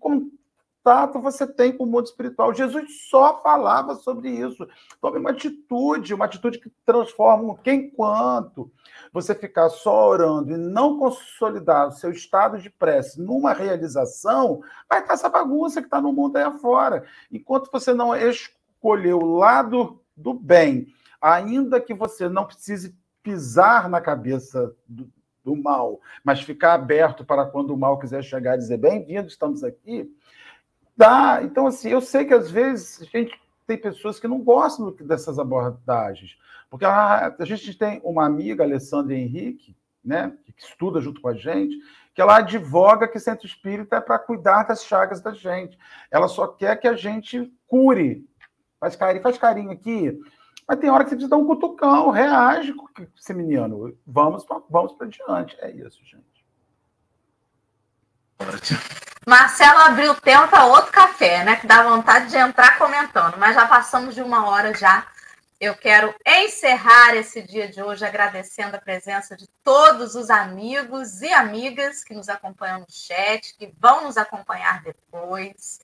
contato 0.89 1.21
você 1.21 1.45
tem 1.45 1.71
com 1.71 1.83
o 1.83 1.87
mundo 1.87 2.07
espiritual? 2.07 2.53
Jesus 2.53 3.07
só 3.09 3.39
falava 3.41 3.93
sobre 3.93 4.29
isso. 4.29 4.67
Tome 4.99 5.19
uma 5.19 5.29
atitude, 5.29 6.15
uma 6.15 6.25
atitude 6.25 6.59
que 6.59 6.71
transforma 6.83 7.53
o 7.53 7.55
que 7.55 7.71
enquanto 7.71 8.71
você 9.13 9.35
ficar 9.35 9.69
só 9.69 10.09
orando 10.09 10.51
e 10.51 10.57
não 10.57 10.97
consolidar 10.97 11.89
o 11.89 11.91
seu 11.91 12.11
estado 12.11 12.57
de 12.57 12.71
prece 12.71 13.21
numa 13.21 13.53
realização, 13.53 14.61
vai 14.89 15.01
estar 15.01 15.13
essa 15.13 15.29
bagunça 15.29 15.79
que 15.79 15.87
está 15.87 16.01
no 16.01 16.11
mundo 16.11 16.37
aí 16.37 16.43
afora. 16.43 17.05
Enquanto 17.31 17.71
você 17.71 17.93
não 17.93 18.15
escolher 18.15 19.13
o 19.13 19.37
lado 19.37 20.01
do 20.17 20.33
bem, 20.33 20.87
ainda 21.21 21.79
que 21.79 21.93
você 21.93 22.27
não 22.27 22.45
precise 22.45 22.97
pisar 23.21 23.87
na 23.89 24.01
cabeça 24.01 24.75
do, 24.87 25.07
do 25.43 25.55
mal, 25.55 25.99
mas 26.23 26.41
ficar 26.41 26.73
aberto 26.73 27.23
para 27.23 27.45
quando 27.45 27.71
o 27.71 27.77
mal 27.77 27.99
quiser 27.99 28.23
chegar 28.23 28.55
e 28.55 28.59
dizer 28.59 28.77
bem-vindo, 28.77 29.27
estamos 29.27 29.63
aqui, 29.63 30.09
dá. 30.99 31.39
Então, 31.41 31.65
assim, 31.65 31.89
eu 31.89 32.01
sei 32.01 32.25
que 32.25 32.33
às 32.33 32.51
vezes 32.51 33.01
a 33.01 33.05
gente 33.05 33.39
tem 33.65 33.77
pessoas 33.77 34.19
que 34.19 34.27
não 34.27 34.39
gostam 34.41 34.91
dessas 35.01 35.39
abordagens, 35.39 36.37
porque 36.69 36.85
a, 36.85 37.35
a 37.39 37.45
gente 37.45 37.73
tem 37.77 38.01
uma 38.03 38.25
amiga, 38.25 38.63
Alessandra 38.63 39.15
Henrique, 39.15 39.75
né, 40.03 40.33
que 40.45 40.53
estuda 40.57 40.99
junto 40.99 41.21
com 41.21 41.29
a 41.29 41.33
gente, 41.33 41.77
que 42.13 42.21
ela 42.21 42.37
advoga 42.37 43.07
que 43.07 43.19
centro 43.19 43.47
espírita 43.47 43.95
é 43.95 44.01
para 44.01 44.19
cuidar 44.19 44.63
das 44.63 44.83
chagas 44.83 45.21
da 45.21 45.33
gente. 45.33 45.77
Ela 46.11 46.27
só 46.27 46.47
quer 46.47 46.75
que 46.77 46.87
a 46.87 46.95
gente 46.95 47.51
cure. 47.67 48.27
Faz 48.79 48.95
carinho, 48.95 49.23
faz 49.23 49.37
carinho 49.37 49.71
aqui. 49.71 50.19
Mas 50.67 50.79
tem 50.79 50.89
hora 50.89 51.03
que 51.03 51.11
você 51.11 51.15
precisa 51.15 51.29
dar 51.29 51.37
um 51.37 51.47
cutucão, 51.47 52.09
reage 52.09 52.73
menino. 53.29 53.95
Vamos, 54.05 54.45
vamos 54.69 54.93
para 54.93 55.07
diante. 55.07 55.57
É 55.61 55.71
isso, 55.71 55.99
gente. 56.03 56.45
Marcelo 59.29 59.77
abriu 59.81 60.15
tempo 60.15 60.47
para 60.47 60.65
outro 60.65 60.91
café, 60.91 61.43
né? 61.43 61.55
Que 61.55 61.67
dá 61.67 61.83
vontade 61.83 62.31
de 62.31 62.35
entrar 62.35 62.79
comentando, 62.79 63.37
mas 63.37 63.53
já 63.53 63.67
passamos 63.67 64.15
de 64.15 64.23
uma 64.23 64.49
hora 64.49 64.73
já. 64.73 65.05
Eu 65.61 65.75
quero 65.75 66.15
encerrar 66.25 67.13
esse 67.15 67.39
dia 67.43 67.67
de 67.67 67.79
hoje 67.79 68.03
agradecendo 68.03 68.75
a 68.75 68.81
presença 68.81 69.35
de 69.35 69.47
todos 69.63 70.15
os 70.15 70.31
amigos 70.31 71.21
e 71.21 71.31
amigas 71.31 72.03
que 72.03 72.15
nos 72.15 72.27
acompanham 72.27 72.79
no 72.79 72.87
chat, 72.89 73.55
que 73.55 73.71
vão 73.79 74.05
nos 74.05 74.17
acompanhar 74.17 74.81
depois. 74.81 75.79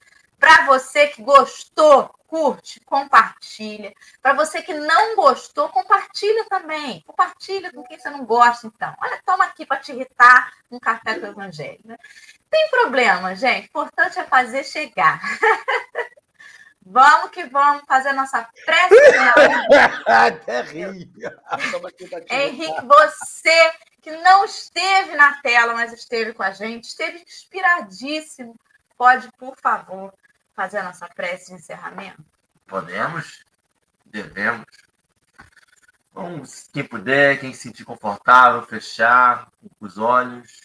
Para 0.46 0.68
você 0.68 1.08
que 1.08 1.24
gostou, 1.24 2.08
curte, 2.28 2.80
compartilha. 2.82 3.92
Para 4.22 4.34
você 4.34 4.62
que 4.62 4.76
não 4.76 5.16
gostou, 5.16 5.70
compartilha 5.70 6.46
também. 6.48 7.02
Compartilha 7.02 7.74
com 7.74 7.82
quem 7.82 7.98
você 7.98 8.12
não 8.12 8.24
gosta, 8.24 8.68
então. 8.68 8.94
Olha, 9.02 9.20
toma 9.26 9.46
aqui 9.46 9.66
para 9.66 9.78
te 9.78 9.92
irritar 9.92 10.54
um 10.70 10.80
café 10.80 11.20
com 11.20 11.26
o 11.26 11.30
evangelho. 11.30 11.80
Né? 11.84 11.98
Tem 12.48 12.70
problema, 12.70 13.36
gente. 13.36 13.64
O 13.64 13.66
importante 13.66 14.20
é 14.20 14.24
fazer 14.24 14.64
chegar. 14.64 15.20
Vamos 16.88 17.32
que 17.32 17.44
vamos 17.46 17.82
fazer 17.88 18.14
nossa 18.14 18.48
prece. 18.64 18.94
Até 20.06 20.62
ri. 20.62 21.12
Henrique, 22.30 22.86
você 22.86 23.74
que 24.00 24.12
não 24.18 24.46
esteve 24.46 25.16
na 25.16 25.42
tela, 25.42 25.74
mas 25.74 25.92
esteve 25.92 26.32
com 26.34 26.44
a 26.44 26.52
gente, 26.52 26.84
esteve 26.84 27.24
inspiradíssimo. 27.24 28.56
Pode, 28.96 29.28
por 29.40 29.58
favor, 29.60 30.14
fazer 30.56 30.78
a 30.78 30.84
nossa 30.84 31.08
prece 31.10 31.48
de 31.48 31.54
encerramento? 31.56 32.24
Podemos, 32.66 33.46
devemos. 34.06 34.66
Vamos, 36.14 36.70
quem 36.74 36.84
puder, 36.84 37.40
quem 37.40 37.54
se 37.54 37.64
sentir 37.64 37.84
confortável, 37.84 38.64
fechar 38.64 39.52
os 39.80 39.98
olhos, 39.98 40.62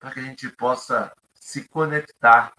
para 0.00 0.12
que 0.12 0.20
a 0.20 0.22
gente 0.22 0.48
possa 0.48 1.12
se 1.34 1.68
conectar 1.68 2.52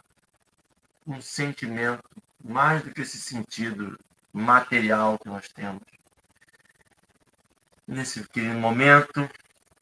com 1.04 1.14
um 1.14 1.22
sentimento 1.22 2.04
mais 2.44 2.84
do 2.84 2.94
que 2.94 3.02
esse 3.02 3.20
sentido 3.20 4.00
material 4.32 5.18
que 5.18 5.28
nós 5.28 5.48
temos. 5.50 5.82
Nesse 7.88 8.24
momento, 8.54 9.28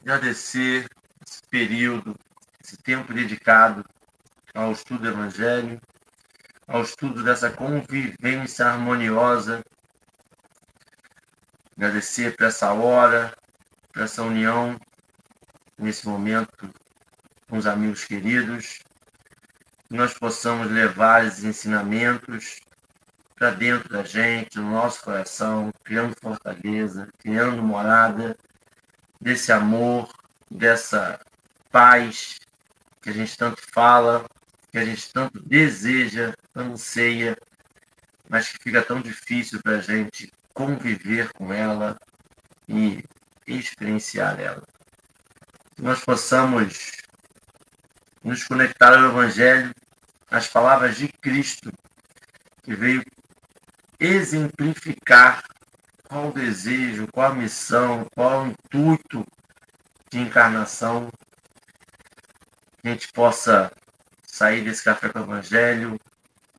agradecer 0.02 0.88
esse 1.26 1.42
período, 1.50 2.16
esse 2.64 2.78
tempo 2.78 3.14
dedicado 3.14 3.86
ao 4.54 4.72
estudo 4.72 5.02
do 5.02 5.10
Evangelho, 5.10 5.82
ao 6.68 6.82
estudo 6.82 7.24
dessa 7.24 7.49
convivência 7.49 8.65
harmoniosa. 8.65 9.63
Agradecer 11.76 12.36
por 12.36 12.45
essa 12.45 12.74
hora, 12.74 13.34
por 13.93 14.03
essa 14.03 14.22
união, 14.22 14.78
nesse 15.78 16.07
momento, 16.07 16.70
com 17.49 17.57
os 17.57 17.65
amigos 17.65 18.03
queridos 18.03 18.80
que 19.88 19.95
nós 19.95 20.13
possamos 20.13 20.70
levar 20.70 21.26
esses 21.26 21.45
ensinamentos 21.45 22.59
para 23.36 23.51
dentro 23.51 23.88
da 23.88 24.03
gente, 24.03 24.57
no 24.57 24.72
nosso 24.72 25.01
coração, 25.01 25.72
criando 25.84 26.15
fortaleza, 26.20 27.07
criando 27.20 27.61
morada 27.63 28.36
desse 29.22 29.51
amor, 29.51 30.11
dessa 30.49 31.20
paz 31.72 32.39
que 33.01 33.09
a 33.09 33.13
gente 33.13 33.38
tanto 33.38 33.61
fala, 33.72 34.26
que 34.72 34.78
a 34.78 34.84
gente 34.84 35.13
tanto 35.13 35.39
deseja, 35.39 36.34
anseia, 36.62 37.38
mas 38.30 38.49
que 38.49 38.64
fica 38.64 38.82
tão 38.82 39.01
difícil 39.01 39.62
para 39.62 39.78
a 39.78 39.82
gente 39.82 40.32
conviver 40.53 41.32
com 41.34 41.53
ela 41.53 41.97
e 42.68 43.03
experienciar 43.45 44.39
ela. 44.39 44.64
Que 45.76 45.82
nós 45.82 46.03
possamos 46.03 46.91
nos 48.24 48.43
conectar 48.43 48.97
ao 48.97 49.10
Evangelho, 49.10 49.74
às 50.30 50.47
palavras 50.47 50.97
de 50.97 51.08
Cristo, 51.08 51.72
que 52.64 52.76
veio 52.76 53.03
exemplificar 53.99 55.43
qual 56.03 56.30
o 56.30 56.34
desejo, 56.34 57.08
qual 57.14 57.32
a 57.32 57.36
missão, 57.36 58.05
qual 58.14 58.43
o 58.43 58.47
intuito 58.47 59.26
de 60.10 60.20
encarnação, 60.20 61.10
que 62.82 62.88
a 62.88 62.91
gente 62.91 63.12
possa 63.14 63.72
sair 64.26 64.64
desse 64.64 64.84
café 64.84 65.10
com 65.10 65.20
o 65.20 65.24
Evangelho, 65.24 65.99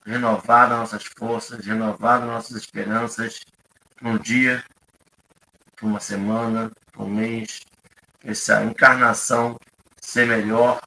renovar 0.08 0.70
nossas 0.70 1.04
forças, 1.04 1.66
renovar 1.66 2.24
nossas 2.24 2.56
esperanças 2.56 3.40
para 3.94 4.08
um 4.08 4.16
dia, 4.16 4.64
para 5.76 5.86
uma 5.86 6.00
semana, 6.00 6.72
para 6.90 7.02
um 7.02 7.10
mês, 7.10 7.60
essa 8.24 8.64
encarnação 8.64 9.58
ser 10.00 10.26
melhor 10.26 10.80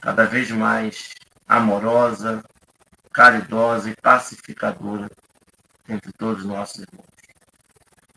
cada 0.00 0.24
vez 0.24 0.50
mais 0.50 1.10
amorosa, 1.46 2.42
caridosa 3.12 3.90
e 3.90 3.96
pacificadora 3.96 5.10
entre 5.86 6.10
todos 6.12 6.42
os 6.42 6.48
nossos 6.48 6.78
irmãos. 6.78 7.06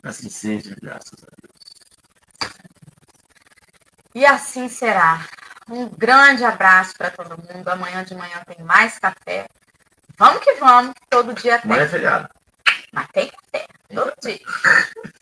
Assim 0.02 0.30
seja, 0.30 0.76
graças 0.82 1.24
a 1.24 1.28
Deus. 1.42 2.52
E 4.16 4.26
assim 4.26 4.70
será. 4.70 5.28
Um 5.70 5.90
grande 5.90 6.44
abraço 6.44 6.94
para 6.98 7.12
todo 7.12 7.38
mundo. 7.38 7.68
Amanhã 7.68 8.04
de 8.04 8.16
manhã 8.16 8.42
tem 8.46 8.64
mais 8.64 8.98
café. 8.98 9.48
Vamos 10.22 10.44
que 10.44 10.54
vamos, 10.54 10.94
que 10.94 11.08
todo 11.10 11.34
dia 11.34 11.58
tem. 11.58 11.72
Amanhã 11.72 11.84
é 11.84 11.88
feriado. 11.88 12.30
Mas 12.94 13.08
tem 13.08 13.28
café, 13.28 13.66
todo 13.92 14.14
dia. 14.22 14.40